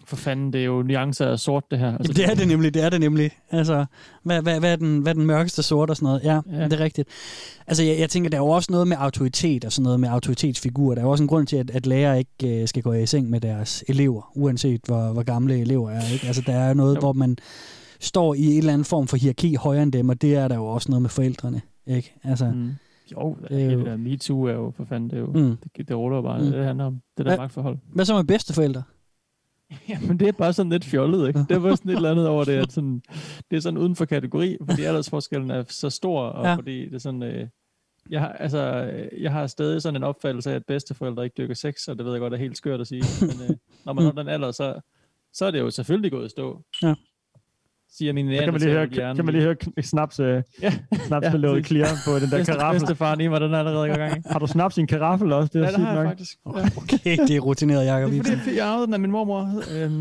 [0.05, 1.97] for fanden, det er jo nuancer af sort, det her.
[1.97, 3.31] Altså, Jamen, det er det nemlig, det er det nemlig.
[3.51, 3.85] Altså,
[4.23, 6.21] hvad, hvad, hvad, er, den, hvad er den mørkeste sort og sådan noget?
[6.23, 6.63] Ja, ja.
[6.63, 7.09] Det er rigtigt.
[7.67, 10.09] Altså, jeg, jeg tænker, der er jo også noget med autoritet og sådan noget med
[10.09, 10.95] autoritetsfigurer.
[10.95, 13.05] Der er jo også en grund til, at, at lærere ikke øh, skal gå i
[13.05, 16.01] seng med deres elever, uanset hvor, hvor gamle elever er.
[16.13, 16.27] Ikke?
[16.27, 16.99] Altså, der er noget, Jo.
[16.99, 17.37] hvor man
[17.99, 20.55] står i en eller anden form for hierarki højere end dem, og det er der
[20.55, 21.61] jo også noget med forældrene.
[21.87, 22.13] Ikke?
[22.23, 22.69] Altså, Mm.
[23.11, 25.57] Jo, Det er jo- det der MeToo er jo for fanden, det er jo, Mm.
[25.77, 26.45] det, det ruller jo bare, Mm.
[26.51, 27.77] det handler om, det der magtforhold.
[27.93, 28.83] Hvad så med bedsteforældre?
[29.89, 31.39] Jamen, det er bare sådan lidt fjollet, ikke?
[31.39, 33.01] Det er bare sådan et eller andet over det, at sådan,
[33.51, 36.55] det er sådan uden for kategori, fordi aldersforskellen er så stor, og Ja.
[36.55, 37.47] fordi det er sådan, øh,
[38.09, 38.59] jeg har, altså,
[38.93, 42.05] øh, jeg har stadig sådan en opfattelse af, at bedsteforældre ikke dyrker sex, og det
[42.05, 43.55] ved jeg godt er helt skørt at sige, men øh,
[43.85, 44.15] når man Mm.
[44.15, 44.79] når den alder, så,
[45.33, 46.61] så er det jo selvfølgelig gået i stå.
[46.83, 46.95] Ja.
[47.97, 50.73] Siger min Så kan man lige høre, kan man lige høre snaps, øh, Ja.
[51.07, 51.67] snaps Ja, ja, præcis.
[51.67, 52.79] clear på den der karaffel.
[52.79, 54.23] bedstefaren i mig, den er allerede i gang.
[54.25, 55.49] Har du snaps i en karaffel også?
[55.53, 56.07] Det er Ja, det har jeg nok.
[56.11, 56.37] faktisk.
[56.45, 56.51] Ja.
[56.77, 58.11] Okay, det er rutineret, Jacob.
[58.11, 59.61] Det er fordi, jeg arvede den af min mormor.
[59.77, 59.91] Øhm,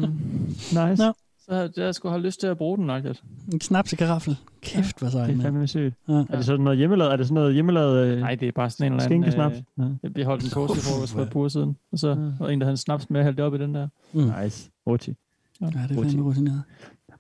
[0.57, 0.76] Nice.
[0.76, 1.12] Nå.
[1.47, 3.22] så jeg, jeg skulle have lyst til at bruge den nok lidt.
[3.53, 4.36] En snaps i karaffel.
[4.62, 5.42] Kæft, hvad Det sejt, er mand.
[5.42, 5.95] fandme sygt.
[6.09, 6.12] Ja.
[6.12, 7.12] Er det sådan noget hjemmelavet?
[7.12, 9.22] Er det sådan noget hjemmelavet øh, Nej, det er bare sådan en eller anden...
[9.22, 9.57] skinkesnaps?
[9.80, 10.09] Øh, Ja.
[10.14, 12.09] vi holdt en påskefrokost for et par siden, og så
[12.40, 13.88] var en, der havde en snaps med at hælde det op i den der.
[14.12, 14.32] Mm.
[14.42, 14.70] Nice.
[14.86, 15.14] Ruti.
[15.61, 16.62] Ja, det er fandme rutineret.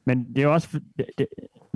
[0.06, 1.26] Men det er jo også, det, det,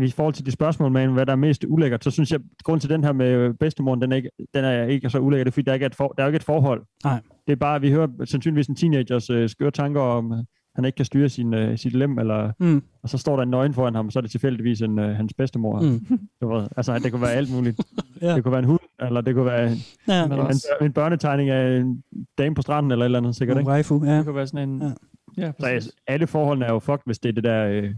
[0.03, 2.81] i forhold til de spørgsmål med, hvad der er mest ulækkert, så synes jeg, grund
[2.81, 5.53] til den her med bedstemoren, den er ikke, den er ikke så ulækker, det er
[5.53, 6.83] fordi, der, ikke er et for, der er jo ikke et forhold.
[7.05, 7.21] Nej.
[7.47, 10.39] Det er bare, vi hører sandsynligvis en teenagers øh, skøre tanker om, øh,
[10.75, 12.83] han ikke kan styre sin, øh, sit lem, eller, Mm.
[13.03, 15.17] og så står der en nøgen foran ham, og så er det tilfældigvis en, øh,
[15.17, 15.81] hans bedstemor.
[15.81, 16.19] Mm.
[16.41, 17.81] Du ved, altså, det kunne være alt muligt.
[18.23, 18.35] Ja.
[18.35, 21.51] Det kunne være en hund, eller det kunne være en, Ja, en, også, en børnetegning
[21.51, 22.03] af en
[22.39, 23.71] dame på stranden, eller et eller andet, sikkert, en ikke?
[23.71, 24.17] waifu, ja.
[24.17, 24.83] det kunne være sådan en...
[24.83, 24.91] Ja.
[25.37, 25.75] Ja, Så præcis.
[25.75, 27.91] altså, alle forholdene er jo fucked, hvis det er det der øh,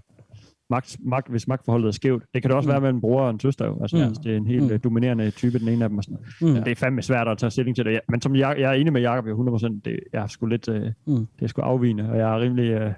[0.70, 2.22] magt, magt, hvis magtforholdet er skævt.
[2.34, 2.72] Det kan det også Mm.
[2.72, 3.78] være mellem bror og en søster jo.
[3.82, 4.06] Altså, Mm.
[4.06, 4.70] hvis det er en helt Mm.
[4.72, 4.80] mm.
[4.80, 5.98] dominerende type, den ene af dem.
[5.98, 6.18] Og sådan.
[6.40, 6.54] Mm.
[6.54, 6.60] Ja.
[6.60, 8.00] Det er fandme svært at tage stilling til det.
[8.08, 10.68] Men som jeg, jeg er enig med Jacob jo 100%, det, jeg har sgu lidt,
[10.68, 11.14] øh, Mm.
[11.16, 12.92] det er sgu afvigende, og jeg er rimelig, øh,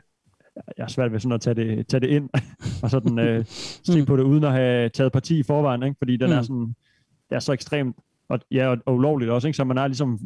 [0.79, 2.29] jeg er svært ved sådan at tage det, tage det ind,
[2.83, 3.45] og sådan øh,
[3.85, 4.07] se Mm.
[4.07, 5.97] på det, uden at have taget parti i forvejen, ikke?
[5.99, 6.37] fordi den Mm.
[6.37, 6.75] er sådan,
[7.31, 7.97] det er så ekstremt,
[8.29, 9.57] og, ja, og, og ulovligt også, ikke?
[9.57, 10.19] så man har ligesom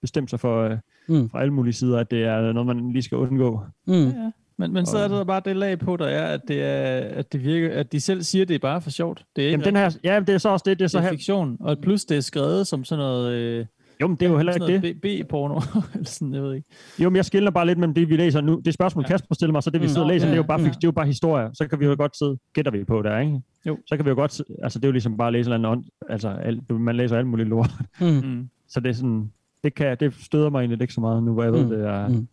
[0.00, 0.76] bestemt sig for, øh,
[1.08, 1.30] Mm.
[1.30, 3.60] fra alle mulige sider, at det er noget, man lige skal undgå.
[3.86, 3.92] Mm.
[3.92, 4.30] Ja, ja.
[4.58, 7.32] Men, men så er der bare det lag på, der er, at det, er, at
[7.32, 9.24] det virker, at de selv siger, at det er bare for sjovt.
[9.36, 10.98] Det er ikke Jamen, den her, ja, det er så også det, det er så
[10.98, 13.32] det er her, fiktion, og plus det er skrevet som sådan noget...
[13.32, 13.66] Øh,
[14.00, 15.00] jo, men det er jo heller ikke det.
[15.26, 15.54] B-porno,
[15.94, 16.68] eller sådan, jeg ved ikke.
[16.98, 18.60] Jo, men jeg skiller bare lidt mellem det, vi læser nu.
[18.64, 19.08] Det spørgsmål, Ja.
[19.08, 19.88] Kasper stiller mig, så det, vi Mm.
[19.88, 20.66] sidder og læser, ja, det er jo bare, ja.
[20.66, 21.50] det er jo bare historie.
[21.54, 23.40] Så kan vi jo godt sidde, gætter vi på der, ikke?
[23.66, 23.78] Jo.
[23.86, 25.68] Så kan vi jo godt, altså det er jo ligesom bare at læse en eller
[25.68, 27.70] anden, ånd- altså alt, man læser alt muligt lort.
[28.00, 28.06] Mm.
[28.06, 28.48] Mm.
[28.68, 29.30] Så det er sådan,
[29.64, 31.70] det, kan, det støder mig egentlig ikke så meget nu, hvor jeg ved, Mm.
[31.70, 32.28] det er Mm.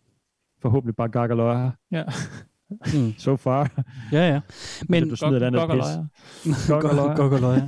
[0.62, 2.02] Forhåbentlig bare gak og løg Ja,
[2.94, 3.14] Mm.
[3.18, 3.70] so far.
[4.12, 4.40] Ja, ja.
[4.88, 5.78] Men, du smider et andet pis.
[5.78, 7.16] løjer.
[7.16, 7.58] Gok og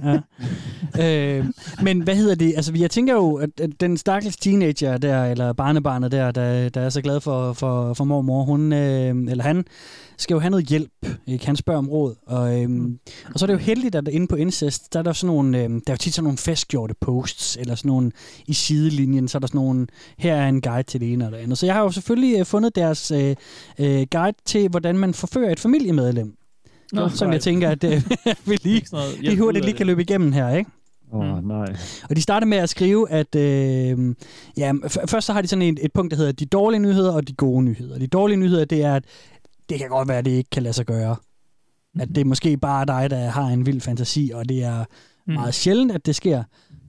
[0.96, 1.38] ja.
[1.38, 1.46] øh,
[1.82, 2.52] men hvad hedder det?
[2.56, 6.80] Altså, jeg tænker jo, at, at den stakkels teenager der, eller barnebarnet der, der, der
[6.80, 9.64] er så glad for, for, for mormor, hun, øh, eller han,
[10.18, 10.90] skal jo have noget hjælp.
[11.26, 11.46] Ikke?
[11.46, 12.14] Han spørger om råd.
[12.26, 12.98] Og, øhm, mm.
[13.34, 15.62] og så er det jo heldigt, at inde på Incest, der er der sådan nogle,
[15.62, 18.12] øhm, der er jo tit sådan nogle festgjorte posts, eller sådan nogle
[18.46, 19.86] i sidelinjen, så er der sådan nogle,
[20.18, 21.58] her er en guide til det ene og det andet.
[21.58, 23.36] Så jeg har jo selvfølgelig øh, fundet deres øh,
[23.78, 26.36] øh, guide til, hvordan man forfører et familiemedlem.
[26.92, 28.02] Nå, som jeg tænker, at øh,
[28.48, 28.86] vi lige,
[29.20, 30.70] lige hurtigt lige kan løbe igennem her, ikke?
[31.12, 31.76] Åh, oh, nej.
[32.10, 34.14] Og de starter med at skrive, at øh,
[34.56, 37.12] ja, f- først så har de sådan et, et punkt, der hedder de dårlige nyheder
[37.12, 37.98] og de gode nyheder.
[37.98, 39.04] De dårlige nyheder, det er, at
[39.68, 41.16] det kan godt være, at det ikke kan lade sig gøre.
[42.00, 44.84] At det er måske bare dig, der har en vild fantasi, og det er
[45.26, 45.34] Mm.
[45.34, 46.42] meget sjældent, at det sker.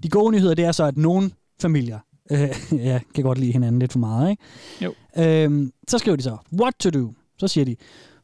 [0.03, 1.99] De gode nyheder, det er så, at nogle familier
[2.31, 2.49] øh,
[2.87, 4.29] ja, kan godt lide hinanden lidt for meget.
[4.29, 4.43] Ikke?
[4.81, 4.93] Jo.
[5.17, 7.13] Øhm, så skriver de så, what to do?
[7.39, 7.75] Så siger de,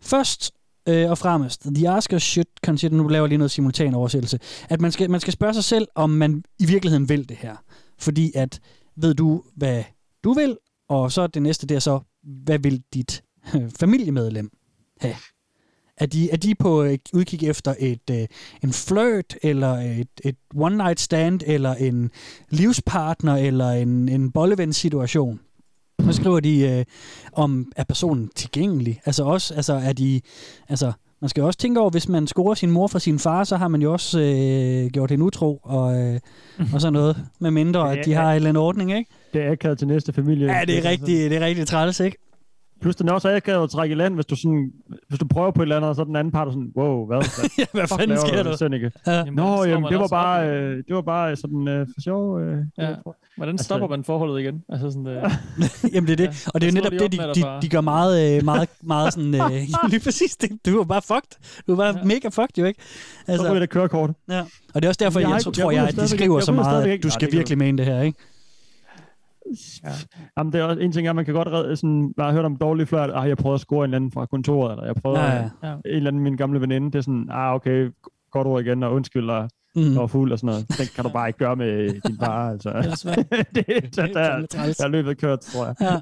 [0.02, 0.52] først
[0.90, 4.40] øh, og fremmest, the asker should consider, nu laver jeg lige noget simultan oversættelse,
[4.70, 7.56] at man skal, man skal spørge sig selv, om man i virkeligheden vil det her.
[8.00, 8.60] Fordi at,
[8.98, 9.84] ved du, hvad
[10.24, 10.58] du vil,
[10.90, 13.24] og så det næste, det er så, hvad vil dit
[13.80, 14.50] familiemedlem
[15.00, 15.16] have?
[15.98, 18.28] Er de, er de på udkig efter et, øh,
[18.64, 22.12] en flirt, eller et, et one-night stand, eller en
[22.50, 25.40] livspartner, eller en, en bolleven-situation?
[26.00, 26.86] Så skriver de, øh,
[27.34, 29.02] om er personen tilgængelig?
[29.06, 30.22] Altså også, altså er de,
[30.70, 33.58] altså man skal også tænke over, hvis man scorer sin mor fra sin far, så
[33.58, 36.20] har man jo også øh, gjort hende utro, og, øh,
[36.74, 39.12] og sådan noget, med mindre, at de har en eller anden ordning, ikke?
[39.34, 40.54] Det er akavet til næste familie.
[40.54, 42.18] Ja, det er rigtig, det er rigtig træls, ikke?
[42.82, 44.72] Plus den er også akavet at trække i land, hvis du, sådan,
[45.10, 47.08] hvis du prøver på et eller andet, og så den anden part er sådan, wow,
[47.08, 47.18] hvad?
[47.40, 48.56] hvad, ja, hvad fuck fanden laver sker der?
[48.56, 48.92] Sønneke?
[49.08, 49.12] Ja.
[49.14, 52.40] Jamen, Nå, jamen, det var bare, øh, det var bare sådan øh, for sjov.
[52.42, 52.90] Øh, Ja.
[53.38, 54.64] Hvordan Altså- stopper man forholdet igen?
[54.70, 55.32] Altså sådan, øh,
[55.94, 56.24] Jamen det er det.
[56.24, 56.52] Ja.
[56.54, 59.14] Og det er jo netop de det, de, de, de gør meget, øh, meget, meget
[59.14, 59.36] sådan...
[59.36, 59.52] Øh,
[59.92, 60.36] lige præcis.
[60.36, 61.64] Det, du var bare fucked.
[61.68, 62.04] Du var bare Ja.
[62.06, 62.82] mega fucked, jo ikke?
[63.28, 64.10] Så ryger det kørekort.
[64.30, 64.42] ja.
[64.74, 67.04] Og det er også derfor, Jeg jeg, tror, jeg at de skriver så meget, at
[67.04, 68.20] du skal virkelig mene det her, ikke?
[69.84, 69.90] Ja.
[70.38, 72.56] Jamen, det er også en ting, at man kan godt redde, sådan, bare hørt om
[72.56, 75.22] dårlig flørt, ah, jeg prøvede at score en eller anden fra kontoret, eller jeg prøvede
[75.22, 77.90] Ja, ja, en eller anden min gamle veninde, det er sådan, ah, okay,
[78.32, 79.82] godt ord igen, og undskyld, og Mm.
[79.92, 80.78] jeg var fuld og sådan noget.
[80.78, 82.70] Den kan du bare ikke gøre med din far, altså.
[83.56, 85.76] det er det, er der, der er løbet kørt, tror jeg.
[85.82, 86.00] Ja.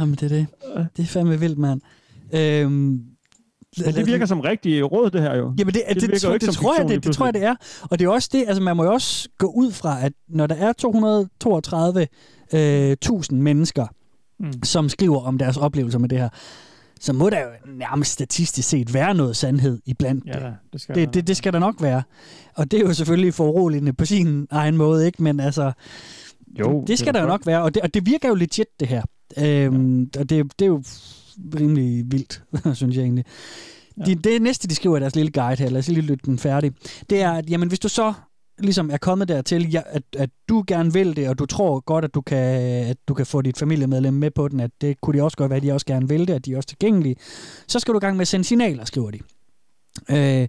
[0.00, 0.46] Jamen, det er det.
[0.96, 1.80] Det er fandme vildt, mand.
[2.34, 5.54] Øhm, Men det virker som rigtig råd, det her jo.
[5.58, 7.54] Jamen det, det, Det det, virker det, tror jeg, det, det tror jeg, det er.
[7.90, 10.46] Og det er også det, altså man må jo også gå ud fra, at når
[10.46, 12.06] der er 232
[12.54, 13.86] øh, 1000 mennesker,
[14.42, 14.52] Mm.
[14.62, 16.28] som skriver om deres oplevelser med det her,
[17.00, 17.46] så må der jo
[17.76, 20.54] nærmest statistisk set være noget sandhed iblandt Ja, det.
[20.72, 22.02] det skal Det, det, det skal der nok være.
[22.54, 25.22] Og det er jo selvfølgelig foruroligende på sin egen måde, ikke?
[25.22, 25.72] Men altså,
[26.58, 27.62] Jo, det skal der jo nok være.
[27.62, 29.02] Og det, og det virker jo legit, det her.
[29.38, 30.82] Øhm, og det, det er jo
[31.60, 32.42] rimelig vildt,
[32.78, 33.24] synes jeg egentlig.
[33.98, 34.04] Ja.
[34.04, 36.38] De, det næste, de skriver i deres lille guide her, lad os lige lytte den
[36.38, 36.72] færdig,
[37.10, 38.12] det er, at jamen, hvis du så
[38.60, 42.04] ligesom er kommet dertil, ja, at, at du gerne vil det, og du tror godt,
[42.04, 42.38] at du, kan,
[42.86, 45.50] at du kan få dit familiemedlem med på den, at det kunne de også godt
[45.50, 47.16] være, at de også gerne vil det, at de er også tilgængelige,
[47.68, 49.18] så skal du i gang med at sende signaler, skriver de.
[50.10, 50.48] Øh,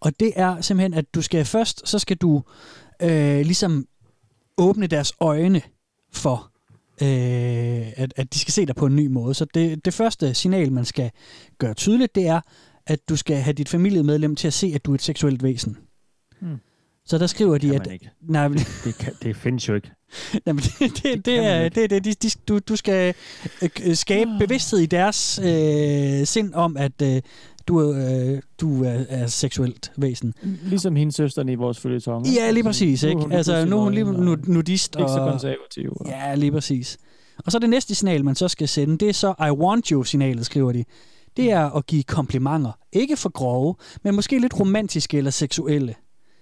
[0.00, 2.42] og det er simpelthen, at du skal først, så skal du
[3.02, 3.86] øh, ligesom
[4.58, 5.62] åbne deres øjne
[6.12, 6.50] for,
[7.02, 9.34] øh, at, at de skal se dig på en ny måde.
[9.34, 11.10] Så det, det første signal, man skal
[11.58, 12.40] gøre tydeligt, det er,
[12.86, 15.76] at du skal have dit familiemedlem til at se, at du er et seksuelt væsen.
[16.40, 16.58] Hmm.
[17.06, 17.86] Så der skriver de, kan at...
[17.86, 18.10] man ikke.
[18.20, 19.90] Nej, men, Det, kan, det findes jo ikke.
[20.46, 23.14] nej, men det, det, det, man er, det, det, de, de, du, du skal
[23.62, 27.22] øh, øh, skabe bevidsthed i deres øh, sind om, at øh,
[27.68, 30.34] du, øh, du er, er seksuelt væsen.
[30.42, 32.26] Ligesom hendes søster i vores følgetong.
[32.26, 33.02] Ja, lige præcis.
[33.02, 33.26] Ikke?
[33.30, 34.96] Altså, nu er hun lige nu, nudist.
[34.98, 35.96] Ikke så og- konservativ.
[36.00, 36.06] Og...
[36.06, 36.98] Ja, lige præcis.
[37.46, 40.46] Og så det næste signal, man så skal sende, det er så I want you-signalet,
[40.46, 40.84] skriver de.
[41.36, 42.72] Det er at give komplimenter.
[42.92, 43.74] Ikke for grove,
[44.04, 45.94] men måske lidt romantiske eller seksuelle,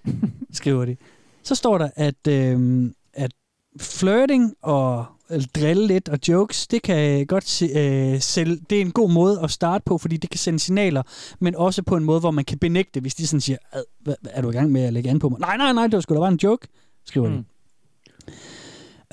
[0.53, 0.97] skriver de.
[1.43, 3.33] Så står der, at, øh, at
[3.81, 8.83] flirting og eller drille lidt og jokes, det kan godt se, øh, sælge, det er
[8.83, 11.03] en god måde at starte på, fordi det kan sende signaler,
[11.41, 14.15] men også på en måde, hvor man kan benægte, hvis de sådan siger, "Ad, hvad,
[14.31, 15.41] er du i gang med at lægge an på mig?
[15.41, 16.69] Nej, nej, nej, det var sgu da bare en joke,
[17.05, 17.37] skriver mm.
[17.37, 17.45] de.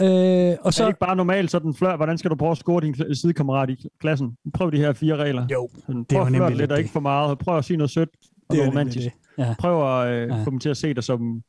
[0.02, 0.84] Øh, og Så...
[0.84, 3.70] Er det ikke bare normalt sådan flør, hvordan skal du prøve at score din sidekammerat
[3.70, 4.38] i kl- klassen?
[4.54, 5.48] Prøv de her fire regler.
[5.52, 6.84] Jo, sådan, det er prøv jo at nemlig lidt lidt og det.
[6.84, 7.38] ikke for meget.
[7.40, 8.10] Prøv at sige noget sødt
[8.50, 9.06] og Det romantisk.
[9.06, 9.14] det.
[9.38, 9.54] Ja.
[9.60, 10.44] Prøv at øh, Ja.
[10.44, 11.42] få dem til at se dig som,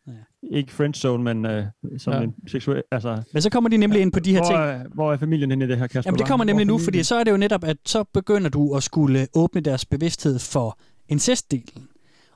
[0.52, 1.64] ikke friendzone, men øh,
[1.98, 2.20] som Ja.
[2.20, 2.82] en seksuel...
[2.92, 4.58] Altså, Men så kommer de nemlig ind på de her hvor, ting.
[4.60, 6.02] Er, hvor er familien henne i det her, Kasper?
[6.08, 8.48] Jamen det kommer er nemlig nu, fordi så er det jo netop, at så begynder
[8.50, 10.78] du at skulle åbne deres bevidsthed for
[11.08, 11.88] incestdelen.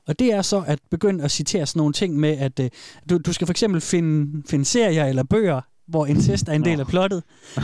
[0.07, 2.69] Og det er så at begynde at citere sådan nogle ting med, at øh,
[3.09, 5.61] du, du skal for eksempel finde, finde serier eller bøger,
[5.93, 7.23] hvor incest er en del af plottet.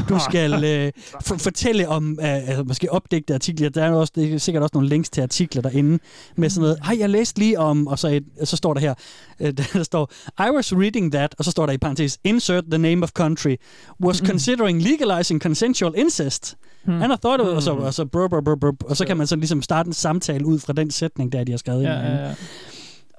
[0.09, 0.91] Du skal øh,
[1.25, 3.69] for, fortælle om, øh, altså måske opdigte artikler.
[3.69, 5.99] Der er også, det er sikkert også nogle links til artikler derinde,
[6.35, 8.93] med sådan noget, hej, jeg læste lige om, og så, et, så står der her,
[9.39, 12.77] øh, der står, I was reading that, og så står der i parentes, insert the
[12.77, 13.55] name of country,
[14.03, 16.55] was considering legalizing consensual incest.
[16.83, 17.01] Hmm.
[17.01, 19.17] And I thought, it, og så, og så, brr, brr, brr, brr, og så kan
[19.17, 21.83] man så ligesom starte en samtale ud fra den sætning, der de har skrevet.
[21.83, 22.33] Ja, ind ja, ja.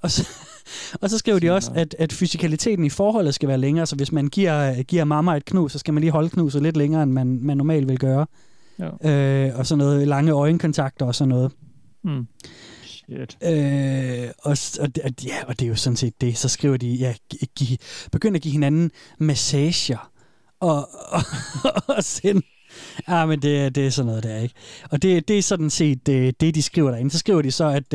[0.03, 0.29] Og så,
[1.01, 4.13] og så skriver de også, at, at fysikaliteten i forholdet skal være længere, så hvis
[4.13, 7.13] man giver, giver mamma et knus, så skal man lige holde knuset lidt længere, end
[7.13, 8.27] man, man normalt vil gøre.
[9.03, 9.11] Ja.
[9.49, 11.53] Øh, og sådan noget lange øjenkontakter og sådan noget.
[12.05, 12.27] Mm.
[12.85, 13.39] Shit.
[13.43, 14.89] Øh, og, og,
[15.27, 16.37] ja, og det er jo sådan set det.
[16.39, 17.15] Så skriver de, ja,
[17.59, 17.79] gi-
[18.13, 20.11] begynd at give hinanden massager.
[20.61, 21.23] Og, og,
[21.97, 22.43] og send.
[23.09, 24.55] Ja, men det, det er sådan noget der, ikke?
[24.91, 27.11] Og det, det er sådan set det, det, de skriver derinde.
[27.11, 27.95] Så skriver de så, at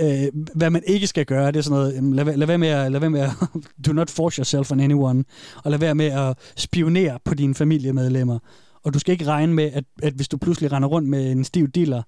[0.00, 2.68] øh, hvad man ikke skal gøre, det er sådan noget, jamen, lad, lad være med
[2.68, 3.30] at, lad være med at
[3.86, 5.24] do not force yourself on anyone,
[5.64, 8.38] og lad være med at spionere på dine familiemedlemmer.
[8.84, 11.44] Og du skal ikke regne med, at, at hvis du pludselig render rundt med en
[11.44, 12.02] stiv diller,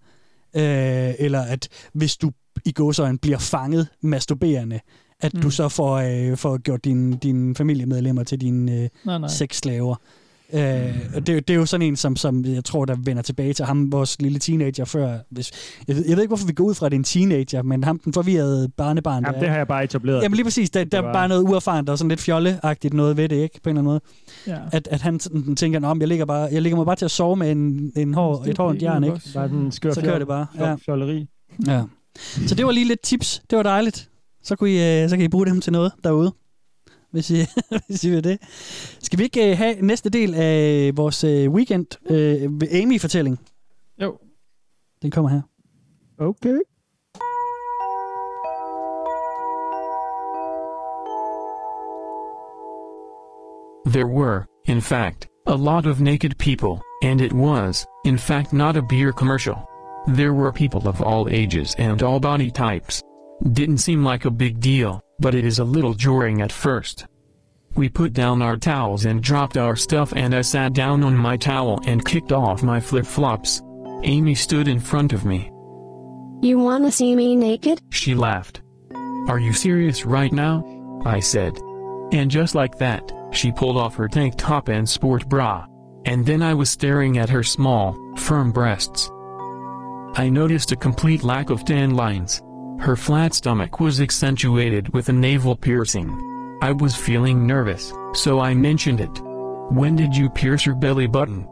[0.56, 2.30] øh, eller at hvis du
[2.64, 4.80] i gåsøjne bliver fanget masturberende,
[5.20, 5.40] at mm.
[5.40, 9.28] du så får, øh, får gjort dine, dine familiemedlemmer til dine øh, Nej, nej.
[9.28, 9.96] sexslaver.
[10.54, 10.60] Øh,
[11.14, 13.22] og det, er jo- det er jo sådan en, som, som jeg tror, der vender
[13.22, 15.18] tilbage til ham, vores lille teenager før.
[15.30, 15.50] Hvis,
[15.88, 17.62] jeg, ved, jeg ved ikke, hvorfor vi går ud fra, at det er en teenager,
[17.62, 19.22] men ham, den forvirrede barnebarn.
[19.24, 20.22] Jamen, der, det har jeg bare etableret.
[20.22, 23.16] Jamen lige præcis, der, der er var- bare noget uerfarent og sådan lidt fjolleagtigt noget
[23.16, 23.60] ved det, ikke?
[23.62, 24.00] På en eller anden
[24.46, 24.56] måde.
[24.58, 24.58] Ja.
[24.72, 27.10] At, at han sådan tænker, om jeg ligger, bare, jeg ligger mig bare til at
[27.10, 29.12] sove med en, en hår, et hår og et jern, ikke?
[29.34, 30.46] Bare sådan en skør Så kører det bare.
[30.58, 30.68] Ja.
[30.68, 30.74] Ja.
[30.84, 31.26] Fjolleri.
[31.66, 31.82] Ja.
[32.46, 33.42] Så det var lige lidt tips.
[33.50, 34.08] Det var dejligt.
[34.42, 36.32] Så, kunne I, øh, så kan I bruge dem til noget derude,
[37.10, 37.46] hvis I,
[37.86, 38.38] hvis I vil det.
[39.00, 43.38] Skal vi ikke øh, have næste del af vores øh, weekend øh, Amy-fortælling?
[44.02, 44.18] Jo.
[45.02, 45.42] Den kommer her.
[46.18, 46.58] Okay.
[53.86, 58.76] There were, in fact, a lot of naked people, and it was, in fact, not
[58.76, 59.56] a beer commercial.
[60.06, 63.02] There were people of all ages and all body types.
[63.52, 67.06] Didn't seem like a big deal, but it is a little jarring at first.
[67.74, 71.36] We put down our towels and dropped our stuff and I sat down on my
[71.36, 73.62] towel and kicked off my flip-flops.
[74.02, 75.50] Amy stood in front of me.
[76.40, 77.80] You wanna see me naked?
[77.90, 78.62] She laughed.
[79.28, 80.64] Are you serious right now?
[81.04, 81.58] I said.
[82.12, 85.66] And just like that, she pulled off her tank top and sport bra.
[86.04, 89.10] And then I was staring at her small, firm breasts.
[90.14, 92.42] I noticed a complete lack of tan lines.
[92.80, 96.08] Her flat stomach was accentuated with a navel piercing.
[96.62, 99.20] I was feeling nervous, so I mentioned it.
[99.70, 101.46] When did you pierce your belly button?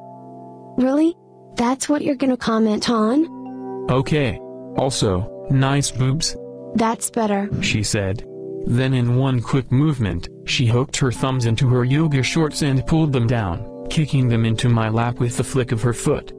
[0.78, 1.16] Really?
[1.56, 3.90] That's what you're gonna comment on?
[3.90, 4.38] Okay.
[4.76, 6.36] Also, nice boobs,
[6.74, 7.48] That's better.
[7.62, 8.24] she said.
[8.66, 13.12] Then in one quick movement, she hooked her thumbs into her yoga shorts and pulled
[13.12, 16.32] them down, kicking them into my lap with the flick of her foot.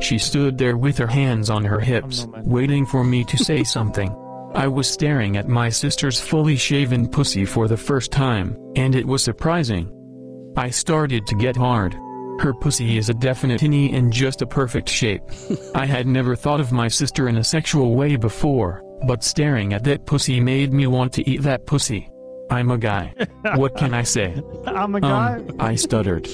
[0.00, 4.14] She stood there with her hands on her hips, waiting for me to say something.
[4.54, 9.06] I was staring at my sister's fully shaven pussy for the first time, and it
[9.06, 9.92] was surprising.
[10.56, 11.94] I started to get hard.
[12.40, 15.22] Her pussy is a definite innie and just a perfect shape.
[15.74, 19.84] I had never thought of my sister in a sexual way before, but staring at
[19.84, 22.10] that pussy made me want to eat that pussy.
[22.50, 23.14] I'm a guy.
[23.54, 24.42] What can I say?
[24.66, 25.34] I'm a guy.
[25.36, 26.28] Um, I stuttered.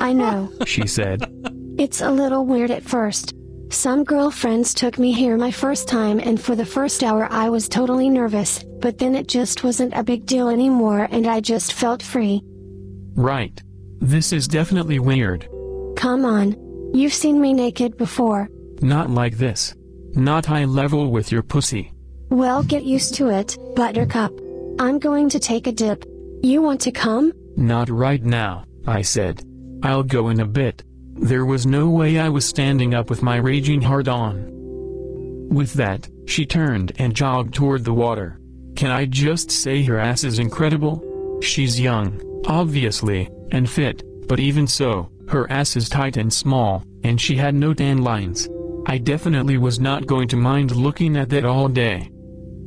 [0.00, 0.50] I know.
[0.66, 1.22] She said.
[1.82, 3.34] It's a little weird at first.
[3.70, 7.68] Some girlfriends took me here my first time and for the first hour I was
[7.68, 12.00] totally nervous, but then it just wasn't a big deal anymore and I just felt
[12.00, 12.40] free.
[13.16, 13.60] Right.
[13.98, 15.48] This is definitely weird.
[15.96, 16.54] Come on.
[16.94, 18.48] You've seen me naked before.
[18.80, 19.74] Not like this.
[20.14, 21.92] Not high level with your pussy.
[22.30, 24.30] Well, get used to it, Buttercup.
[24.78, 26.04] I'm going to take a dip.
[26.44, 27.32] You want to come?
[27.56, 29.44] Not right now, I said.
[29.82, 30.84] I'll go in a bit.
[31.14, 34.48] There was no way I was standing up with my raging heart on.
[35.50, 38.38] With that, she turned and jogged toward the water.
[38.76, 41.40] Can I just say her ass is incredible?
[41.42, 47.20] She's young, obviously, and fit, but even so, her ass is tight and small, and
[47.20, 48.48] she had no tan lines.
[48.86, 52.10] I definitely was not going to mind looking at that all day.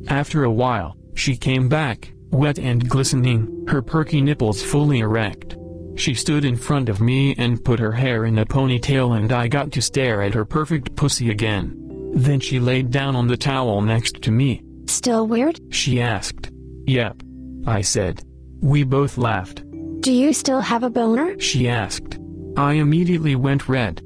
[0.08, 5.56] After a while, she came back, wet and glistening, her perky nipples fully erect.
[5.96, 9.48] She stood in front of me and put her hair in a ponytail and I
[9.48, 12.10] got to stare at her perfect pussy again.
[12.14, 14.62] Then she laid down on the towel next to me.
[14.86, 15.60] Still weird?
[15.70, 16.50] She asked.
[16.86, 17.22] Yep.
[17.66, 18.22] I said.
[18.60, 19.62] We both laughed.
[20.00, 21.38] Do you still have a boner?
[21.40, 22.18] She asked.
[22.56, 24.02] I immediately went red.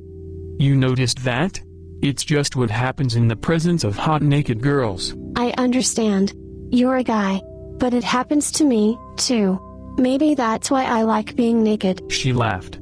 [0.58, 1.60] You noticed that?
[2.02, 5.14] It's just what happens in the presence of hot naked girls.
[5.36, 6.32] I understand.
[6.70, 7.42] You're a guy.
[7.78, 9.60] But it happens to me, too.
[9.98, 12.02] Maybe that's why I like being naked.
[12.10, 12.78] She laughed.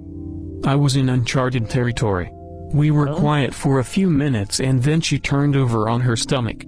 [0.64, 2.30] I was in uncharted territory.
[2.72, 3.16] We were oh.
[3.16, 6.64] quiet for a few minutes and then she turned over on her stomach.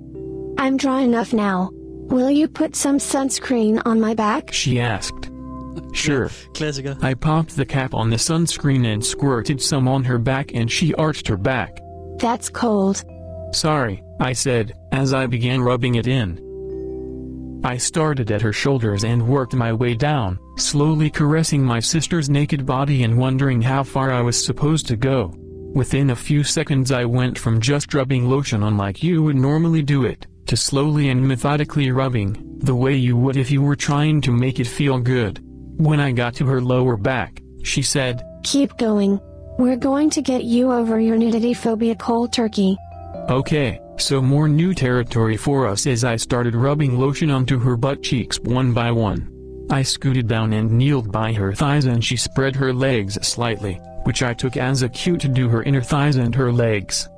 [0.59, 1.71] I'm dry enough now.
[1.73, 4.53] Will you put some sunscreen on my back?
[4.53, 5.31] She asked.
[5.93, 6.29] Sure.
[6.55, 7.03] Klassiker.
[7.03, 10.95] I popped the cap on the sunscreen and squirted some on her back and she
[10.95, 11.79] arched her back.
[12.19, 13.05] That's cold.
[13.53, 16.50] Sorry, I said, as I began rubbing it in.
[17.63, 22.65] I started at her shoulders and worked my way down, slowly caressing my sister's naked
[22.65, 25.35] body and wondering how far I was supposed to go.
[25.75, 29.83] Within a few seconds I went from just rubbing lotion on like you would normally
[29.83, 34.23] do it, to slowly and methodically rubbing, the way you would if you were trying
[34.23, 35.41] to make it feel good.
[35.77, 39.21] When I got to her lower back, she said, Keep going.
[39.59, 42.77] We're going to get you over your nudity phobia cold turkey.
[43.29, 48.03] Okay, so more new territory for us as I started rubbing lotion onto her butt
[48.03, 49.67] cheeks one by one.
[49.71, 53.75] I scooted down and kneeled by her thighs and she spread her legs slightly,
[54.05, 57.09] which I took as a cue to do her inner thighs and her legs.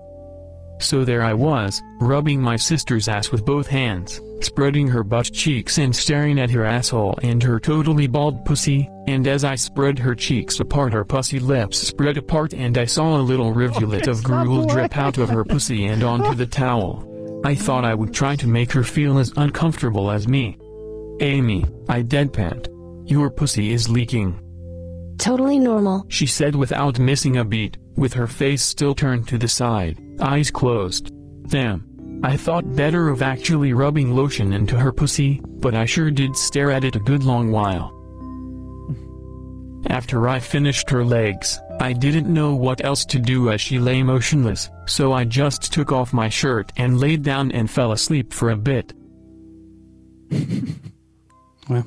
[0.78, 5.78] So there I was, rubbing my sister's ass with both hands, spreading her butt cheeks
[5.78, 10.14] and staring at her asshole and her totally bald pussy, and as I spread her
[10.14, 14.66] cheeks apart her pussy lips spread apart and I saw a little rivulet of gruel
[14.66, 17.08] drip out of her pussy and onto the towel.
[17.44, 20.58] I thought I would try to make her feel as uncomfortable as me.
[21.20, 22.68] Amy, I deadpanned.
[23.10, 24.38] Your pussy is leaking.
[25.18, 26.06] Totally normal.
[26.08, 30.50] She said without missing a beat, with her face still turned to the side, eyes
[30.50, 31.12] closed.
[31.48, 32.20] Damn.
[32.24, 36.70] I thought better of actually rubbing lotion into her pussy, but I sure did stare
[36.70, 38.01] at it a good long while.
[39.90, 44.02] After I finished her legs, I didn't know what else to do as she lay
[44.02, 48.50] motionless, so I just took off my shirt and laid down and fell asleep for
[48.50, 48.92] a bit.
[51.70, 51.82] Ja.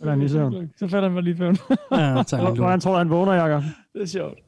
[0.00, 0.70] Eller han i søvn.
[0.76, 1.56] Så falder han mig lige søvn.
[1.92, 3.62] Ja, tak, Hvor- Hvordan tror han vågner, Jacob?
[3.94, 4.38] det er sjovt.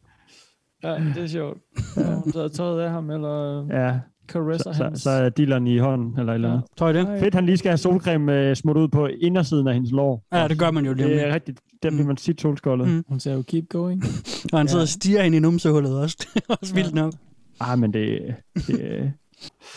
[0.83, 1.59] Ja, det er sjovt.
[1.97, 2.21] Ja.
[2.33, 5.03] Så er tøjet af ham, eller Ja, caresser så, så, hans.
[5.03, 6.65] så er dealeren i hånden, eller eller andet.
[6.77, 7.21] Tror I det?
[7.21, 10.25] Fedt, han lige skal have solcreme øh, smurt ud på indersiden af hendes lår.
[10.33, 11.09] Ja, det gør man jo lige.
[11.09, 11.61] Det er rigtigt.
[11.83, 12.89] Der bliver man sit solskoldet.
[12.89, 13.05] Mm.
[13.09, 14.05] Hun siger jo, keep going.
[14.53, 16.17] Og han sidder og stiger ind i numsehullet også.
[16.35, 17.13] Det er også vildt nok.
[17.61, 18.35] Ah, men det...
[18.55, 18.79] det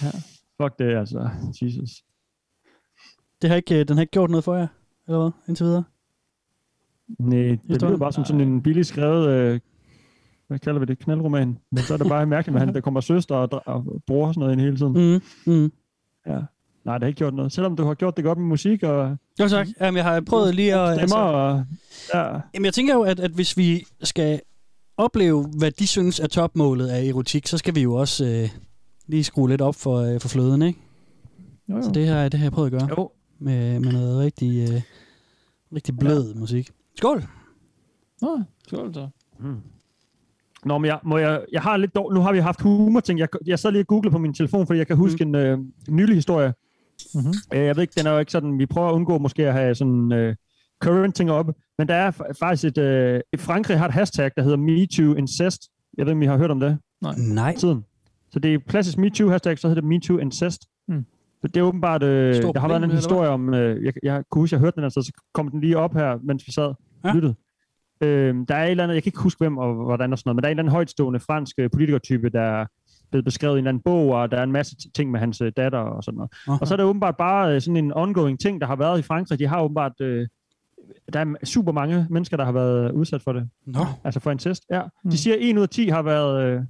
[0.04, 0.10] ja.
[0.62, 1.30] Fuck det, altså.
[1.62, 1.90] Jesus.
[3.42, 4.68] Det har ikke, øh, den har ikke gjort noget for jer,
[5.08, 5.84] eller hvad, indtil videre?
[7.20, 9.30] Nej, det lyder bare som sådan en billig skrevet...
[9.30, 9.60] Øh,
[10.48, 11.00] hvad kalder vi det?
[11.00, 11.58] Knaldroman.
[11.72, 14.34] Men så er det bare mærkeligt, at han, der kommer søster og, og bror og
[14.34, 15.22] sådan noget ind hele tiden.
[15.46, 15.54] Mm.
[15.54, 15.72] Mm.
[16.28, 16.40] Ja.
[16.86, 17.52] Nej, det har ikke gjort noget.
[17.52, 19.68] Selvom du har gjort det godt med musik og Jo tak.
[19.82, 20.98] Jamen, jeg har prøvet lige at...
[20.98, 21.66] stemmer Altså, og...
[22.14, 22.40] Ja.
[22.54, 24.42] jamen, jeg tænker jo, at, at hvis vi skal
[24.98, 28.50] opleve, hvad de synes er topmålet af erotik, så skal vi jo også øh,
[29.08, 30.80] lige skrue lidt op for, øh, for fløden, ikke?
[31.70, 31.82] Jo, jo.
[31.82, 33.12] Så det har, det har jeg prøvet at gøre Jo.
[33.40, 34.82] med, med noget rigtig, øh,
[35.76, 36.40] rigtig blød ja.
[36.40, 36.72] musik.
[36.96, 37.24] Skål!
[38.22, 39.08] Nå, skål så.
[40.68, 42.16] Nå, men jeg, må jeg, jeg har lidt dårligt...
[42.16, 43.20] Nu har vi haft humor ting.
[43.20, 45.36] Jeg, jeg sad lige og googlede på min telefon, fordi jeg kan huske mm.
[45.36, 45.58] en øh,
[45.90, 46.54] nylig historie.
[47.16, 47.34] Mm-hmm.
[47.54, 48.60] Øh, Jeg ved ikke, den er jo ikke sådan...
[48.60, 50.36] Vi prøver at undgå måske at have sådan øh,
[50.84, 51.46] current ting op.
[51.78, 52.78] Men der er fa- faktisk et...
[52.78, 55.62] Øh, i Frankrig har et hashtag, der hedder MeTooIncest.
[55.98, 57.56] Jeg ved ikke, om I har hørt om det Nej.
[57.56, 57.84] tiden.
[58.32, 60.62] Så det er klassisk MeToo hashtag, så hedder det MeTooIncest.
[60.88, 61.06] Mm.
[61.42, 62.04] Så det er åbenbart...
[62.04, 63.54] Øh, Stort der har været en historie om...
[63.54, 66.18] Øh, jeg, jeg kunne huske, jeg hørte den, altså, så kom den lige op her,
[66.24, 66.74] mens vi sad
[67.04, 67.10] Ja.
[67.10, 67.36] og lyttede.
[68.02, 70.30] Øhm, der er et eller andet, jeg kan ikke huske hvem og hvordan og sådan
[70.30, 72.66] noget, men der er en eller anden højtstående fransk øh, politikertype, der er
[73.12, 75.42] blevet beskrevet i en eller anden bog, og der er en masse ting med hans
[75.42, 76.32] øh, datter og sådan noget.
[76.48, 76.58] Aha.
[76.62, 79.02] Og så er det åbenbart bare øh, sådan en ongoing ting, der har været i
[79.02, 79.40] Frankrig.
[79.40, 80.02] De har åbenbart...
[80.02, 80.28] Øh,
[81.14, 83.50] der er super mange mennesker, der har været udsat for det.
[83.66, 83.86] Nå.
[84.04, 84.64] Altså for incest.
[84.72, 84.82] Ja.
[85.04, 85.12] Mm.
[85.12, 86.62] De siger, at 1 ud af 10 har været, øh,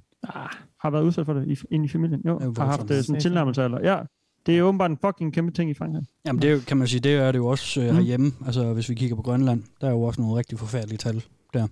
[0.82, 2.22] har været udsat for det i, inde i familien.
[2.26, 3.64] Jo, jo har haft øh, sådan en tilnærmelse.
[3.64, 4.00] Eller, ja,
[4.48, 6.04] det er åbenbart en fucking kæmpe ting i Frankrig.
[6.28, 7.96] Jamen, det er jo, kan man sige, det er det jo også øh, Mm.
[7.96, 8.32] herhjemme.
[8.46, 11.68] Altså, hvis vi kigger på Grønland, der er jo også nogle rigtig forfærdelige tal der.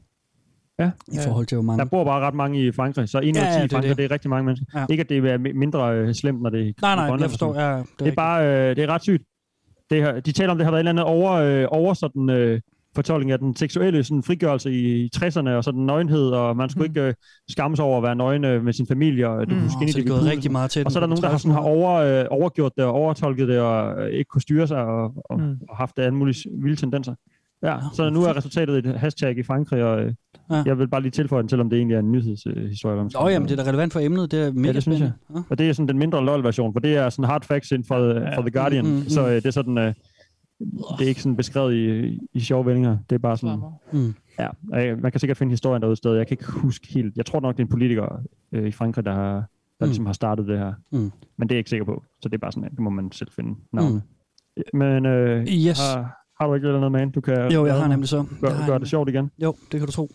[0.79, 0.91] Ja.
[1.11, 1.79] I forhold til, hvor mange...
[1.79, 3.63] Der bor bare ret mange i Frankrig, så 1 ud Ja, af 10 ja, i
[3.63, 3.97] det er Frankrig, det.
[3.97, 4.65] det er rigtig mange mennesker.
[4.75, 4.85] Ja.
[4.89, 7.59] Ikke, at det er mindre øh, slemt, når det er Nej, nej, Grønland jeg forstår.
[7.59, 9.23] Ja, det, Det er bare, øh, det er ret sygt.
[9.89, 12.29] Det her, de taler om, det har været en eller anden over, øh, over sådan,
[12.29, 12.61] øh,
[12.95, 16.91] fortolkning af den seksuelle sådan, frigørelse i 60'erne, og sådan nøgenhed, og man skulle Mm.
[16.91, 17.13] ikke øh,
[17.49, 19.61] skamme sig over at være nøgen øh, med sin familie, og du Mm.
[19.61, 21.29] Nå, skinny så det er gået rigtig meget til Og så er der nogen, der
[21.29, 24.67] har, sådan, har over, øh, overgjort det og overtolket det, og øh, ikke kunne styre
[24.67, 25.57] sig, og, og, Mm.
[25.69, 27.15] og haft alle mulige vilde tendenser.
[27.63, 30.13] Ja, Nå, så nu er resultatet et hashtag i Frankrig, og øh,
[30.51, 30.63] Ja.
[30.65, 32.97] jeg vil bare lige tilføje den, selvom det egentlig er en nyhedshistorie.
[32.99, 34.31] Øh, Åh, jamen, det er da relevant for emnet.
[34.31, 35.13] Det er mega det synes spændende.
[35.35, 35.41] Ja.
[35.49, 37.97] og det er sådan den mindre LOL-version, for det er sådan hard facts inden for,
[38.35, 39.93] for The Guardian, mm, mm, mm, så øh, det er sådan, øh,
[40.59, 42.97] det er ikke sådan beskrevet i, i sjove vendinger.
[43.09, 43.59] Det er bare sådan,
[43.91, 44.13] Mm.
[44.39, 46.17] ja, man kan sikkert finde historien derude stadig.
[46.17, 47.17] Jeg kan ikke huske helt.
[47.17, 48.21] Jeg tror nok, det er en politiker
[48.51, 49.45] øh, i Frankrig, der, har, der
[49.81, 49.87] Mm.
[49.87, 50.73] ligesom har startet det her.
[50.91, 51.11] Mm.
[51.37, 53.11] Men det er jeg ikke sikker på, så det er bare sådan, det må man
[53.11, 54.01] selv finde navnet.
[54.73, 54.79] Mm.
[54.79, 55.79] Men øh, Yes.
[55.79, 58.25] har, har du ikke noget med, du kan Jo, jeg har nemlig så.
[58.41, 59.31] gør, Jeg har gør det sjovt igen?
[59.43, 60.09] Jo, det kan du tro.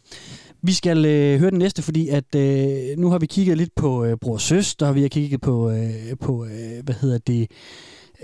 [0.62, 4.04] Vi skal øh, høre den næste, fordi at øh, nu har vi kigget lidt på
[4.04, 7.50] øh, bror og søster, og vi har kigget på, øh, på øh, hvad hedder det,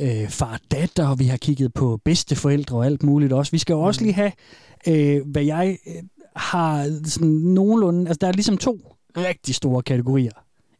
[0.00, 3.52] øh, far og datter, og vi har kigget på bedsteforældre og alt muligt også.
[3.52, 4.32] Vi skal jo også lige have,
[4.88, 6.02] øh, hvad jeg øh,
[6.36, 10.32] har sådan nogenlunde, altså der er ligesom to rigtig store kategorier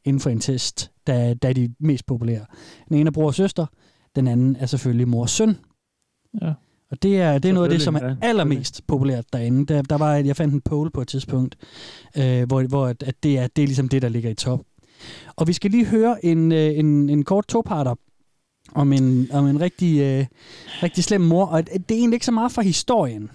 [0.04, 2.46] inden for en test, der, der er de mest populære.
[2.88, 3.66] Den ene er bror og søster,
[4.16, 5.56] den anden er selvfølgelig mor og søn.
[6.42, 6.52] Ja.
[6.90, 9.66] Og det er, det er noget af det, som er allermest populært derinde.
[9.74, 11.56] Der, der var, jeg fandt en poll på et tidspunkt,
[12.16, 14.60] øh, hvor, hvor at, at det, er, det er ligesom det, der ligger i top.
[15.36, 17.94] Og vi skal lige høre en, øh, en, en kort toparter
[18.74, 20.26] om en, om en rigtig, øh,
[20.82, 21.46] rigtig slem mor.
[21.46, 23.30] Og det er egentlig ikke så meget for historien.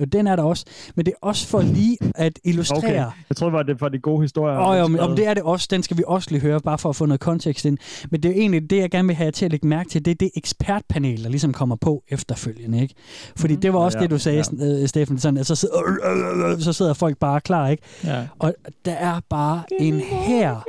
[0.00, 0.64] Jo, den er der også.
[0.94, 2.78] Men det er også for lige at illustrere...
[2.78, 2.94] Okay.
[3.28, 4.58] Jeg tror bare, det er for de gode historier.
[4.58, 5.68] Åh, oh, om det er det også.
[5.70, 7.78] Den skal vi også lige høre, bare for at få noget kontekst ind.
[8.10, 9.90] Men det er jo egentlig det, jeg gerne vil have jer til at lægge mærke
[9.90, 10.04] til.
[10.04, 12.82] Det er det ekspertpanel, der ligesom kommer på efterfølgende.
[12.82, 12.94] Ikke?
[13.36, 14.64] Fordi det var også Ja, det, du sagde, ja.
[14.64, 14.86] ja.
[14.86, 15.18] Steffen.
[15.18, 17.68] Sådan, at så, sidder, øh, øh, øh, så sidder folk bare klar.
[17.68, 17.82] Ikke?
[18.04, 18.26] Ja.
[18.38, 18.54] Og
[18.84, 20.64] der er bare en her.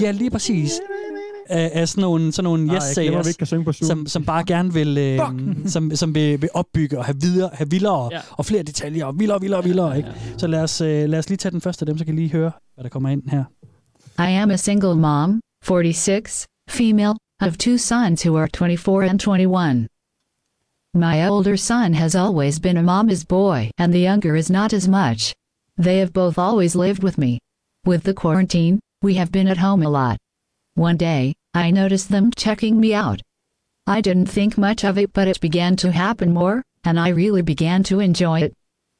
[0.00, 0.80] Ja, lige præcis.
[1.48, 3.72] Af, af sådan nogle, sådan nogle Nej, yes jeg glemmer, sayers, ikke kan synge på
[3.72, 3.86] Zoom.
[3.88, 5.18] som, som bare gerne vil, øh,
[5.66, 8.16] som, som vil, vil opbygge og have, videre, have vildere Ja.
[8.16, 8.22] ja.
[8.30, 9.96] og flere detaljer og vildere, vildere, vildere.
[9.96, 10.08] Ikke?
[10.38, 12.16] Så lad os, øh, lad os lige tage den første af dem, så kan I
[12.16, 13.44] lige høre, hvad der kommer ind her.
[14.18, 19.86] I am a single mom, 46, female, of two sons who are 24 and 21.
[20.94, 24.88] My older son has always been a mama's boy, and the younger is not as
[24.88, 25.32] much.
[25.82, 27.38] They have both always lived with me.
[27.86, 30.16] With the quarantine, we have been at home a lot.
[30.74, 33.20] One day, I noticed them checking me out.
[33.86, 37.42] I didn't think much of it, but it began to happen more, and I really
[37.42, 38.54] began to enjoy it.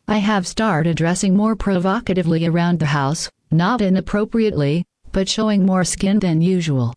[0.07, 6.19] I have started dressing more provocatively around the house, not inappropriately, but showing more skin
[6.19, 6.93] than usual.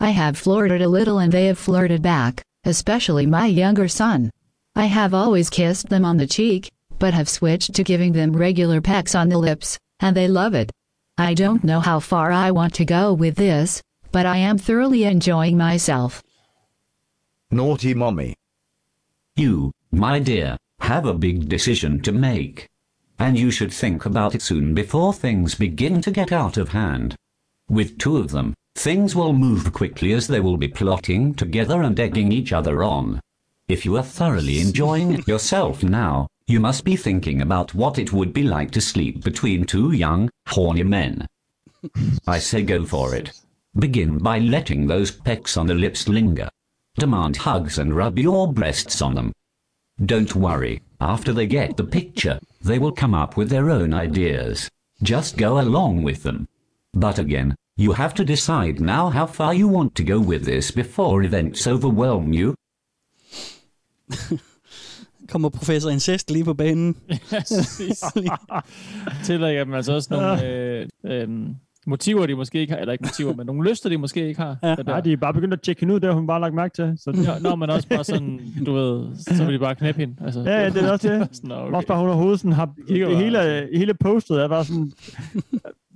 [0.00, 4.30] I have flirted a little and they have flirted back, especially my younger son.
[4.74, 8.80] I have always kissed them on the cheek, but have switched to giving them regular
[8.80, 10.72] pecks on the lips, and they love it.
[11.18, 13.82] I don't know how far I want to go with this,
[14.16, 16.22] but I am thoroughly enjoying myself.
[17.50, 18.34] Naughty mommy.
[19.36, 22.66] You, my dear, have a big decision to make.
[23.18, 27.14] And you should think about it soon before things begin to get out of hand.
[27.68, 32.00] With two of them, things will move quickly as they will be plotting together and
[32.00, 33.20] egging each other on.
[33.68, 38.14] If you are thoroughly enjoying it yourself now, you must be thinking about what it
[38.14, 41.26] would be like to sleep between two young, horny men.
[42.26, 43.38] I say go for it.
[43.78, 46.48] Begin by letting those pecks on the lips linger.
[46.98, 49.32] Demand hugs and rub your breasts on them.
[50.04, 54.70] Don't worry, after they get the picture, they will come up with their own ideas.
[55.02, 56.48] Just go along with them.
[56.94, 60.70] But again, you have to decide now how far you want to go with this
[60.70, 62.54] before events overwhelm you.
[65.28, 66.96] Kommer professor Incest lige på banen.
[67.32, 68.04] Ja, præcis.
[69.26, 71.28] Tillægger dem altså også nogle øh, øh,
[71.86, 74.56] motiver, de måske ikke har, eller ikke motiver, men nogle lyster, de måske ikke har.
[74.62, 74.74] Ja.
[74.74, 76.74] Nej, de er bare begyndt at tjekke hende ud, det har hun bare lagt mærke
[76.74, 76.94] til.
[76.98, 77.24] Så det...
[77.24, 80.14] Ja, nå, men også bare sådan, du ved, så vil de bare knæppe hende.
[80.24, 81.28] Altså, Ja, ja, det er også det.
[81.36, 81.76] sådan, Okay.
[81.76, 82.70] Også bare hun har hovedet sådan, har,
[83.16, 84.92] hele, hele postet er bare sådan,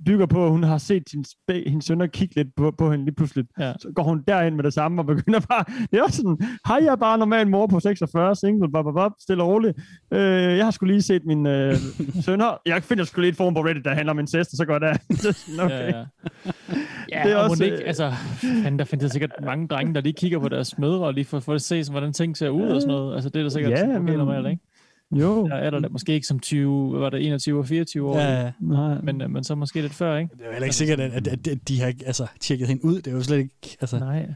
[0.06, 3.04] bygger på, at hun har set sin, spæ, hendes sønner kigge lidt på, på hende
[3.04, 3.44] lige pludselig.
[3.58, 3.72] Ja.
[3.80, 6.78] Så går hun derind med det samme og begynder bare, det er også sådan, hej,
[6.82, 9.78] jeg er bare normal mor på 46, single, bop, bop, bop, stille og roligt.
[10.12, 10.20] Øh,
[10.56, 11.76] jeg har skulle lige set min øh,
[12.26, 12.60] sønner.
[12.66, 14.72] Jeg finder sgu lige et forum på Reddit, der handler om incest, og så går
[14.72, 14.94] jeg der.
[15.64, 15.92] Okay.
[15.92, 16.04] Ja, ja.
[17.12, 20.12] Ja, Det er og også, ikke, altså, fanden, der findes sikkert mange drenge, der lige
[20.12, 22.94] kigger på deres mødre, lige for, for at se, hvordan ting ser ud og sådan
[22.94, 23.14] noget.
[23.14, 24.62] Altså, det er da sikkert Ja, men- normalt, ikke?
[25.12, 25.46] Jo.
[25.48, 28.52] Der er der måske ikke som 20, hvad var det 21 og 24 år, Ja.
[28.60, 29.00] Nej.
[29.02, 30.34] Men, øh, men så måske lidt før, ikke?
[30.34, 32.84] Det er jo heller ikke sikkert, at, at, at, at de har altså, tjekket hende
[32.84, 32.96] ud.
[32.96, 33.76] Det er jo slet ikke...
[33.80, 34.26] Altså, Nej.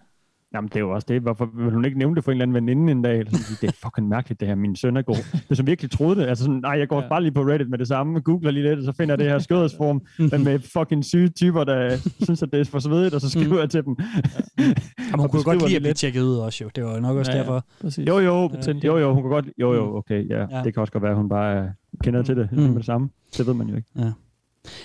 [0.54, 1.22] Jamen, det er jo også det.
[1.22, 3.18] Hvorfor vil hun ikke nævne det for en eller anden veninde en dag?
[3.18, 4.54] Eller sådan, Det er fucking mærkeligt, det her.
[4.54, 5.14] Min søn er god.
[5.32, 6.26] Det er som virkelig troede det.
[6.26, 7.08] Altså sådan, nej, jeg går ja.
[7.08, 9.26] bare lige på Reddit med det samme, googler lige lidt, og så finder jeg det
[9.30, 13.20] her skødersform men med fucking syge typer, der synes, at det er for svedigt, og
[13.20, 13.96] så skriver jeg til dem.
[14.58, 15.96] Jamen, hun kunne godt lide det at blive lidt.
[15.96, 16.70] tjekket ud også, jo.
[16.76, 17.42] Det var nok også Ja, ja.
[17.42, 17.64] derfor.
[17.80, 18.08] Præcis.
[18.08, 18.72] Jo, jo, Ja.
[18.84, 20.40] jo, jo, hun kan godt, jo, jo, okay, ja.
[20.50, 20.62] Ja.
[20.64, 21.72] Det kan også godt være, at hun bare
[22.02, 22.58] kender til det Mm.
[22.58, 22.64] mm.
[22.64, 23.08] med det samme.
[23.38, 23.88] Det ved man jo ikke.
[23.98, 24.12] Ja.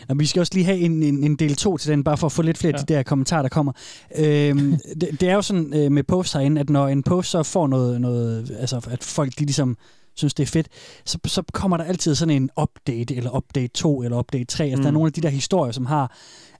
[0.09, 2.25] Jamen, vi skal også lige have en, en, en del 2 til den, bare for
[2.25, 3.71] at få lidt flere af de der kommentarer, der kommer.
[4.17, 7.43] Øhm, det, det er jo sådan øh, med posts herinde, at når en post så
[7.43, 9.77] får noget, noget altså at folk de ligesom
[10.15, 10.67] synes, det er fedt,
[11.05, 14.63] så, så kommer der altid sådan en update, eller update 2, eller update 3.
[14.63, 14.81] Altså, mm.
[14.81, 14.93] der er Mm.
[14.93, 16.15] nogle af de der historier, som har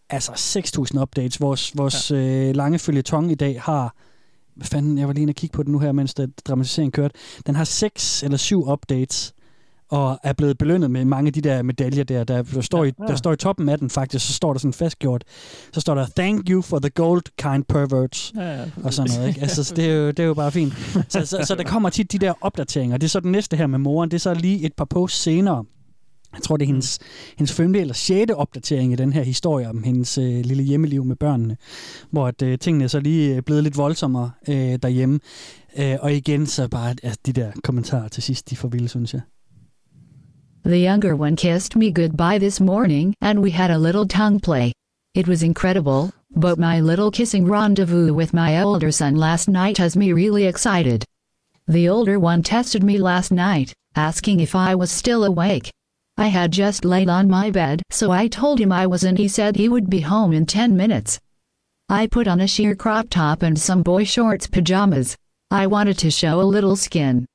[0.10, 0.32] altså
[0.94, 1.42] 6.000 updates.
[1.42, 2.16] Vores, vores ja.
[2.18, 3.96] øh, lange følgetong i dag har
[4.56, 6.94] hvad fanden, jeg var lige inde og kigge på den nu her, mens det dramatisering
[6.94, 7.16] kørte.
[7.48, 9.34] Den har seks eller syv updates,
[9.90, 12.24] og er blevet belønnet med mange af de der medaljer der.
[12.24, 14.74] Der, der, står, i, der står i toppen af den faktisk, så står der sådan
[14.74, 15.24] fastgjort,
[15.74, 19.28] så står der, thank you for the gold kind perverts, Ja, ja, og sådan noget.
[19.28, 19.42] Ikke?
[19.42, 20.74] Altså, så det, er jo, det er jo bare fint.
[21.10, 22.98] Så, så, så der kommer tit de der opdateringer.
[22.98, 24.12] Det er så den næste her med moren.
[24.12, 25.66] Det er så lige et par posts senere.
[26.34, 27.00] Jeg tror, det er hendes,
[27.38, 31.16] hendes femte eller sjette opdatering i den her historie om hendes øh, lille hjemmeliv med
[31.16, 31.58] børnene,
[32.12, 35.20] hvor at, øh, tingene er så lige er blevet lidt voldsommere øh, derhjemme.
[35.78, 39.14] Øh, og igen, så bare altså, de der kommentarer til sidst, de får vilde, synes
[39.14, 39.22] jeg.
[40.64, 44.74] The younger one kissed me goodbye this morning, and we had a little tongue play.
[45.14, 49.96] It was incredible, but my little kissing rendezvous with my older son last night has
[49.96, 51.06] me really excited.
[51.68, 55.72] The older one tested me last night, asking if I was still awake.
[56.18, 59.30] I had just laid on my bed, so I told him I was and he
[59.30, 61.22] said he would be home in 10 minutes.
[61.88, 65.16] I put on a sheer crop top and some boy shorts pajamas.
[65.50, 67.26] I wanted to show a little skin.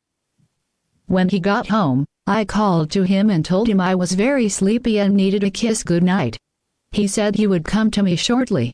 [1.06, 4.98] When he got home, I called to him and told him I was very sleepy
[4.98, 6.38] and needed a kiss goodnight.
[6.92, 8.72] He said he would come to me shortly.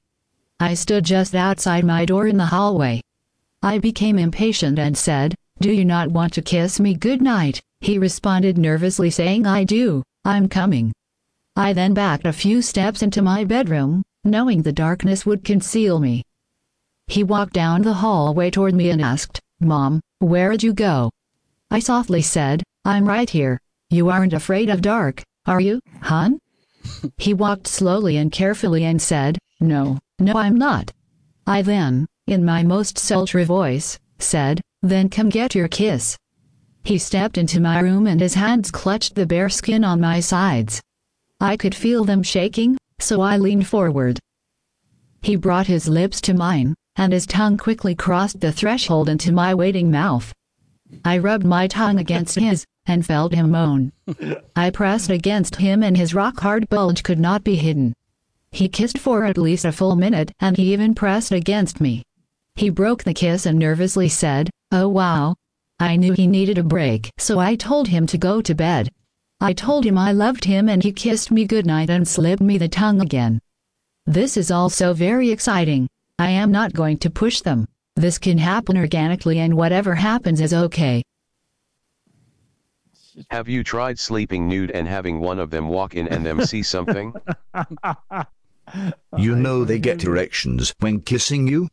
[0.60, 3.00] I stood just outside my door in the hallway.
[3.60, 7.60] I became impatient and said, Do you not want to kiss me goodnight?
[7.80, 10.92] He responded nervously saying I do, I'm coming.
[11.56, 16.22] I then backed a few steps into my bedroom, knowing the darkness would conceal me.
[17.08, 21.10] He walked down the hallway toward me and asked, Mom, where'd you go?
[21.70, 23.60] I softly said, I'm right here.
[23.90, 26.38] You aren't afraid of dark, are you, hon?
[27.18, 30.90] he walked slowly and carefully and said, No, no, I'm not.
[31.46, 36.16] I then, in my most sultry voice, said, Then come get your kiss.
[36.82, 40.80] He stepped into my room and his hands clutched the bare skin on my sides.
[41.38, 44.18] I could feel them shaking, so I leaned forward.
[45.20, 49.54] He brought his lips to mine, and his tongue quickly crossed the threshold into my
[49.54, 50.32] waiting mouth.
[51.04, 53.92] I rubbed my tongue against his, and felt him moan.
[54.56, 57.94] I pressed against him and his rock hard bulge could not be hidden.
[58.52, 62.02] He kissed for at least a full minute and he even pressed against me.
[62.56, 65.36] He broke the kiss and nervously said, Oh wow.
[65.78, 68.90] I knew he needed a break, so I told him to go to bed.
[69.40, 72.68] I told him I loved him and he kissed me goodnight and slipped me the
[72.68, 73.40] tongue again.
[74.04, 75.88] This is also very exciting.
[76.18, 77.66] I am not going to push them.
[77.96, 81.02] This can happen organically and whatever happens is okay.
[83.30, 86.62] Have you tried sleeping nude and having one of them walk in and them see
[86.62, 87.14] something?
[89.16, 91.68] You know they get erections when kissing you?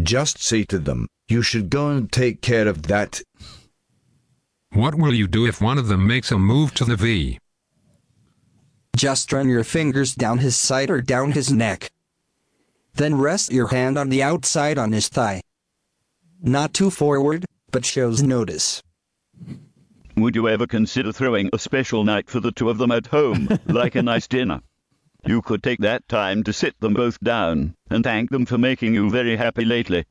[0.00, 3.20] Just say to them, you should go and take care of that.
[4.72, 7.38] What will you do if one of them makes a move to the V?
[8.96, 11.90] Just run your fingers down his side or down his neck.
[13.00, 15.40] Then rest your hand on the outside on his thigh.
[16.42, 18.82] Not too forward, but shows notice.
[20.18, 23.48] Would you ever consider throwing a special night for the two of them at home,
[23.66, 24.60] like a nice dinner?
[25.24, 28.92] You could take that time to sit them both down and thank them for making
[28.92, 30.04] you very happy lately.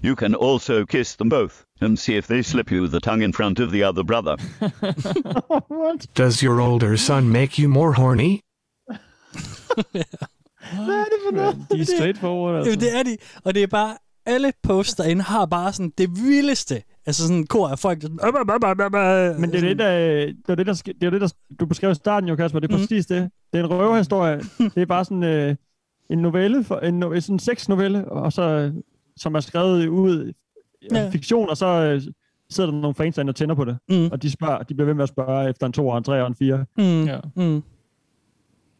[0.00, 3.32] You can also kiss them both and see if they slip you the tongue in
[3.32, 4.34] front of the other brother.
[6.14, 8.42] Does your older son make you more horny?
[10.74, 11.66] Hvad er det for noget?
[11.72, 12.70] De er straightforward, altså.
[12.70, 13.16] Jamen, det er de.
[13.44, 13.96] Og det er bare,
[14.26, 16.82] alle posts derinde har bare sådan det vildeste.
[17.06, 18.18] Altså sådan en kor af folk, der sådan,
[19.40, 19.90] Men det er det, der,
[20.26, 21.28] det er det, der, det er det, der
[21.60, 22.58] du beskrev i starten, jo Kasper.
[22.60, 23.30] Det er præcis det.
[23.52, 24.40] Det er en røverhistorie.
[24.74, 25.56] det er bare sådan øh,
[26.10, 28.72] en novelle, for, en, no- sådan en sexnovelle, og så,
[29.16, 30.32] som er skrevet ud
[30.92, 31.02] Ja.
[31.02, 31.10] ja.
[31.10, 32.02] fiktion, og så øh,
[32.50, 33.78] sidder der nogle fans derinde og tænder på det.
[33.88, 34.06] Mm.
[34.12, 36.26] Og de, spørger, de bliver ved med at spørge efter en to, en tre og
[36.26, 36.64] en fire.
[36.78, 37.04] Mm.
[37.04, 37.18] Ja.
[37.36, 37.62] Mm.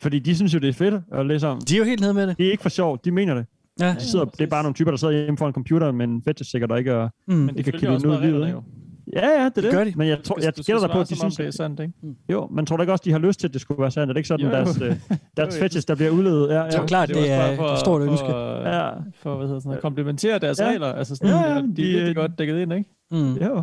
[0.01, 1.61] Fordi de synes jo, det er fedt at læse om.
[1.61, 2.39] De er jo helt nede med det.
[2.39, 3.47] Det er ikke for sjov, de mener det.
[3.81, 3.95] Ja.
[3.95, 6.51] De sidder, det er bare nogle typer, der sidder hjemme foran en computer, men fetish
[6.51, 7.35] sikkert og ikke og, Mm.
[7.35, 7.41] mm.
[7.41, 8.43] Men ikke de kan også ud i livet.
[8.43, 8.67] reglerne,
[9.13, 9.73] Ja, ja, det er Det det.
[9.73, 9.93] gør de.
[9.97, 11.93] Men jeg, tror, jeg gætter dig på, at de synes, det er sandt, ikke?
[12.33, 14.11] Jo, men tror du ikke også, de har lyst til, at det skulle være sandt?
[14.11, 14.57] Er det ikke sådan, Jo, jo.
[14.57, 14.97] deres, øh,
[15.37, 16.49] deres fetish, der bliver udledet?
[16.49, 16.67] Ja, ja.
[16.67, 18.27] Det er jo klart, det er et stort ønske.
[18.27, 18.91] For, Ja.
[19.23, 20.67] for hvad hedder sådan noget, komplementere deres Ja.
[20.69, 20.87] regler.
[20.93, 22.91] Altså sådan, Ja, ja, ja, de, de, de, er øh, godt dækket ind, ikke?
[23.11, 23.33] Mm.
[23.35, 23.63] Jo.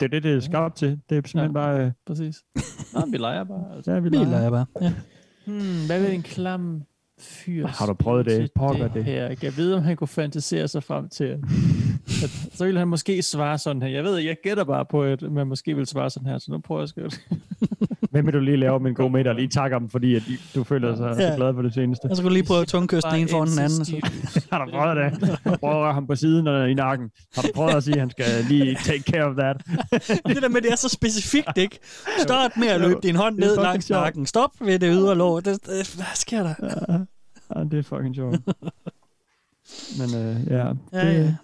[0.00, 0.88] Det er det, det er skabt til.
[1.10, 1.84] Det er simpelthen bare...
[1.84, 2.36] Øh, Præcis.
[2.94, 3.64] Nå, vi leger bare.
[3.76, 3.92] Altså.
[3.92, 4.36] ja, vi leger.
[4.36, 4.66] er bare.
[4.80, 4.92] Ja.
[5.46, 6.82] Hmm, hvad vil en klam
[7.20, 8.52] fyr Har du prøvet det?
[8.54, 9.04] Pokker det det.
[9.04, 9.26] her?
[9.42, 11.38] Jeg vide, om han kunne fantasere sig frem til,
[12.22, 13.88] at, så ville han måske svare sådan her.
[13.88, 16.58] Jeg ved, jeg gætter bare på, at man måske vil svare sådan her, så nu
[16.58, 17.20] prøver jeg at skrive det.
[18.10, 20.22] Hvem vil du lige lave med en god middag og lige takke ham, fordi at
[20.54, 21.30] du føler sig Ja.
[21.30, 22.08] så glad for det seneste?
[22.08, 23.80] Jeg skulle lige prøve at tungkysse den ene foran den anden.
[23.80, 24.46] og Så.
[24.52, 25.28] Har du prøvet det?
[25.44, 27.10] Har du prøvet at ham på siden og i nakken?
[27.34, 29.56] Har du prøvet at sige, at han skal lige take care of that?
[30.26, 31.78] det der med, det er så specifikt, ikke?
[32.18, 34.26] Start med at løbe din hånd ned langs nakken.
[34.26, 35.40] Stop ved det ydre lår.
[35.40, 36.54] Det, det, hvad sker der?
[37.56, 38.36] Ja, det er fucking sjovt.
[39.98, 41.22] Men øh, ja, Ja, det, ja.
[41.22, 41.34] Ja,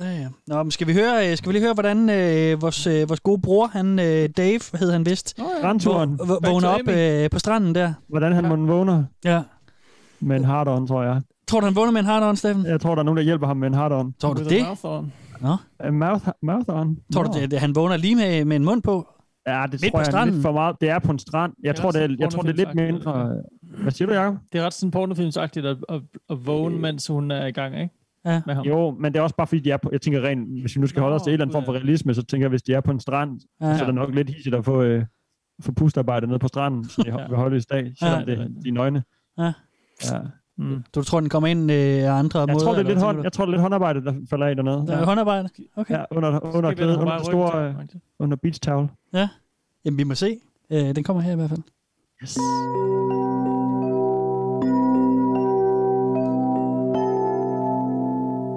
[0.00, 0.28] ja.
[0.46, 3.20] Nå, men skal vi høre, øh, skal vi lige høre, hvordan øh, vores, øh, vores
[3.20, 5.28] gode bror, han, øh, Dave, hed han vist,
[5.58, 6.18] Strandturen.
[6.20, 7.92] vå- vå- vågner op øh, på stranden der.
[8.08, 8.54] Hvordan han ja.
[8.54, 9.42] vågner Ja.
[10.20, 11.20] med en hard on, tror jeg.
[11.48, 12.66] Tror du, han vågner med en hard on, Steffen?
[12.66, 14.14] Jeg tror, der er nogen, der hjælper ham med en hard on.
[14.20, 14.62] Tror du det?
[15.40, 15.56] Nå.
[15.80, 16.98] A mouth, mouth on?
[17.14, 19.08] Tror du, det, han vågner lige med, med en mund på?
[19.46, 20.34] Ja, det Midt tror jeg er stranden?
[20.34, 20.76] lidt for meget.
[20.80, 21.52] Det er på en strand.
[21.62, 23.30] Jeg, Det er tror, det er, jeg tror, det er lidt mindre...
[23.82, 24.34] Hvad siger du, Jacob?
[24.52, 26.00] Det er ret sådan pornofilmsagtigt at, at,
[26.30, 27.94] at vågne, mens hun er i gang, ikke?
[28.24, 28.42] Ja.
[28.46, 28.64] Med ham.
[28.66, 30.80] Jo, men det er også bare fordi, de er på, jeg tænker rent, hvis vi
[30.80, 32.62] nu skal holde os til en eller anden form for realisme, så tænker jeg, hvis
[32.62, 33.68] de er på en strand, Ja.
[33.68, 33.76] ja.
[33.76, 35.04] så er det nok lidt hissigt at få, øh,
[35.62, 37.20] få pustarbejde nede på stranden, så de Ja.
[37.20, 37.28] ja.
[37.28, 38.32] vil holde i dag, selvom Ja.
[38.34, 38.38] ja.
[38.42, 39.02] det, de er nøgne.
[39.38, 39.52] Ja.
[40.12, 40.18] Ja.
[40.58, 40.84] Mm.
[40.94, 42.58] Du tror, den kommer ind øh, af andre Jeg måder?
[42.64, 44.86] tror, det er lidt hånd, jeg tror, det er lidt håndarbejde, der falder af dernede.
[44.86, 45.48] Der er håndarbejde?
[45.76, 45.94] Okay.
[45.94, 47.74] Ja, under, under, klæde, under, det store, øh,
[48.18, 48.88] under beach towel.
[49.12, 49.28] Ja.
[49.84, 50.38] Jamen, vi må se.
[50.70, 51.62] Øh, den kommer her i hvert fald.
[52.22, 52.38] Yes.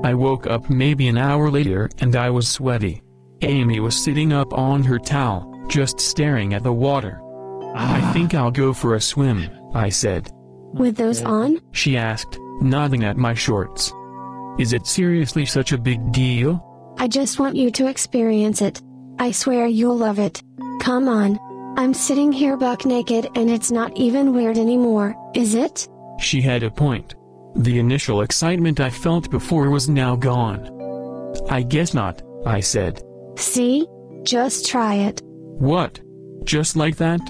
[0.05, 3.01] I woke up maybe an hour later and I was sweaty.
[3.41, 7.19] Amy was sitting up on her towel, just staring at the water.
[7.73, 10.29] I think I'll go for a swim, I said.
[10.75, 11.59] With those on?
[11.71, 13.91] She asked, nodding at my shorts.
[14.59, 16.63] Is it seriously such a big deal?
[16.99, 18.83] I just want you to experience it.
[19.17, 20.43] I swear you'll love it.
[20.81, 21.39] Come on.
[21.79, 25.89] I'm sitting here buck naked and it's not even weird anymore, is it?
[26.19, 27.15] She had a point.
[27.55, 30.71] The initial excitement I felt before was now gone.
[31.49, 33.01] I guess not, I said.
[33.37, 33.87] See?
[34.23, 35.21] Just try it.
[35.23, 36.01] What?
[36.43, 37.21] Just like that?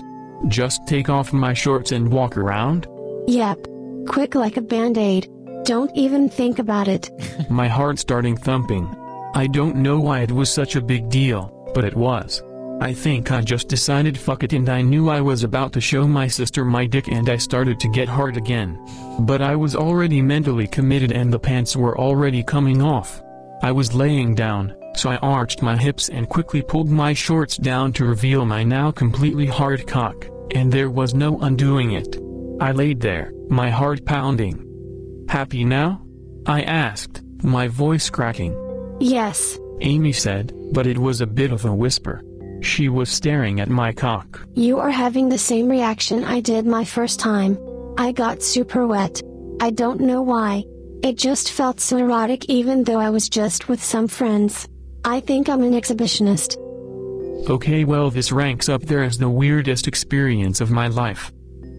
[0.48, 2.88] Just take off my shorts and walk around?
[3.28, 3.68] Yep.
[4.08, 5.30] Quick like a band aid.
[5.64, 7.10] Don't even think about it.
[7.50, 8.88] my heart starting thumping.
[9.34, 12.42] I don't know why it was such a big deal, but it was.
[12.82, 16.08] I think I just decided fuck it and I knew I was about to show
[16.08, 18.78] my sister my dick and I started to get hard again.
[19.22, 23.22] But I was already mentally committed and the pants were already coming off.
[23.64, 27.94] I was laying down, so I arched my hips and quickly pulled my shorts down
[27.94, 32.20] to reveal my now completely hard cock, and there was no undoing it.
[32.60, 35.26] I laid there, my heart pounding.
[35.30, 36.06] Happy now?
[36.46, 38.54] I asked, my voice cracking.
[39.00, 39.58] Yes.
[39.82, 42.22] Amy said, but it was a bit of a whisper.
[42.62, 44.46] She was staring at my cock.
[44.54, 47.58] You are having the same reaction I did my first time.
[47.98, 49.22] I got super wet.
[49.62, 50.64] I don't know why.
[51.04, 54.68] It just felt so erotic even though I was just with some friends.
[55.04, 56.58] I think I'm an exhibitionist.
[57.48, 61.32] Okay, well, this ranks up there as the weirdest experience of my life.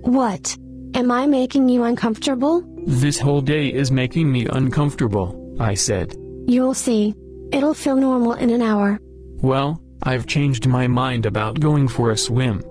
[0.02, 0.56] What?
[0.94, 2.62] Am I making you uncomfortable?
[2.86, 6.14] This whole day is making me uncomfortable, I said.
[6.46, 7.14] You'll see.
[7.52, 9.00] It'll feel normal in an hour.
[9.42, 12.62] Well, I've changed my mind about going for a swim.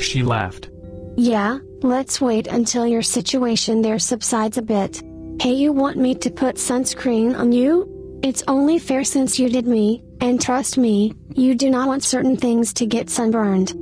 [0.00, 0.70] She laughed.
[1.16, 5.02] Yeah, let's wait until your situation there subsides a bit.
[5.40, 8.20] Hey, you want me to put sunscreen on you?
[8.22, 12.36] It's only fair since you did me, and trust me, you do not want certain
[12.36, 13.72] things to get sunburned.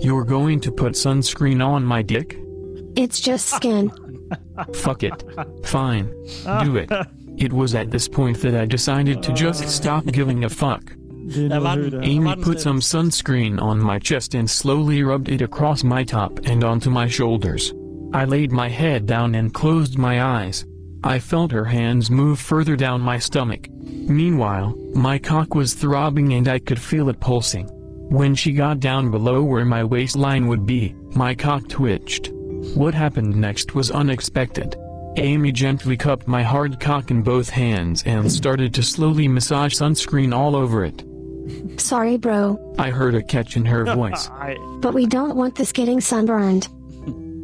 [0.00, 2.38] You're going to put sunscreen on my dick?
[2.96, 3.92] It's just skin.
[4.74, 5.22] Fuck it.
[5.64, 6.06] Fine.
[6.64, 6.90] Do it.
[7.38, 10.92] It was at this point that I decided to just stop giving a fuck.
[11.30, 16.64] Amy put some sunscreen on my chest and slowly rubbed it across my top and
[16.64, 17.72] onto my shoulders.
[18.12, 20.66] I laid my head down and closed my eyes.
[21.04, 23.68] I felt her hands move further down my stomach.
[23.70, 27.68] Meanwhile, my cock was throbbing and I could feel it pulsing.
[28.10, 32.30] When she got down below where my waistline would be, my cock twitched.
[32.74, 34.76] What happened next was unexpected.
[35.16, 40.34] Amy gently cupped my hard cock in both hands and started to slowly massage sunscreen
[40.34, 41.04] all over it.
[41.78, 44.28] Sorry, bro, I heard a catch in her voice.
[44.80, 46.68] but we don't want this getting sunburned.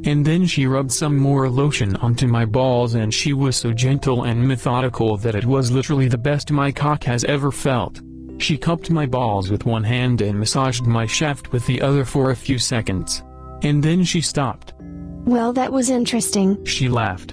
[0.04, 4.22] And then she rubbed some more lotion onto my balls and she was so gentle
[4.24, 8.00] and methodical that it was literally the best my cock has ever felt.
[8.38, 12.30] She cupped my balls with one hand and massaged my shaft with the other for
[12.30, 13.22] a few seconds.
[13.62, 14.72] And then she stopped.
[14.80, 16.64] Well, that was interesting.
[16.64, 17.32] She laughed.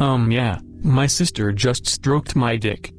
[0.00, 2.92] Um yeah, my sister just stroked my dick,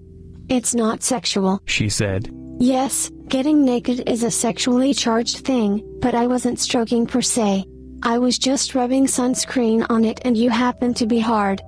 [0.49, 1.61] It's not sexual.
[1.65, 2.29] she said.
[2.61, 7.63] Yes, getting naked is a sexually charged thing, but I wasn't stroking per se.
[8.03, 11.61] I was just rubbing sunscreen on it and you happened to be hard.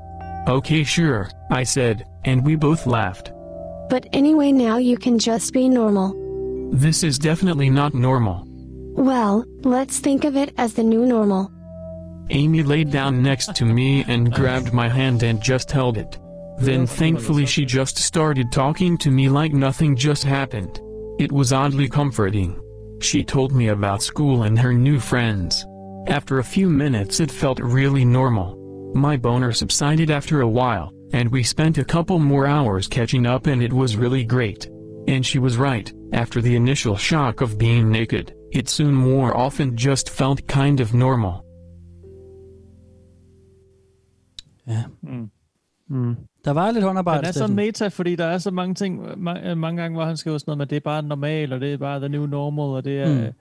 [0.50, 3.32] Okay sure, I said, and we both laughed.
[3.90, 6.14] But anyway, now you can just be normal.
[6.74, 8.46] This is definitely not normal.
[8.94, 11.50] Well, let's think of it as the new normal.
[12.32, 16.18] Amy laid down next to me and grabbed my hand and just held it.
[16.62, 20.80] Then thankfully she just started talking to me like nothing just happened.
[21.20, 22.60] It was oddly comforting.
[23.02, 25.66] She told me about school and her new friends.
[26.08, 28.58] After a few minutes it felt really normal.
[28.94, 33.48] My boner subsided after a while, and we spent a couple more hours catching up
[33.48, 34.70] and it was really great.
[35.08, 39.76] And she was right, after the initial shock of being naked, it soon more often
[39.76, 41.46] just felt kind of normal.
[44.68, 44.86] Ja.
[45.04, 45.32] Mm.
[45.90, 46.28] Mm.
[46.46, 49.48] Der var lidt håndarbejde, Den er sådan meta, fordi der er så mange ting, ma-
[49.48, 51.74] øh, mange gange, hvor han skriver sådan noget med, det er bare normal, og det
[51.74, 53.22] er bare the new normal, og det er, Mm.
[53.26, 53.32] mm.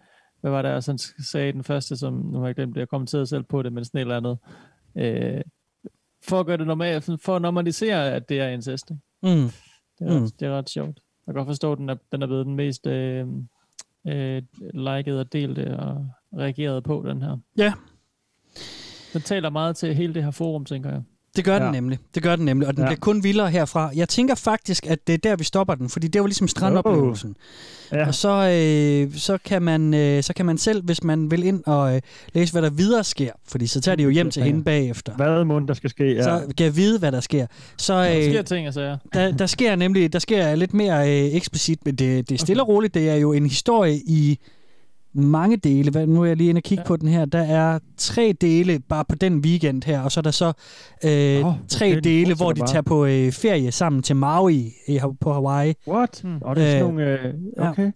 [0.41, 2.89] hvad var det, altså, han sagde den første, som, nu har jeg glemt det, jeg
[2.89, 4.39] kommenterede selv på det, men sådan et eller andet,
[5.37, 5.41] øh,
[6.29, 8.91] for at gøre det normalt, for at normalisere, at det er incest.
[8.91, 9.37] ikke?
[9.37, 9.51] Mm.
[9.99, 10.29] Det, er ret, Mm.
[10.41, 11.01] det er ret sjovt.
[11.27, 13.27] Jeg kan godt forstå, at den er, den er blevet den mest øh,
[14.09, 14.43] øh,
[14.75, 16.07] liket og delte og
[16.39, 17.37] reageret på, den her.
[17.59, 17.73] Ja.
[19.13, 21.03] Den taler meget til hele det her forum, tænker jeg.
[21.37, 21.59] Det gør ja.
[21.59, 21.65] Ja.
[21.65, 21.99] den nemlig.
[22.15, 22.85] Det gør den nemlig, og den ja.
[22.85, 22.91] Ja.
[22.91, 23.91] bliver kun vildere herfra.
[23.95, 27.37] Jeg tænker faktisk, at det er der, vi stopper den, fordi det var ligesom strandoplevelsen.
[27.93, 28.07] Ja.
[28.07, 31.63] Og så, øh, så, kan man, øh, så kan man selv, hvis man vil ind
[31.67, 32.01] og øh,
[32.35, 35.13] læse, hvad der videre sker, fordi så tager de jo hjem til hende bagefter.
[35.15, 36.15] Hvad må der skal ske?
[36.15, 36.23] Ja.
[36.23, 37.47] Så kan jeg vide, hvad der sker.
[37.77, 38.97] Så, Der øh, sker ting og sager.
[39.15, 42.63] der, der sker nemlig der sker lidt mere øh, eksplicit, men det, det er stille
[42.63, 42.95] og roligt.
[42.95, 44.39] Det er jo en historie i
[45.15, 45.91] mange dele.
[45.91, 46.87] Hvad, nu er jeg lige inde og kigge ja.
[46.87, 47.25] på den her.
[47.25, 50.53] Der er tre dele bare på den weekend her, og så er der så
[51.05, 52.69] øh, oh, tre okay, de dele, hvor de bare.
[52.69, 55.75] tager på øh, ferie sammen til Maui i, på Hawaii.
[55.89, 56.21] What?
[56.25, 56.39] Hmm.
[56.43, 57.29] Og det er sådan Øh, nogle...
[57.29, 57.71] Øh, ja.
[57.71, 57.93] okay.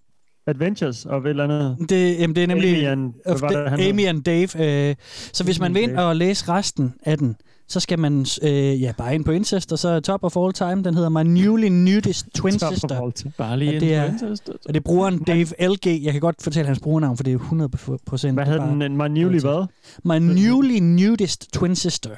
[0.47, 1.77] Adventures og et eller andet.
[1.89, 4.89] Det, jamen, det er nemlig Amy and, hvad var det, han Amy and Dave.
[4.91, 4.95] Øh,
[5.33, 7.37] så hvis man vil ind og læse resten af den,
[7.69, 10.83] så skal man øh, ja, bare ind på Incest, og så Top of All Time.
[10.85, 13.13] Den hedder My Newly Nudist Twin Sister.
[13.39, 14.53] Bare lige Og det på er, altså.
[14.69, 15.87] og det er brugeren Dave LG.
[16.05, 17.71] Jeg kan godt fortælle hans brugernavn, for det er 100
[18.07, 18.35] procent.
[18.35, 18.83] Hvad hed den?
[18.83, 19.67] En My Newly hvad?
[20.05, 22.11] My Newly Nudist Twin Sister.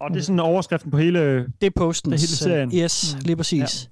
[0.00, 1.38] Og det er sådan overskriften på hele...
[1.60, 2.12] Det er posten.
[2.12, 2.70] Hele serien.
[2.74, 3.22] Yes, Mm.
[3.24, 3.90] lige præcis.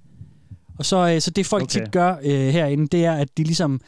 [0.78, 1.80] Og så, øh, så det folk okay.
[1.80, 3.80] Tit gør øh, herinde, det er, at de ligesom,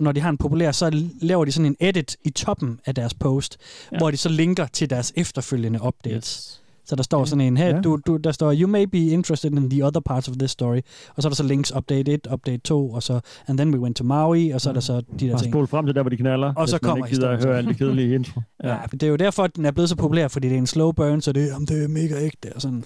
[0.00, 3.14] når de har en populær, så laver de sådan en edit i toppen af deres
[3.14, 3.56] post,
[3.92, 3.98] ja.
[3.98, 6.16] hvor de så linker til deres efterfølgende updates.
[6.16, 6.56] Yes.
[6.84, 7.80] Så der står sådan en her, Ja.
[7.80, 10.80] du, du, der står, you may be interested in the other parts of this story.
[11.16, 13.80] Og så er der så links update 1, update 2, og så, and then we
[13.80, 15.52] went to Maui, og så er der så de der Og ting.
[15.52, 17.68] spole frem til der, hvor de knaller, Og så kommer ikke gider at høre alt
[17.68, 18.40] det kedelige intro.
[18.64, 20.66] Ja, det er jo derfor, at den er blevet så populær, fordi det er en
[20.66, 22.84] slow burn, så det, jamen, det er mega ægte og sådan.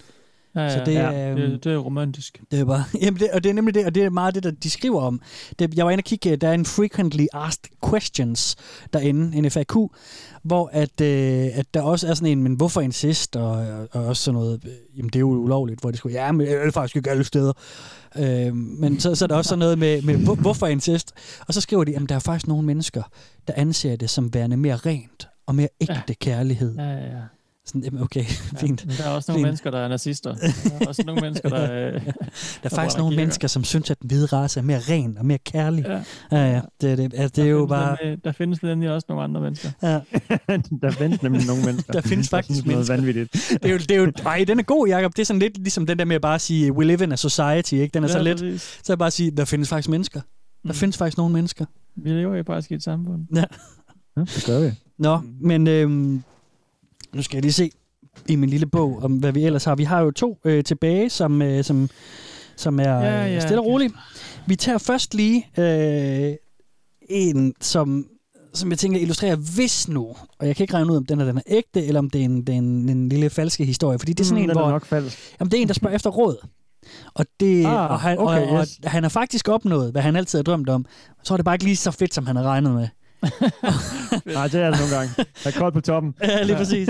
[0.55, 1.12] Ja, ja, så det, ja.
[1.12, 2.43] er, øhm, det, det er romantisk.
[2.51, 4.43] Det er bare, jamen det, og det er nemlig det, og det er meget det,
[4.43, 5.20] der de skriver om.
[5.59, 8.56] Det, jeg var inde og kigge, der er en frequently asked questions
[8.93, 9.74] derinde, en FAQ,
[10.43, 14.05] hvor at, øh, at der også er sådan en, men hvorfor incest, og, og, og
[14.05, 16.66] også sådan noget, øh, jamen det er jo ulovligt, hvor de skulle, ja, men det
[16.66, 17.52] er faktisk ikke alle steder.
[18.18, 21.12] Øh, men så, så er der også sådan noget med, med hvor, hvorfor incest,
[21.48, 23.02] og så skriver de, jamen der er faktisk nogle mennesker,
[23.48, 26.14] der anser det som værende mere rent og mere ægte ja.
[26.20, 26.76] kærlighed.
[26.76, 27.20] Ja, ja, ja.
[27.66, 28.24] Sådan, okay,
[28.60, 28.86] fint.
[28.86, 29.46] Men der er også nogle Fint.
[29.46, 30.34] mennesker, der er nazister.
[30.34, 30.50] Der
[30.80, 31.62] er også nogle mennesker, der...
[31.72, 32.10] Øh, Der
[32.62, 35.38] er faktisk nogle mennesker, som synes, at den hvide race er mere ren og mere
[35.38, 35.84] kærlig.
[35.86, 36.52] Ja, ja.
[36.52, 37.96] ja det, er det, altså, det er jo bare...
[38.24, 39.70] Der findes nemlig også nogle andre mennesker.
[39.82, 39.88] Ja.
[40.82, 41.92] der findes nemlig nogle mennesker.
[41.92, 42.94] Der findes faktisk synes noget mennesker.
[42.96, 43.32] vanvittigt.
[43.62, 45.12] Det er jo, det er jo, ej, den er god, Jacob.
[45.16, 47.16] Det er sådan lidt ligesom den der med at bare sige, we live in a
[47.16, 47.94] society, ikke?
[47.94, 48.36] Den er Ja, så let.
[48.36, 48.80] præcis.
[48.84, 50.20] Så bare at sige, der findes faktisk mennesker.
[50.20, 50.74] Der Mm.
[50.74, 51.64] findes faktisk nogle mennesker.
[51.96, 53.22] Vi lever jo faktisk i et samfund.
[53.34, 53.44] Ja.
[54.16, 54.70] Ja, det gør vi.
[54.98, 56.22] Nå, men øhm,
[57.14, 57.70] nu skal jeg lige se
[58.28, 59.74] i min lille bog, om hvad vi ellers har.
[59.74, 61.88] Vi har jo to øh, tilbage, som, øh, som,
[62.56, 63.90] som er Ja, ja, ja, stille og rolige.
[64.46, 66.34] Vi tager først lige øh,
[67.08, 68.06] en, som,
[68.54, 71.24] som jeg tænker illustrerer, hvis nu, og jeg kan ikke regne ud, om den er,
[71.24, 74.20] den er ægte, eller om det er en, er en, lille falske historie, fordi det
[74.20, 74.70] er sådan Mm, en, den er hvor...
[74.70, 75.18] nok falsk.
[75.40, 76.46] Jamen, det er en, der spørger efter råd.
[77.14, 78.78] Og, det, Ah, og, han, okay, og, yes.
[78.84, 80.86] og han har faktisk opnået, hvad han altid har drømt om.
[81.22, 82.88] Så er det bare ikke lige så fedt, som han har regnet med.
[84.34, 85.10] Nej, det er det nogle gange.
[85.44, 86.14] Der er koldt på toppen.
[86.22, 86.88] Ja, lige præcis.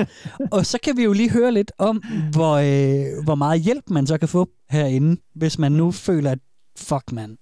[0.50, 2.02] Og så kan vi jo lige høre lidt om,
[2.32, 6.38] hvor, øh, hvor meget hjælp man så kan få herinde, hvis man nu føler, at
[6.78, 7.36] fuck man,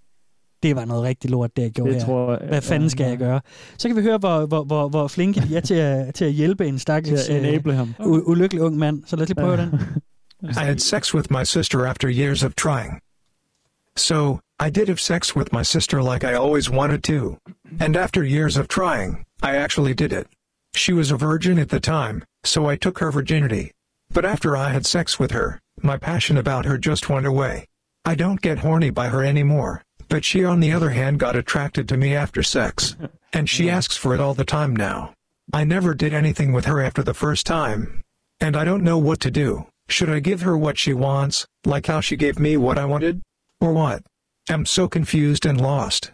[0.63, 2.07] det var noget rigtig lort, det jeg gjorde Det her.
[2.07, 3.11] tror jeg- Hvad fanden skal ja.
[3.11, 3.41] jeg gøre?
[3.79, 6.33] Så kan vi høre, hvor, hvor, hvor, hvor flinke de er til at, til at
[6.33, 7.95] hjælpe en stakkels at enable ham.
[8.01, 9.03] u- ulykkelig ung mand.
[9.07, 9.81] Så lad os lige prøve den.
[10.43, 12.93] I had sex with my sister after years of trying.
[13.97, 17.37] So, I did have sex with my sister like I always wanted to.
[17.81, 20.29] And after years of trying, I actually did it.
[20.75, 23.73] She was a virgin at the time, so I took her virginity.
[24.11, 27.67] But after I had sex with her, my passion about her just went away.
[28.05, 31.89] I don't get horny by her anymore, but she on the other hand got attracted
[31.89, 32.97] to me after sex.
[33.35, 35.15] And she asks for it all the time now.
[35.55, 38.03] I never did anything with her after the first time.
[38.41, 39.69] And I don't know what to do.
[39.89, 43.23] Should I give her what she wants, like how she gave me what I wanted?
[43.59, 44.03] Or what?
[44.51, 46.13] I'm so confused and lost.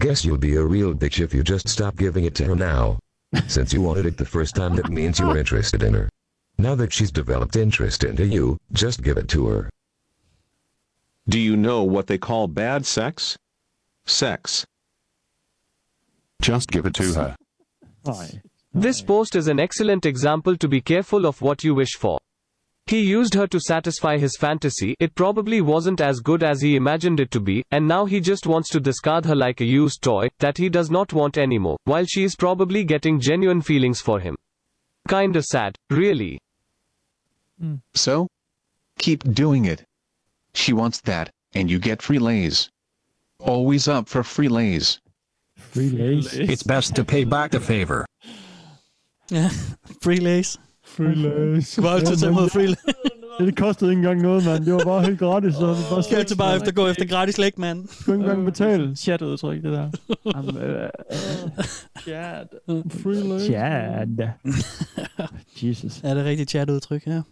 [0.00, 2.98] Guess you'll be a real bitch if you just stop giving it to her now.
[3.48, 6.08] Since you wanted it the first time, that means you're interested in her.
[6.56, 9.68] Now that she's developed interest into you, just give it to her.
[11.28, 13.36] Do you know what they call bad sex?
[14.06, 14.64] Sex.
[16.40, 17.36] Just give it to her.
[18.72, 22.18] This post is an excellent example to be careful of what you wish for.
[22.86, 27.20] He used her to satisfy his fantasy, it probably wasn't as good as he imagined
[27.20, 30.28] it to be, and now he just wants to discard her like a used toy,
[30.40, 34.36] that he does not want anymore, while she is probably getting genuine feelings for him.
[35.08, 36.40] Kinda sad, really.
[37.60, 37.76] Hmm.
[37.94, 38.26] So?
[38.98, 39.84] Keep doing it.
[40.54, 42.70] She wants that, and you get free lays.
[43.38, 45.00] Always up for free lays.
[45.56, 46.34] Free lays.
[46.34, 48.04] It's best to pay back the favor.
[49.28, 49.50] Yeah,
[50.00, 50.18] free
[50.98, 51.14] lays.
[51.14, 51.74] Free lays.
[51.74, 52.78] Du var altid tage imod free lays.
[53.40, 54.64] Det kostede ikke engang noget, mand.
[54.64, 55.54] Det var bare helt gratis.
[55.54, 57.88] Så det var Skal altid bare efter, gå efter gratis læg, mand.
[58.06, 58.96] Du ikke engang betale.
[58.96, 59.90] Chat-udtryk, det der.
[60.26, 61.64] Øh, øh,
[62.02, 62.46] Chat.
[63.02, 63.42] Free lays.
[63.42, 64.28] Chad.
[65.62, 66.00] Jesus.
[66.04, 67.22] Er det rigtigt chat-udtryk, ja.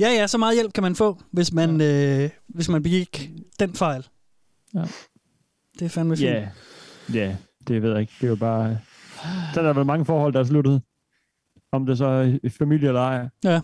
[0.00, 3.30] Ja, ja, så meget hjælp kan man få, hvis man, øh, hvis man begik
[3.60, 4.06] den fejl.
[4.74, 4.82] Ja.
[5.78, 6.30] Det er fandme fint.
[6.30, 6.48] Ja,
[7.14, 7.36] ja,
[7.68, 8.12] det ved jeg ikke.
[8.20, 8.78] Det er jo bare...
[9.54, 10.82] Så er der vel mange forhold, der er sluttet.
[11.72, 13.28] Om det så er i familie eller ej.
[13.44, 13.60] Ja.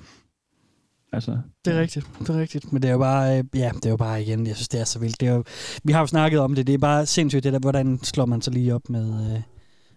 [1.13, 2.73] Altså, Det er rigtigt, det er rigtigt.
[2.73, 4.81] Men det er jo bare, øh, ja, det er jo bare igen, jeg synes, det
[4.81, 5.21] er så vildt.
[5.21, 5.45] Det er jo,
[5.85, 8.43] vi har jo snakket om det, det er bare sindssygt, det der, hvordan slår man
[8.43, 9.05] så lige op med,
[9.35, 9.41] øh,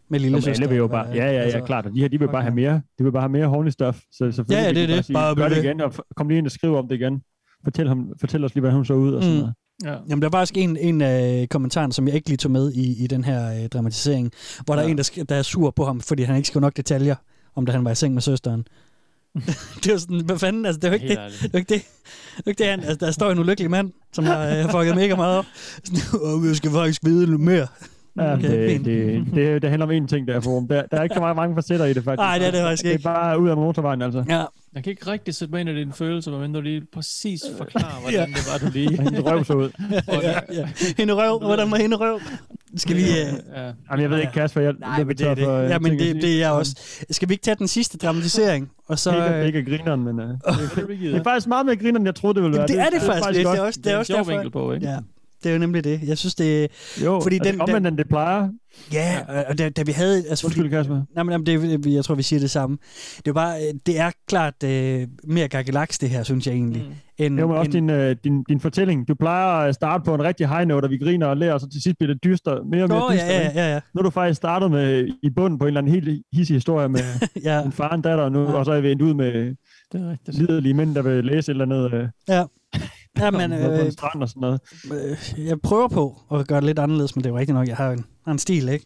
[0.10, 0.64] med lille Jamen, søster.
[0.64, 1.86] alle vil jo bare, ja, ja, ja, klart.
[1.86, 3.98] Og de her, de vil bare have mere, de vil bare have mere horny stuff.
[4.12, 5.06] Så selvfølgelig Ja, ja, det er de det.
[5.06, 7.22] Sige, Bare gør det igen, og kom lige ind og skriv om det igen.
[7.64, 9.42] Fortæl, ham, fortæl os lige, hvordan hun så ud og sådan Mm.
[9.42, 9.54] noget.
[9.86, 9.96] Ja.
[10.10, 13.04] Jamen, der var faktisk en, en af kommentarerne, som jeg ikke lige tog med i,
[13.04, 14.32] i den her øh, dramatisering,
[14.66, 16.78] hvor der er en, der, der er sur på ham, fordi han ikke skrev nok
[16.78, 17.16] detaljer,
[17.56, 18.68] om da han var i seng med søsteren.
[19.84, 21.18] det var sådan, hvad fanden, altså, det var ikke det.
[21.42, 21.82] Det var ikke det.
[22.38, 24.96] Det var ikke det, han, altså, der står en ulykkelig mand, som har øh, fucket
[24.96, 25.46] mega meget op.
[25.84, 27.68] Sådan, "Åh, jeg skal faktisk vide lidt mere.
[28.18, 30.68] Ja, Okay, det, det, det, det, handler om én ting, der er forum.
[30.68, 32.20] Der, der er ikke så mange, mange facetter i det, faktisk.
[32.20, 33.10] Nej, det er det faktisk Det ikke.
[33.10, 34.24] er bare ud af motorvejen, altså.
[34.30, 34.44] Ja.
[34.76, 38.00] Jeg kan ikke rigtig sætte mig ind i dine følelser, medmindre du lige præcis forklarer,
[38.02, 38.26] hvordan Ja.
[38.26, 39.02] det var, du lige...
[39.04, 39.70] Hende røv så ud.
[40.08, 40.70] ja, ja.
[40.98, 42.20] Hende røv, hvordan var hende røv?
[42.76, 43.02] Skal vi...
[43.02, 43.08] Øh...
[43.56, 43.64] Ja.
[43.92, 45.70] Jamen, jeg ved ikke, Kasper, jeg Nej, men det er det.
[45.70, 46.76] Ja, men det, det er jeg også.
[47.10, 48.72] Skal vi ikke tage den sidste dramatisering?
[48.88, 51.96] Og så, ikke, ikke af grineren, men uh, det, det, er faktisk meget mere grineren,
[51.96, 52.68] end jeg troede, det ville være.
[52.68, 53.48] Det er det, faktisk lidt.
[53.48, 54.32] Det er også, det er også derfor.
[54.32, 54.88] vinkel på, ikke?
[54.88, 54.98] Ja,
[55.44, 56.00] det er jo nemlig det.
[56.04, 56.68] Jeg synes, det
[57.04, 58.50] Jo, fordi er omvendt, end det plejer.
[58.94, 59.20] Ja,
[59.50, 60.18] og- da, da vi havde...
[60.30, 61.02] Altså, Undskyld, Kasper.
[61.16, 62.78] Nej, men det, jeg tror, vi siger det samme.
[63.18, 66.82] Det er bare, det er klart øh, mere gakkelaks, det her, synes jeg egentlig.
[66.90, 67.26] Mm.
[67.26, 69.08] End, Jo, men også end, din, øh, din, din fortælling.
[69.08, 71.60] Du plejer at starte på en rigtig high note, og vi griner og lærer, og
[71.62, 73.28] så til sidst bliver det dyster, mere og mere Nå, ja, dyster.
[73.34, 73.60] ja, ikke?
[73.60, 73.80] ja, ja.
[73.96, 76.90] Nu er du faktisk startet med, i bunden på en eller anden helt hissig historie
[76.90, 77.00] med
[77.44, 77.62] ja.
[77.64, 79.56] en far og en datter, og, nu, og så er vi endt ud med
[79.92, 80.38] det er rigtigt.
[80.38, 82.44] liderlige mænd, der vil læse et eller andet øh, Ja.
[83.20, 84.60] Ja, men noget på en øh, strand og sådan noget.
[85.40, 87.68] øh, jeg prøver på at gøre det lidt anderledes, men det er jo rigtigt nok,
[87.68, 88.86] jeg har en, har en stil, ikke?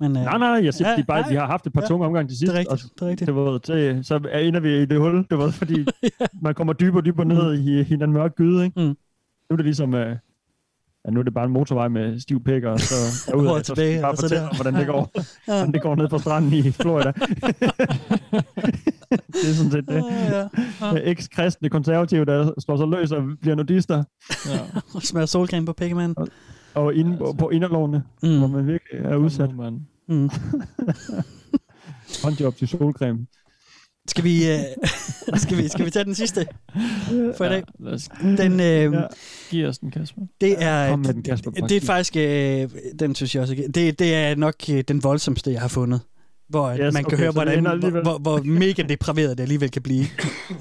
[0.00, 1.30] Men, øh, Nej, nej, jeg siger, ja, de, bare, nej.
[1.30, 1.86] de har haft et par Ja.
[1.86, 2.52] tunge omgange til sidst.
[2.52, 3.26] Det er rigtigt, det er rigtigt.
[3.26, 5.86] Det var, til, så er- ender vi i det hul, det var, fordi
[6.42, 8.64] man kommer dybere og dybere ned i, i den mørke gyde.
[8.64, 8.80] Ikke?
[8.80, 8.86] Mm.
[8.86, 8.96] Nu
[9.50, 10.16] er det ligesom, øh,
[11.06, 12.94] ja, nu er det bare en motorvej med stiv pæk, og så
[13.30, 14.48] derud, så skal tilbage, bare og så fortælle, der.
[14.48, 15.10] om, hvordan det går.
[15.48, 15.52] Ja.
[15.54, 17.12] hvordan det går ned på stranden i Florida.
[19.32, 19.94] det er sådan set det.
[19.94, 20.48] Ja, ja.
[20.86, 21.10] Ja.
[21.10, 24.04] Eks-kristne konservative, der slår sig løs og bliver nudister.
[24.46, 24.58] Ja.
[24.94, 26.26] Og smager solcreme på pikkemanden.
[26.74, 28.38] Og inde, på, på inderlårene, Mm.
[28.38, 29.50] hvor man virkelig er udsat.
[29.50, 29.80] Nu, mand.
[30.08, 30.30] Mm.
[32.24, 33.26] Håndjob til solcreme.
[34.08, 34.58] Skal vi, øh,
[35.42, 36.46] skal, vi, skal vi tage den sidste
[37.36, 37.62] for i dag?
[37.80, 39.00] lad os- Den, øh, Ja.
[39.50, 40.22] Giv os den, Kasper.
[40.40, 41.50] Det er, Kom med den, Kasper.
[41.50, 42.68] det, det er faktisk, øh,
[42.98, 46.00] den synes jeg også, det, det er nok øh, den voldsomste, jeg har fundet.
[46.48, 49.82] Hvor yes, man kan okay, høre, hvordan, hvor, hvor, hvor mega depraveret det alligevel kan
[49.82, 50.00] blive.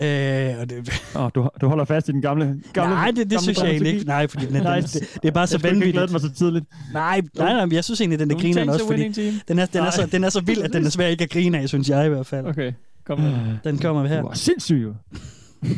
[0.02, 3.30] øh, og det, Oh, du, du holder fast i den gamle, gamle nej, det, det
[3.30, 4.06] gamle synes jeg egentlig ikke.
[4.06, 5.94] Nej, fordi den, Nej, den, det, det er bare så jeg vanvittigt.
[5.94, 6.66] glæde mig så tidligt.
[6.94, 9.04] Nej, nej, nej, jeg synes egentlig, den er Don't griner også, fordi
[9.48, 11.30] den er, den, er så, den er så vild, at den er svær ikke at
[11.30, 12.46] grine af, synes jeg i hvert fald.
[12.46, 12.72] Okay,
[13.08, 13.58] kom med.
[13.64, 14.22] Den kommer her.
[14.22, 14.94] Du var sindssyg, jo.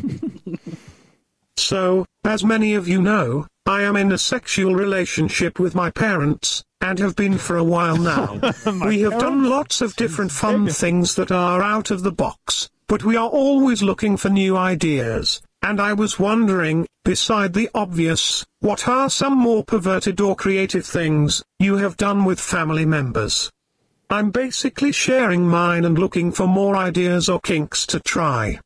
[1.59, 6.63] So, as many of you know, I am in a sexual relationship with my parents,
[6.79, 8.39] and have been for a while now.
[8.85, 13.03] we have done lots of different fun things that are out of the box, but
[13.03, 15.41] we are always looking for new ideas.
[15.61, 21.43] And I was wondering, beside the obvious, what are some more perverted or creative things
[21.59, 23.51] you have done with family members?
[24.09, 28.57] I'm basically sharing mine and looking for more ideas or kinks to try.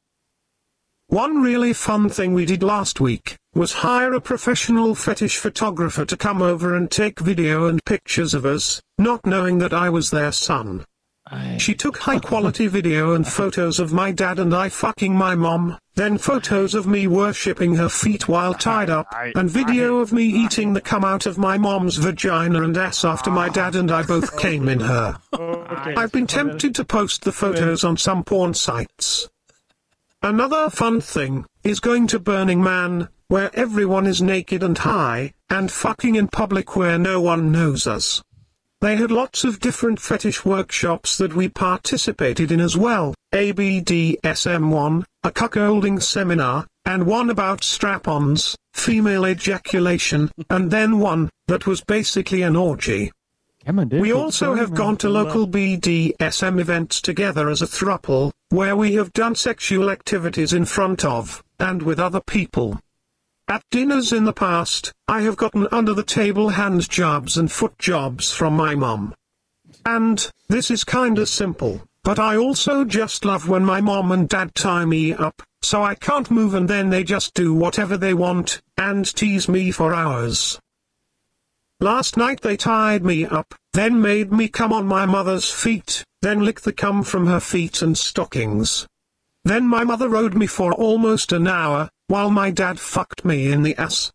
[1.07, 6.15] One really fun thing we did last week was hire a professional fetish photographer to
[6.15, 10.31] come over and take video and pictures of us, not knowing that I was their
[10.31, 10.85] son.
[11.57, 15.77] She took high quality video and photos of my dad and I fucking my mom,
[15.95, 20.73] then photos of me worshipping her feet while tied up, and video of me eating
[20.73, 24.37] the cum out of my mom's vagina and ass after my dad and I both
[24.37, 25.17] came in her.
[25.95, 29.29] I've been tempted to post the photos on some porn sites.
[30.21, 35.71] Another fun thing is going to Burning Man, where everyone is naked and high, and
[35.71, 38.21] fucking in public where no one knows us.
[38.81, 43.13] They had lots of different fetish workshops that we participated in as well.
[43.31, 51.83] ABDSM1, a cuckolding seminar, and one about strap-ons, female ejaculation, and then one that was
[51.83, 53.11] basically an orgy.
[53.67, 59.13] We also have gone to local BDSM events together as a thruple, where we have
[59.13, 62.79] done sexual activities in front of, and with other people.
[63.51, 67.77] At dinners in the past, I have gotten under the table hand jobs and foot
[67.77, 69.13] jobs from my mom.
[69.85, 74.55] And, this is kinda simple, but I also just love when my mom and dad
[74.55, 78.61] tie me up, so I can't move and then they just do whatever they want,
[78.77, 80.57] and tease me for hours.
[81.81, 86.45] Last night they tied me up, then made me come on my mother's feet, then
[86.45, 88.87] lick the cum from her feet and stockings.
[89.43, 93.63] Then my mother rode me for almost an hour, while my dad fucked me in
[93.63, 94.11] the ass.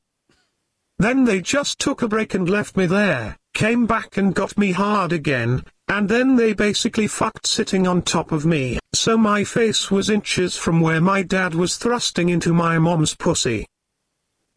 [0.98, 4.73] Then they just took a break and left me there, came back and got me
[4.73, 9.90] hard again, and then they basically fucked sitting on top of me, so my face
[9.90, 13.66] was inches from where my dad was thrusting into my mom's pussy.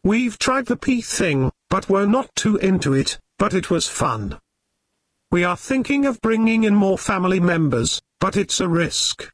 [0.04, 4.38] We've tried the pee thing, but we're not too into it, but it was fun.
[5.30, 9.30] We are thinking of bringing in more family members, but it's a risk.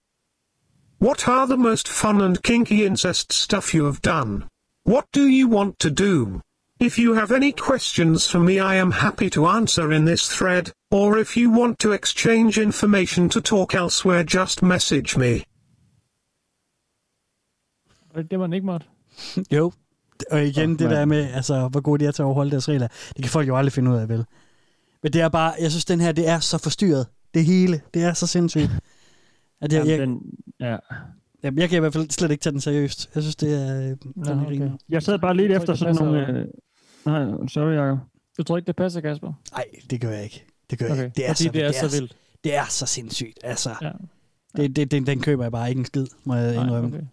[0.98, 4.48] What are the most fun and kinky incest stuff you have done?
[4.84, 6.40] What do you want to do?
[6.80, 10.72] If you have any questions for me I am happy to answer in this thread,
[10.90, 15.44] or if you want to exchange information to talk elsewhere just message me.
[18.14, 18.86] Var det man ikke måtte?
[19.56, 19.72] Jo.
[20.30, 22.68] Og igen, Åh, det der med, altså, hvor gode de er til at overholde deres
[22.68, 24.24] regler, det kan folk jo aldrig finde ud af, vel?
[25.02, 27.06] Men det er bare, jeg synes, den her, det er så forstyrret.
[27.34, 28.70] Det hele, det er så sindssygt.
[29.60, 30.20] At jeg, Jamen, jeg, den,
[30.60, 30.76] ja.
[31.42, 33.10] Jamen, jeg kan i hvert fald slet ikke tage den seriøst.
[33.14, 33.76] Jeg synes, det er...
[33.80, 34.70] Øh, den er okay.
[34.88, 36.26] Jeg sad bare lidt efter sådan det nogle...
[36.28, 36.46] Øh,
[37.06, 37.98] nej, sorry, Jacob.
[38.38, 39.32] Du tror ikke, det passer, Kasper?
[39.52, 40.44] Nej, det gør jeg ikke.
[40.70, 41.14] Det gør Okay, jeg ikke.
[41.16, 42.16] Det er, fordi så, det er så vildt.
[42.44, 43.38] Det er så sindssygt.
[43.44, 43.90] Altså, Ja.
[44.56, 46.88] det, det, den, den køber jeg bare ikke en skid, må jeg Nej, indrømme.
[46.88, 47.06] okay.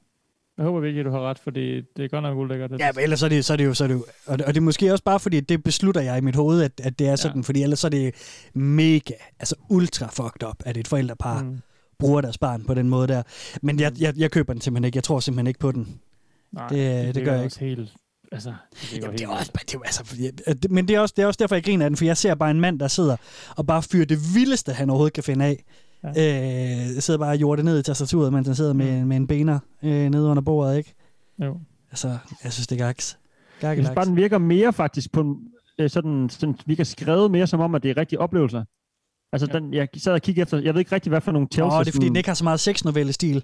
[0.58, 2.70] Jeg håber virkelig, at du har ret, fordi det er godt nok ulækkert.
[2.72, 2.80] Det.
[2.80, 4.38] Ja, men ellers så er det, så er det jo, så er det jo og,
[4.40, 6.72] det, og det er måske også bare fordi, det beslutter jeg i mit hoved, at,
[6.84, 7.44] at det er sådan, ja.
[7.46, 8.16] fordi ellers så er det
[8.54, 11.60] mega, altså ultra fucked up, at et forældrepar mm.
[12.06, 13.24] Bruger deres barn på den måde der.
[13.62, 14.98] Men jeg, jeg, jeg køber den simpelthen ikke.
[14.98, 16.00] Jeg tror simpelthen ikke på den.
[16.52, 17.76] Nej, det, det, det gør jeg også ikke.
[17.82, 17.94] Helt,
[18.32, 21.00] altså, det, Jamen, det er helt også, det er, altså, fordi- at- men det er,
[21.00, 22.80] også, det er også derfor, jeg griner af den, for jeg ser bare en mand,
[22.80, 23.16] der sidder
[23.58, 25.64] og bare fyrer det vildeste, han overhovedet kan finde af.
[26.04, 26.10] Ja.
[26.96, 29.60] Øh, sidder bare og jorder ned i tastaturet, mens han sidder med, med en bener
[29.84, 30.94] øh, nede under bordet, ikke?
[31.44, 31.60] Jo.
[31.92, 33.18] Altså, jeg synes, det er gaks.
[33.62, 35.36] Jeg synes bare, den virker mere faktisk på en,
[35.80, 38.64] øh, sådan, sådan, virker skrevet mere som om, at det er rigtige oplevelser.
[39.34, 39.60] Altså, ja.
[39.60, 41.74] den, jeg sad og kiggede efter, jeg ved ikke rigtig, hvad for nogle tells.
[41.74, 43.44] Åh, det er fordi, den ikke har så meget sexnovelle-stil.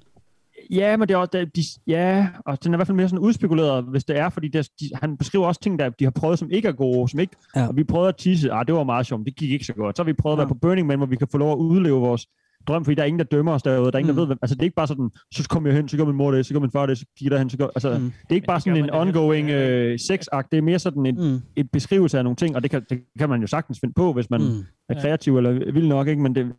[0.71, 3.09] Ja, men det er også, det, de, ja, og den er i hvert fald mere
[3.09, 6.11] sådan udspekuleret, hvis det er, fordi det, de, han beskriver også ting, der de har
[6.11, 7.67] prøvet, som ikke er gode, som ikke, ja.
[7.67, 9.97] og vi prøvede at tisse, ah, det var meget sjovt, det gik ikke så godt.
[9.97, 10.43] Så har vi prøvet at Ja.
[10.43, 12.27] være på Burning Man, hvor vi kan få lov at udleve vores
[12.67, 14.15] drøm, fordi der er ingen, der dømmer os derude, der er ingen, Mm.
[14.15, 16.05] der ved, hvem, altså det er ikke bare sådan, så kommer jeg hen, så gør
[16.05, 17.89] min mor det, så gør min far det, så kigger der hen, så gør, altså,
[17.99, 18.03] Mm.
[18.03, 21.39] det er ikke bare sådan en ongoing øh, sexakt, det er mere sådan en, mm.
[21.55, 24.13] et beskrivelse af nogle ting, og det kan, det kan man jo sagtens finde på,
[24.13, 24.65] hvis man Mm.
[24.89, 26.21] er kreativ eller vild nok, ikke?
[26.21, 26.51] men det,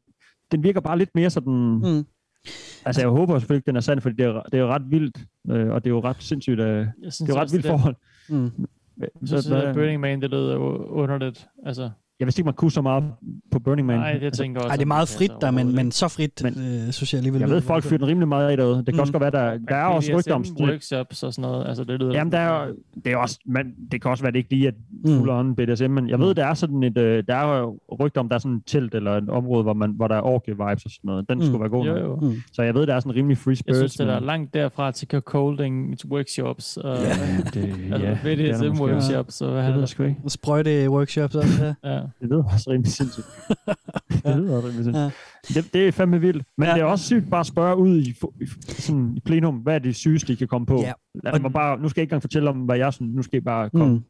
[0.53, 1.53] den virker bare lidt mere sådan,
[1.85, 2.05] mm.
[2.85, 4.83] Altså, jeg håber selvfølgelig ikke, den er sand, fordi det er, det er jo ret
[4.91, 5.19] vildt,
[5.51, 6.61] øh, og det er jo ret sindssygt.
[6.61, 7.95] Øh, det synes er jo ret vildt det er- forhold.
[8.29, 8.51] Mm.
[9.27, 11.47] Synes, Så- at Burning Man, det u- underligt.
[11.67, 11.91] Altså,
[12.21, 13.05] Jeg vidste ikke, man kunne så meget
[13.51, 13.99] på Burning Man.
[13.99, 14.71] Nej, det tænker jeg også.
[14.73, 17.41] Ej, det er meget frit der, men, men så frit, men, øh, synes jeg alligevel.
[17.41, 18.77] Jeg ved, folk fyrer den rimelig meget af derude.
[18.77, 19.01] Det kan Mm.
[19.01, 20.45] også godt være, der, der er også rygter om...
[20.61, 21.69] workshops og sådan noget.
[21.69, 22.69] Altså, det lyder Jamen, der er,
[23.05, 24.73] det er også, man, det kan også være, det ikke lige er
[25.05, 25.19] Mm.
[25.19, 28.29] fuld on BDSM, men jeg ved, der er sådan et, øh, der er rygter om,
[28.29, 30.85] der er sådan et telt eller et område, hvor, man, hvor der er orgie vibes
[30.85, 31.29] og sådan noget.
[31.29, 31.45] Den Mm.
[31.45, 31.87] skulle være god.
[31.87, 32.17] Jo, jo.
[32.17, 32.35] Mm.
[32.53, 33.79] Så jeg ved, der er sådan rimelig free Jeg spirits.
[33.79, 36.77] synes, det er langt derfra til cuckolding workshops.
[36.77, 37.03] Og, Ja,
[37.55, 38.85] det- altså, ja, det er der BDSM måske.
[38.85, 39.41] workshops.
[39.41, 40.17] Og hvad Det han ved jeg sgu ikke.
[40.25, 42.01] Og sprøjte workshops også, ja.
[42.20, 42.27] Ja.
[42.27, 43.27] Det lyder også rimelig sindssygt.
[44.24, 45.65] det lyder også rimelig sindssygt.
[45.65, 46.45] Det, det er fandme vildt.
[46.59, 46.74] Men ja.
[46.74, 49.78] det er også sygt bare at spørge ud i, i, sådan, i plenum, hvad er
[49.78, 50.81] det sygeste, I kan komme på?
[50.81, 50.93] Ja.
[51.24, 53.15] Lad mig bare, nu skal jeg ikke engang fortælle om, hvad jeg synes.
[53.16, 53.95] Nu skal I bare komme.
[53.95, 54.05] Mm.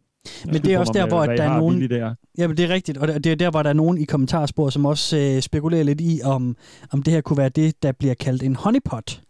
[0.47, 1.91] Men det er også der, hvor at der er nogen...
[1.91, 2.15] Der.
[2.39, 4.87] Jamen, det er rigtigt, og det er der, hvor der er nogen i kommentarspor, som
[4.87, 6.57] også øh, spekulerer lidt i, om,
[6.93, 9.21] om det her kunne være det, der bliver kaldt en honeypot.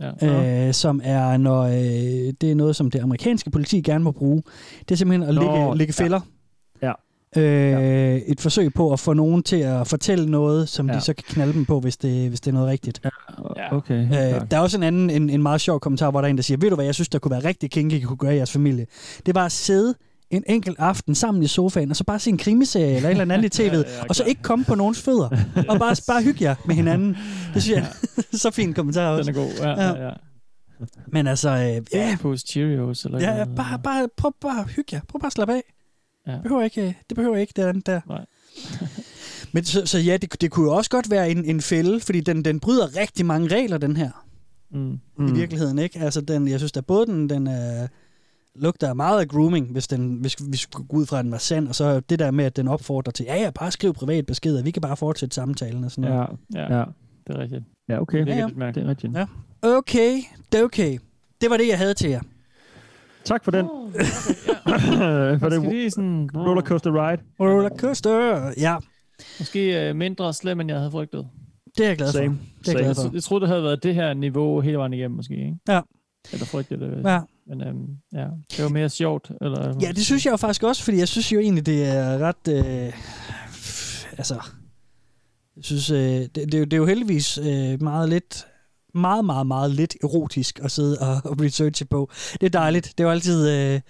[0.00, 0.66] Ja.
[0.66, 4.42] Øh, som er, når øh, det er noget, som det amerikanske politi gerne må bruge.
[4.80, 6.04] Det er simpelthen at Nå, lægge, lægge ja.
[6.04, 6.20] fælder.
[6.82, 6.92] Ja.
[7.36, 10.94] Øh, Et forsøg på at få nogen til at fortælle noget, som ja.
[10.96, 13.00] De så kan knalde dem på, hvis det, hvis det er noget rigtigt.
[13.56, 13.76] Ja.
[13.76, 14.04] Okay.
[14.04, 16.36] Øh, der er også en anden, en, en meget sjov kommentar, hvor der er en,
[16.36, 18.32] der siger, ved du hvad, jeg synes, der kunne være rigtig kinky, I kunne gøre
[18.34, 18.86] i jeres familie.
[19.26, 19.94] Det var at sidde
[20.30, 23.34] en enkelt aften sammen i sofaen, og så bare se en krimiserie eller et eller
[23.34, 25.28] andet i tv'et, ja, ja, og så ikke komme på nogens fødder,
[25.68, 27.16] og bare, bare hygge jer med hinanden.
[27.54, 27.86] Det synes jeg
[28.32, 29.32] så fin kommentar også.
[29.32, 30.10] Den er god, ja, ja, ja.
[31.06, 34.88] Men altså, øh, ja, Pose Cheerios eller ja, ja, bare, bare, prøv bare at hygge
[34.92, 35.00] jer.
[35.08, 35.62] Prøv bare at slappe af.
[36.26, 36.32] Ja.
[36.32, 38.00] Det behøver ikke, det behøver ikke det andet der.
[38.08, 38.24] Nej.
[39.52, 42.20] Men så, så ja, det, det kunne jo også godt være en, en fælde, fordi
[42.20, 44.10] den, den bryder rigtig mange regler, den her.
[44.70, 45.00] Mm.
[45.18, 45.98] I virkeligheden, ikke?
[45.98, 47.88] Altså, den, jeg synes, at både den, den øh,
[48.54, 51.38] lugter meget af grooming, hvis, den, hvis vi skulle gå ud fra, at den var
[51.38, 54.26] sand, og så det der med, at den opfordrer til, ja, ja, bare skriv privat
[54.26, 56.28] beskeder, vi kan bare fortsætte samtalen og sådan noget.
[56.54, 56.84] Ja, Ja, ja.
[57.26, 57.62] det er rigtigt.
[57.88, 58.18] Ja, okay.
[58.18, 58.72] Det virker Ja, ja.
[58.72, 59.16] Det er rigtigt.
[59.16, 59.26] Ja.
[59.62, 60.20] Okay,
[60.52, 60.98] det er okay.
[61.40, 62.20] Det var det, jeg havde til jer.
[63.24, 63.66] Tak for den.
[65.40, 66.30] for Måske det lige sådan...
[66.36, 67.22] rollercoaster ride.
[67.40, 68.76] Rollercoaster, ja.
[69.38, 71.26] Måske uh, mindre slem, end jeg havde frygtet.
[71.78, 72.18] Det er jeg glad for.
[72.18, 72.38] Same.
[72.60, 73.10] Det er jeg glad Jeg, for.
[73.14, 75.34] jeg troede, det havde været det her niveau hele vejen igennem, måske.
[75.34, 75.56] Ikke?
[75.68, 75.80] Ja.
[76.32, 77.02] Eller frygtet det.
[77.04, 77.20] Ja.
[77.46, 78.26] Men øhm, ja,
[78.56, 79.30] det var mere sjovt.
[79.40, 82.18] Eller, Ja, det synes jeg jo faktisk også, fordi jeg synes jo egentlig, det er
[82.18, 82.48] ret...
[82.48, 82.92] Øh,
[84.18, 84.34] altså,
[85.56, 88.46] jeg synes, øh, det, det, er jo- det er jo heldigvis øh, meget lidt
[88.94, 92.10] meget, meget, meget lidt erotisk at sidde og, og researche på.
[92.32, 92.94] Det er dejligt.
[92.98, 93.80] Det er jo altid øh,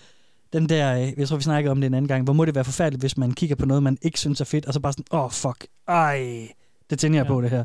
[0.53, 2.55] den der, øh, jeg tror, vi snakkede om det en anden gang, hvor må det
[2.55, 4.93] være forfærdeligt, hvis man kigger på noget, man ikke synes er fedt, og så bare
[4.93, 6.49] sådan, åh, oh, fuck, ej,
[6.91, 7.33] det tænder jeg ja.
[7.33, 7.65] på det her.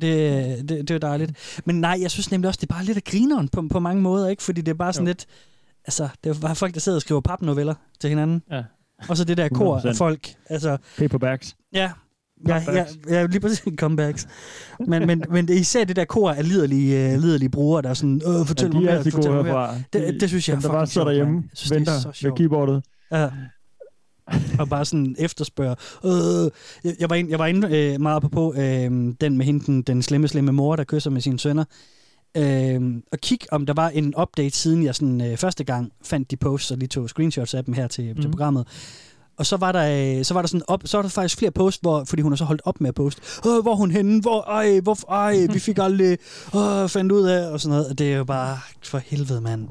[0.00, 1.60] Det, det, det er dejligt.
[1.64, 4.02] Men nej, jeg synes nemlig også, det er bare lidt af grineren på, på mange
[4.02, 4.42] måder, ikke?
[4.42, 5.10] Fordi det er bare sådan jo.
[5.10, 5.26] lidt,
[5.84, 8.42] altså, det er bare folk, der sidder og skriver papnoveller til hinanden.
[8.50, 8.62] Ja.
[9.08, 9.88] Og så det der kor 100%.
[9.88, 10.34] af folk.
[10.50, 11.56] Altså, Paperbacks.
[11.72, 11.90] Ja,
[12.48, 14.26] ja, ja, ja lige præcis comebacks.
[14.86, 17.88] Men, men, men det er især det der kor af liderlige, uh, liderlige brugere, der
[17.90, 19.82] er sådan, øh, fortæl Ja, mig er mere, altid fortæl mig mere.
[19.92, 22.14] Det, det synes jeg Dem, der er bare sidder derhjemme, det er venter så ved
[22.14, 22.38] sjovt.
[22.38, 22.82] keyboardet.
[23.12, 23.28] Ja.
[24.58, 25.74] og bare sådan efterspørger.
[26.04, 26.50] Øh,
[26.84, 28.90] jeg, jeg var inde, jeg var inde øh, meget på, på øh,
[29.20, 31.64] den med hende, den, den slemme, slemme mor, der kysser med sine sønner.
[32.36, 32.80] Øh,
[33.12, 36.36] og kig, om der var en update, siden jeg sådan, øh, første gang fandt de
[36.36, 38.14] posts, og lige tog screenshots af dem her til, mm.
[38.14, 38.30] til Mhm.
[38.30, 38.66] programmet.
[39.40, 41.50] Og så var der, øh, så var der sådan op, så var der faktisk flere
[41.50, 43.22] posts, hvor, fordi hun har så holdt op med at poste.
[43.48, 44.20] Åh, hvor er hun henne?
[44.20, 46.18] Hvor, ej, hvor, ej, vi fik aldrig
[46.54, 47.90] åh, fandt ud af, og sådan noget.
[47.90, 49.68] Og det er jo bare, for helvede, mand.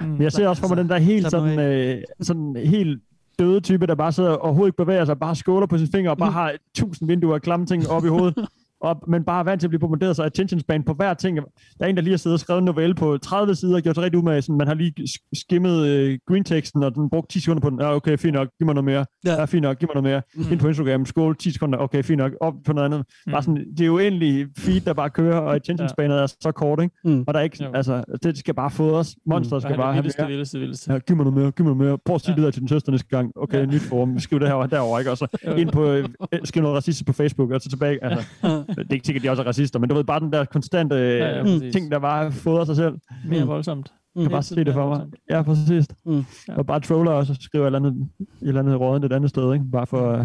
[0.00, 3.02] Men jeg ser også for mig den der helt sådan, øh, sådan helt
[3.38, 6.10] døde type, der bare sidder og overhovedet ikke bevæger sig, bare skåler på sine fingre,
[6.10, 8.48] og bare har tusind vinduer af klamme ting op i hovedet.
[8.80, 11.36] Og, men bare er vant til at blive bombarderet, så attention span på hver ting.
[11.36, 11.42] Der
[11.80, 13.94] er en, der lige har siddet og skrevet en novelle på 30 sider, og gjort
[13.96, 14.42] sig rigtig umage.
[14.42, 17.80] Sådan, man har lige sk- skimmet øh, green-teksten, og den brugt 10 sekunder på den.
[17.80, 19.04] Ja, okay, fint nok, giv mig noget mere.
[19.24, 20.44] Ja, ja fint nok, giv mig noget mere.
[20.46, 20.52] Mm.
[20.52, 23.04] Ind på Instagram, skål, 10 sekunder, okay, fint nok, op på noget andet.
[23.26, 23.32] Mm.
[23.32, 26.52] Bare sådan, det er jo endelig feed, der bare kører, og attention spanet er så
[26.52, 26.94] kort, ikke?
[27.04, 27.24] Mm.
[27.26, 27.70] Og der er ikke, Jo.
[27.74, 29.16] altså, det skal bare fodres.
[29.26, 30.28] Monster Og skal bare have vildeste, mere.
[30.28, 30.92] vildeste, vildeste.
[30.92, 31.98] Ja, giv mig noget mere, giv mig noget mere.
[32.06, 32.36] Prøv at sige ja.
[32.36, 33.32] det der til din søster næste gang.
[33.36, 33.66] Okay, ja.
[33.66, 34.18] nyt forum.
[34.18, 35.10] Skriv det her derovre, ikke?
[35.10, 35.26] Og så
[35.60, 36.08] ind på, øh,
[36.44, 38.04] skriv noget racistisk på Facebook, og så tilbage.
[38.04, 38.24] Altså,
[38.68, 40.94] det er ikke sikkert, de også er racister, men du ved, bare den der konstante
[40.94, 41.72] Ja, ja, ja, ja, præcis.
[41.74, 42.94] ting, der bare fodrer sig selv.
[43.26, 43.92] Mere voldsomt.
[44.14, 45.06] Jeg kan bare se det for mig.
[45.30, 45.86] Ja, præcis.
[46.06, 46.24] Mm.
[46.48, 48.08] Og bare troller og så skriver et eller andet,
[48.42, 49.64] et eller andet rådent et andet sted, ikke?
[49.72, 50.24] Bare for, øh,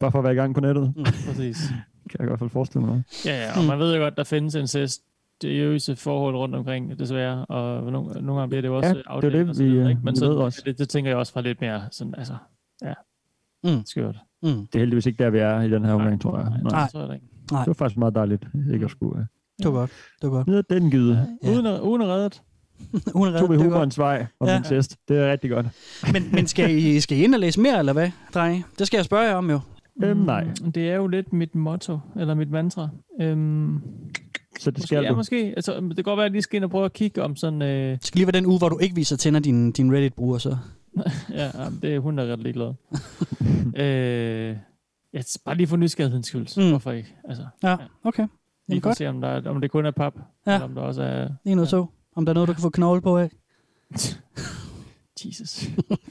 [0.00, 0.92] bare for at være i gang på nettet.
[0.96, 1.04] Mm.
[1.04, 1.56] Præcis.
[2.10, 3.02] Kan jeg i hvert fald forestille mig.
[3.24, 7.92] Ja, ja, og man ved jo godt, der findes incestiøse forhold rundt omkring, desværre, og
[7.92, 9.90] nogle, nogle gange bliver det jo også Ja, ja, det er afdækket det, videre, vi,
[9.90, 10.00] ikke?
[10.04, 10.62] Men vi så, ved også.
[10.66, 12.34] Det, det, tænker jeg også fra lidt mere sådan, altså,
[12.82, 12.92] ja,
[13.64, 13.84] Mm.
[13.84, 14.16] skørt.
[14.42, 14.48] Mm.
[14.48, 16.48] Det er heldigvis ikke der, vi er i den her omgang, tror jeg.
[16.62, 17.26] Nej, det tror jeg ikke.
[17.52, 17.60] Nej.
[17.60, 19.20] Det var faktisk meget dejligt, ikke at skulle...
[19.20, 19.26] øh,
[19.58, 19.90] Det var godt.
[20.22, 20.46] Det var godt.
[20.46, 21.26] Ned ad den gyde.
[21.44, 21.52] Ja.
[21.52, 22.42] Uden, at, uden at redde det.
[23.14, 24.52] Uden at Tog vi redde, det er humorens vej om Ja.
[24.52, 24.58] ja.
[24.58, 24.96] incest.
[25.08, 25.66] Det er rigtig godt.
[26.12, 28.64] Men, men skal, I, skal I ind og læse mere, eller hvad, drenge?
[28.78, 29.60] Det skal jeg spørge jer om jo.
[30.02, 30.44] Øhm, nej.
[30.64, 32.88] Mm, Det er jo lidt mit motto, eller mit mantra.
[33.20, 33.80] Øhm,
[34.60, 35.14] Så det måske, skal ja, du.
[35.16, 35.36] måske.
[35.56, 37.36] Altså, det kan godt være, at jeg lige skal ind og prøve at kigge om
[37.36, 37.62] sådan...
[37.62, 40.38] Øh, Det skal lige være den uge, hvor du ikke viser tænder din, din Reddit-bruger,
[40.38, 40.56] så.
[41.34, 41.50] ja,
[41.82, 42.72] det er hun, der er ret ligeglad.
[43.76, 44.56] øh,
[45.14, 46.62] ja, bare lige for nysgerrighedens skyld.
[46.64, 46.68] Mm.
[46.70, 47.14] Hvorfor ikke?
[47.28, 48.26] Altså, Ja, okay.
[48.68, 48.96] Lige at godt.
[48.96, 50.14] se, om, der er, om det kun er pap,
[50.46, 50.54] Ja.
[50.54, 51.28] eller om der også er...
[51.44, 51.86] Lige noget så.
[52.16, 53.30] Om der er noget, du kan få knogle på af.
[55.24, 55.68] Jesus.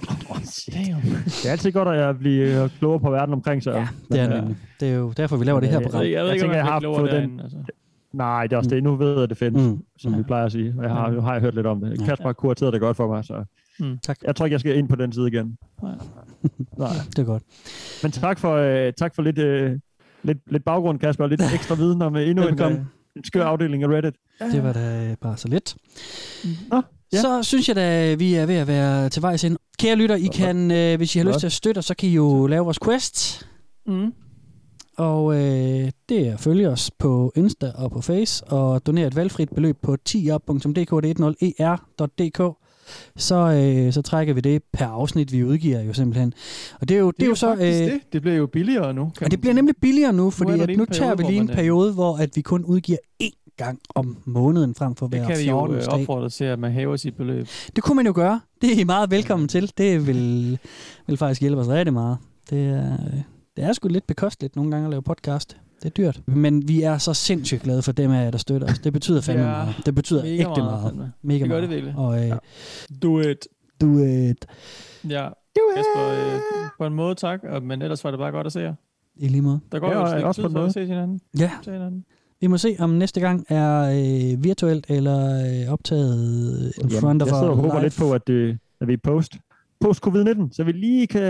[0.74, 1.02] Damn.
[1.26, 3.74] Det er altid godt at blive øh, klogere på verden omkring sig.
[3.74, 4.58] Ja, Det er, nemlig.
[4.80, 6.02] det er jo derfor, vi laver det her program.
[6.02, 7.44] Jeg Jeg ikke, om tænker, jeg jeg har fået den- derinde.
[7.44, 7.58] Altså.
[8.14, 8.84] Nej, det er også det.
[8.84, 9.70] Nu ved jeg, at det findes, Mm.
[9.70, 9.84] mm.
[9.98, 10.76] som vi plejer at sige.
[10.82, 12.00] Jeg har, nu har jeg hørt lidt om det.
[12.02, 12.06] Ja.
[12.06, 13.44] Kasper har kurateret det godt for mig, så
[13.80, 13.98] Mm.
[14.04, 14.18] Tak.
[14.24, 15.58] jeg tror ikke, jeg skal ind på den side igen.
[15.84, 15.92] Nej.
[16.78, 16.90] Nej.
[17.10, 17.44] Det er godt.
[18.04, 19.80] Men tak for, øh, tak for lidt, øh,
[20.24, 22.78] lidt, lidt baggrund, Kasper, og lidt ekstra viden om øh, endnu en, Velbekomme.
[22.78, 22.84] øh,
[23.16, 24.14] en skør afdeling af Reddit.
[24.52, 25.76] Det var da øh, bare så lidt.
[26.72, 26.82] Nå,
[27.14, 27.22] ja.
[27.22, 29.58] Så synes jeg da, vi er ved at være til vejs ind.
[29.80, 32.10] Kære lytter, I kan, øh, hvis I har lyst til at støtte os, så kan
[32.10, 33.48] I jo lave vores quest.
[33.88, 34.14] Mm.
[34.98, 39.16] Og øh, det er at følge os på Insta og på Face, og donere et
[39.16, 41.20] valgfrit beløb på tier.dk, det
[41.60, 42.65] er 10er.dk.
[43.16, 46.34] Så, øh, så trækker vi det per afsnit, vi udgiver jo simpelthen.
[46.82, 47.54] Og det er jo, det, det er jo så...
[47.54, 48.02] Øh, det.
[48.14, 49.12] Det bliver jo billigere nu.
[49.18, 51.48] Kan og det bliver nemlig billigere nu, fordi der at nu tager vi lige en
[51.48, 55.38] periode, hvor at vi kun udgiver én gang om måneden frem for Det hver kan
[55.38, 55.76] vi jo 14.
[55.76, 57.48] øh, opfordre til, at man hæver sit beløb.
[57.76, 58.42] Det kunne man jo gøre.
[58.62, 59.72] Det er I meget velkommen til.
[59.78, 60.60] Det vil,
[61.08, 62.18] vil faktisk hjælpe os rigtig meget.
[62.50, 63.22] Det er, øh,
[63.56, 65.58] det er sgu lidt bekosteligt nogle gange at lave podcast.
[65.84, 66.22] Det er dyrt.
[66.28, 68.80] Men vi er så sindssygt glade for dem af jer, der støtter os.
[68.80, 69.76] Det betyder fandme Ja, meget.
[69.86, 71.12] Det betyder mega ægte meget, meget.
[71.22, 71.62] Mega Det gør meget.
[71.62, 71.96] det virkelig.
[71.98, 72.38] Og, øh, Ja.
[73.04, 73.48] Do it.
[73.82, 74.46] Du et
[75.10, 75.30] Ja.
[75.76, 76.40] Kasper, øh,
[76.78, 78.74] på en måde tak, men ellers var det bare godt at se jer.
[79.16, 79.60] i lige måde.
[79.72, 80.68] Der går Ja, jo et også tid på en for måde.
[80.68, 81.20] at se hinanden.
[81.40, 82.06] Ja, Se hinanden.
[82.42, 87.22] vi må se, om næste gang er øh, virtuelt eller øh, optaget in Jamen, front
[87.22, 87.84] of jeg sidder og håber live.
[87.84, 89.34] lidt på, at, det, at vi er post,
[89.82, 91.22] post covid-19, så vi lige kan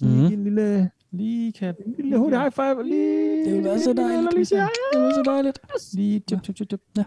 [0.00, 0.18] lige Mhm.
[0.28, 1.74] give en lille, Lige kan...
[1.86, 2.84] en lille hurtig high five.
[2.84, 4.34] Lige, Det vil være så dejligt.
[4.34, 5.58] Lige sige, Det vil være så dejligt.
[5.92, 6.20] Lige...
[6.28, 6.80] Tjup, tjup, tjup, tjup.
[6.96, 7.04] Ja.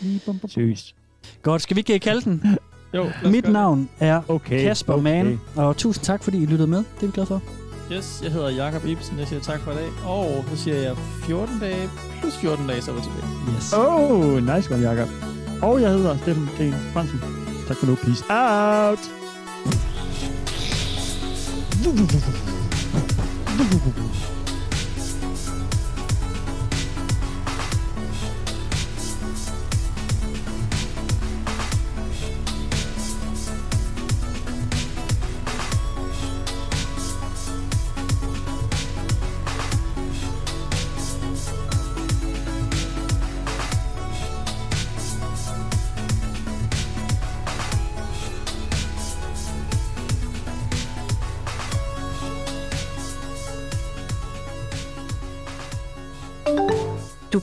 [0.00, 0.50] Lige bum, bum.
[0.50, 0.94] Seriøst.
[1.42, 2.42] Godt, skal vi ikke kalde den?
[2.94, 5.02] Jo, lad os Mit navn er Okay, Kasper okay.
[5.02, 6.78] Mann, og tusind tak, fordi I lyttede med.
[6.78, 7.42] Det er vi glade for.
[7.92, 9.18] Yes, jeg hedder Jakob Ibsen.
[9.18, 9.88] Jeg siger tak for i dag.
[10.06, 11.88] Og så siger jeg 14 dage
[12.20, 13.56] plus 14 dage, så er vi tilbage.
[13.56, 13.72] Yes.
[13.72, 15.08] Oh, nice one, Jacob.
[15.62, 17.18] Og jeg hedder Steffen Kren Fransen.
[17.68, 17.94] Tak for nu.
[17.94, 18.98] Peace out.
[23.62, 24.41] Du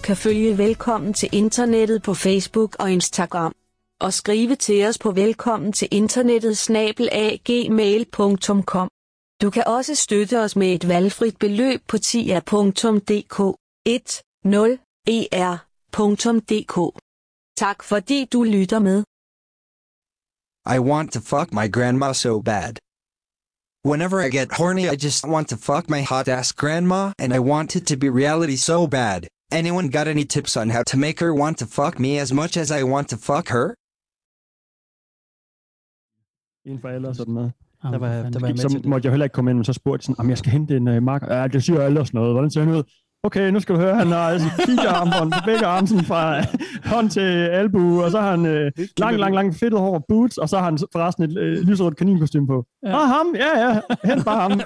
[0.09, 3.53] kan følge Velkommen til Internettet på Facebook og Instagram.
[4.01, 8.89] Og skrive til os på velkommen til internettet snabelagmail.com.
[9.41, 13.39] Du kan også støtte os med et valgfrit beløb på tia.dk
[15.09, 16.99] 10er.dk.
[17.57, 19.03] Tak fordi du lytter med.
[20.75, 22.73] I want to fuck my grandma so bad.
[23.85, 27.39] Whenever I get horny, I just want to fuck my hot ass grandma, and I
[27.39, 29.21] want it to be reality so bad.
[29.51, 32.57] Anyone got any tips on how to make her want to fuck me as much
[32.57, 33.67] as I want to fuck her?
[36.69, 37.51] En for alle og sådan noget.
[37.81, 38.85] Der var, der var jeg med så til det.
[38.85, 40.77] måtte jeg heller ikke komme ind, men så spurgte jeg sådan, om jeg skal hente
[40.77, 41.35] en uh, marker.
[41.35, 42.33] Ja, det siger alle og sådan noget.
[42.33, 42.83] Hvordan ser han ud?
[43.23, 46.43] Okay, nu skal du høre, han har altså kiggerarmbånd på begge arme, sådan fra
[46.85, 47.19] hånd til
[47.59, 50.65] albu, og så har han øh, lang, lang, lang fedtet hår, boots, og så har
[50.65, 52.65] han forresten et øh, lyserødt kaninkostyme på.
[52.85, 53.01] Ja.
[53.01, 54.59] Ah, ham, ja, ja, hent bare ham.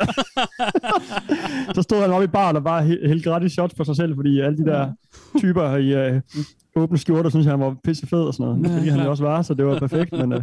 [1.76, 4.16] så stod han oppe i baren og bare he- helt gratis shots på sig selv,
[4.16, 4.92] fordi alle de der
[5.40, 6.22] typer i øh,
[6.76, 8.64] åbne skjorter, synes jeg, han var pisse fed og sådan noget.
[8.64, 10.12] Ja, Ja, fordi han jo også var, så det var perfekt.
[10.12, 10.42] Men, øh,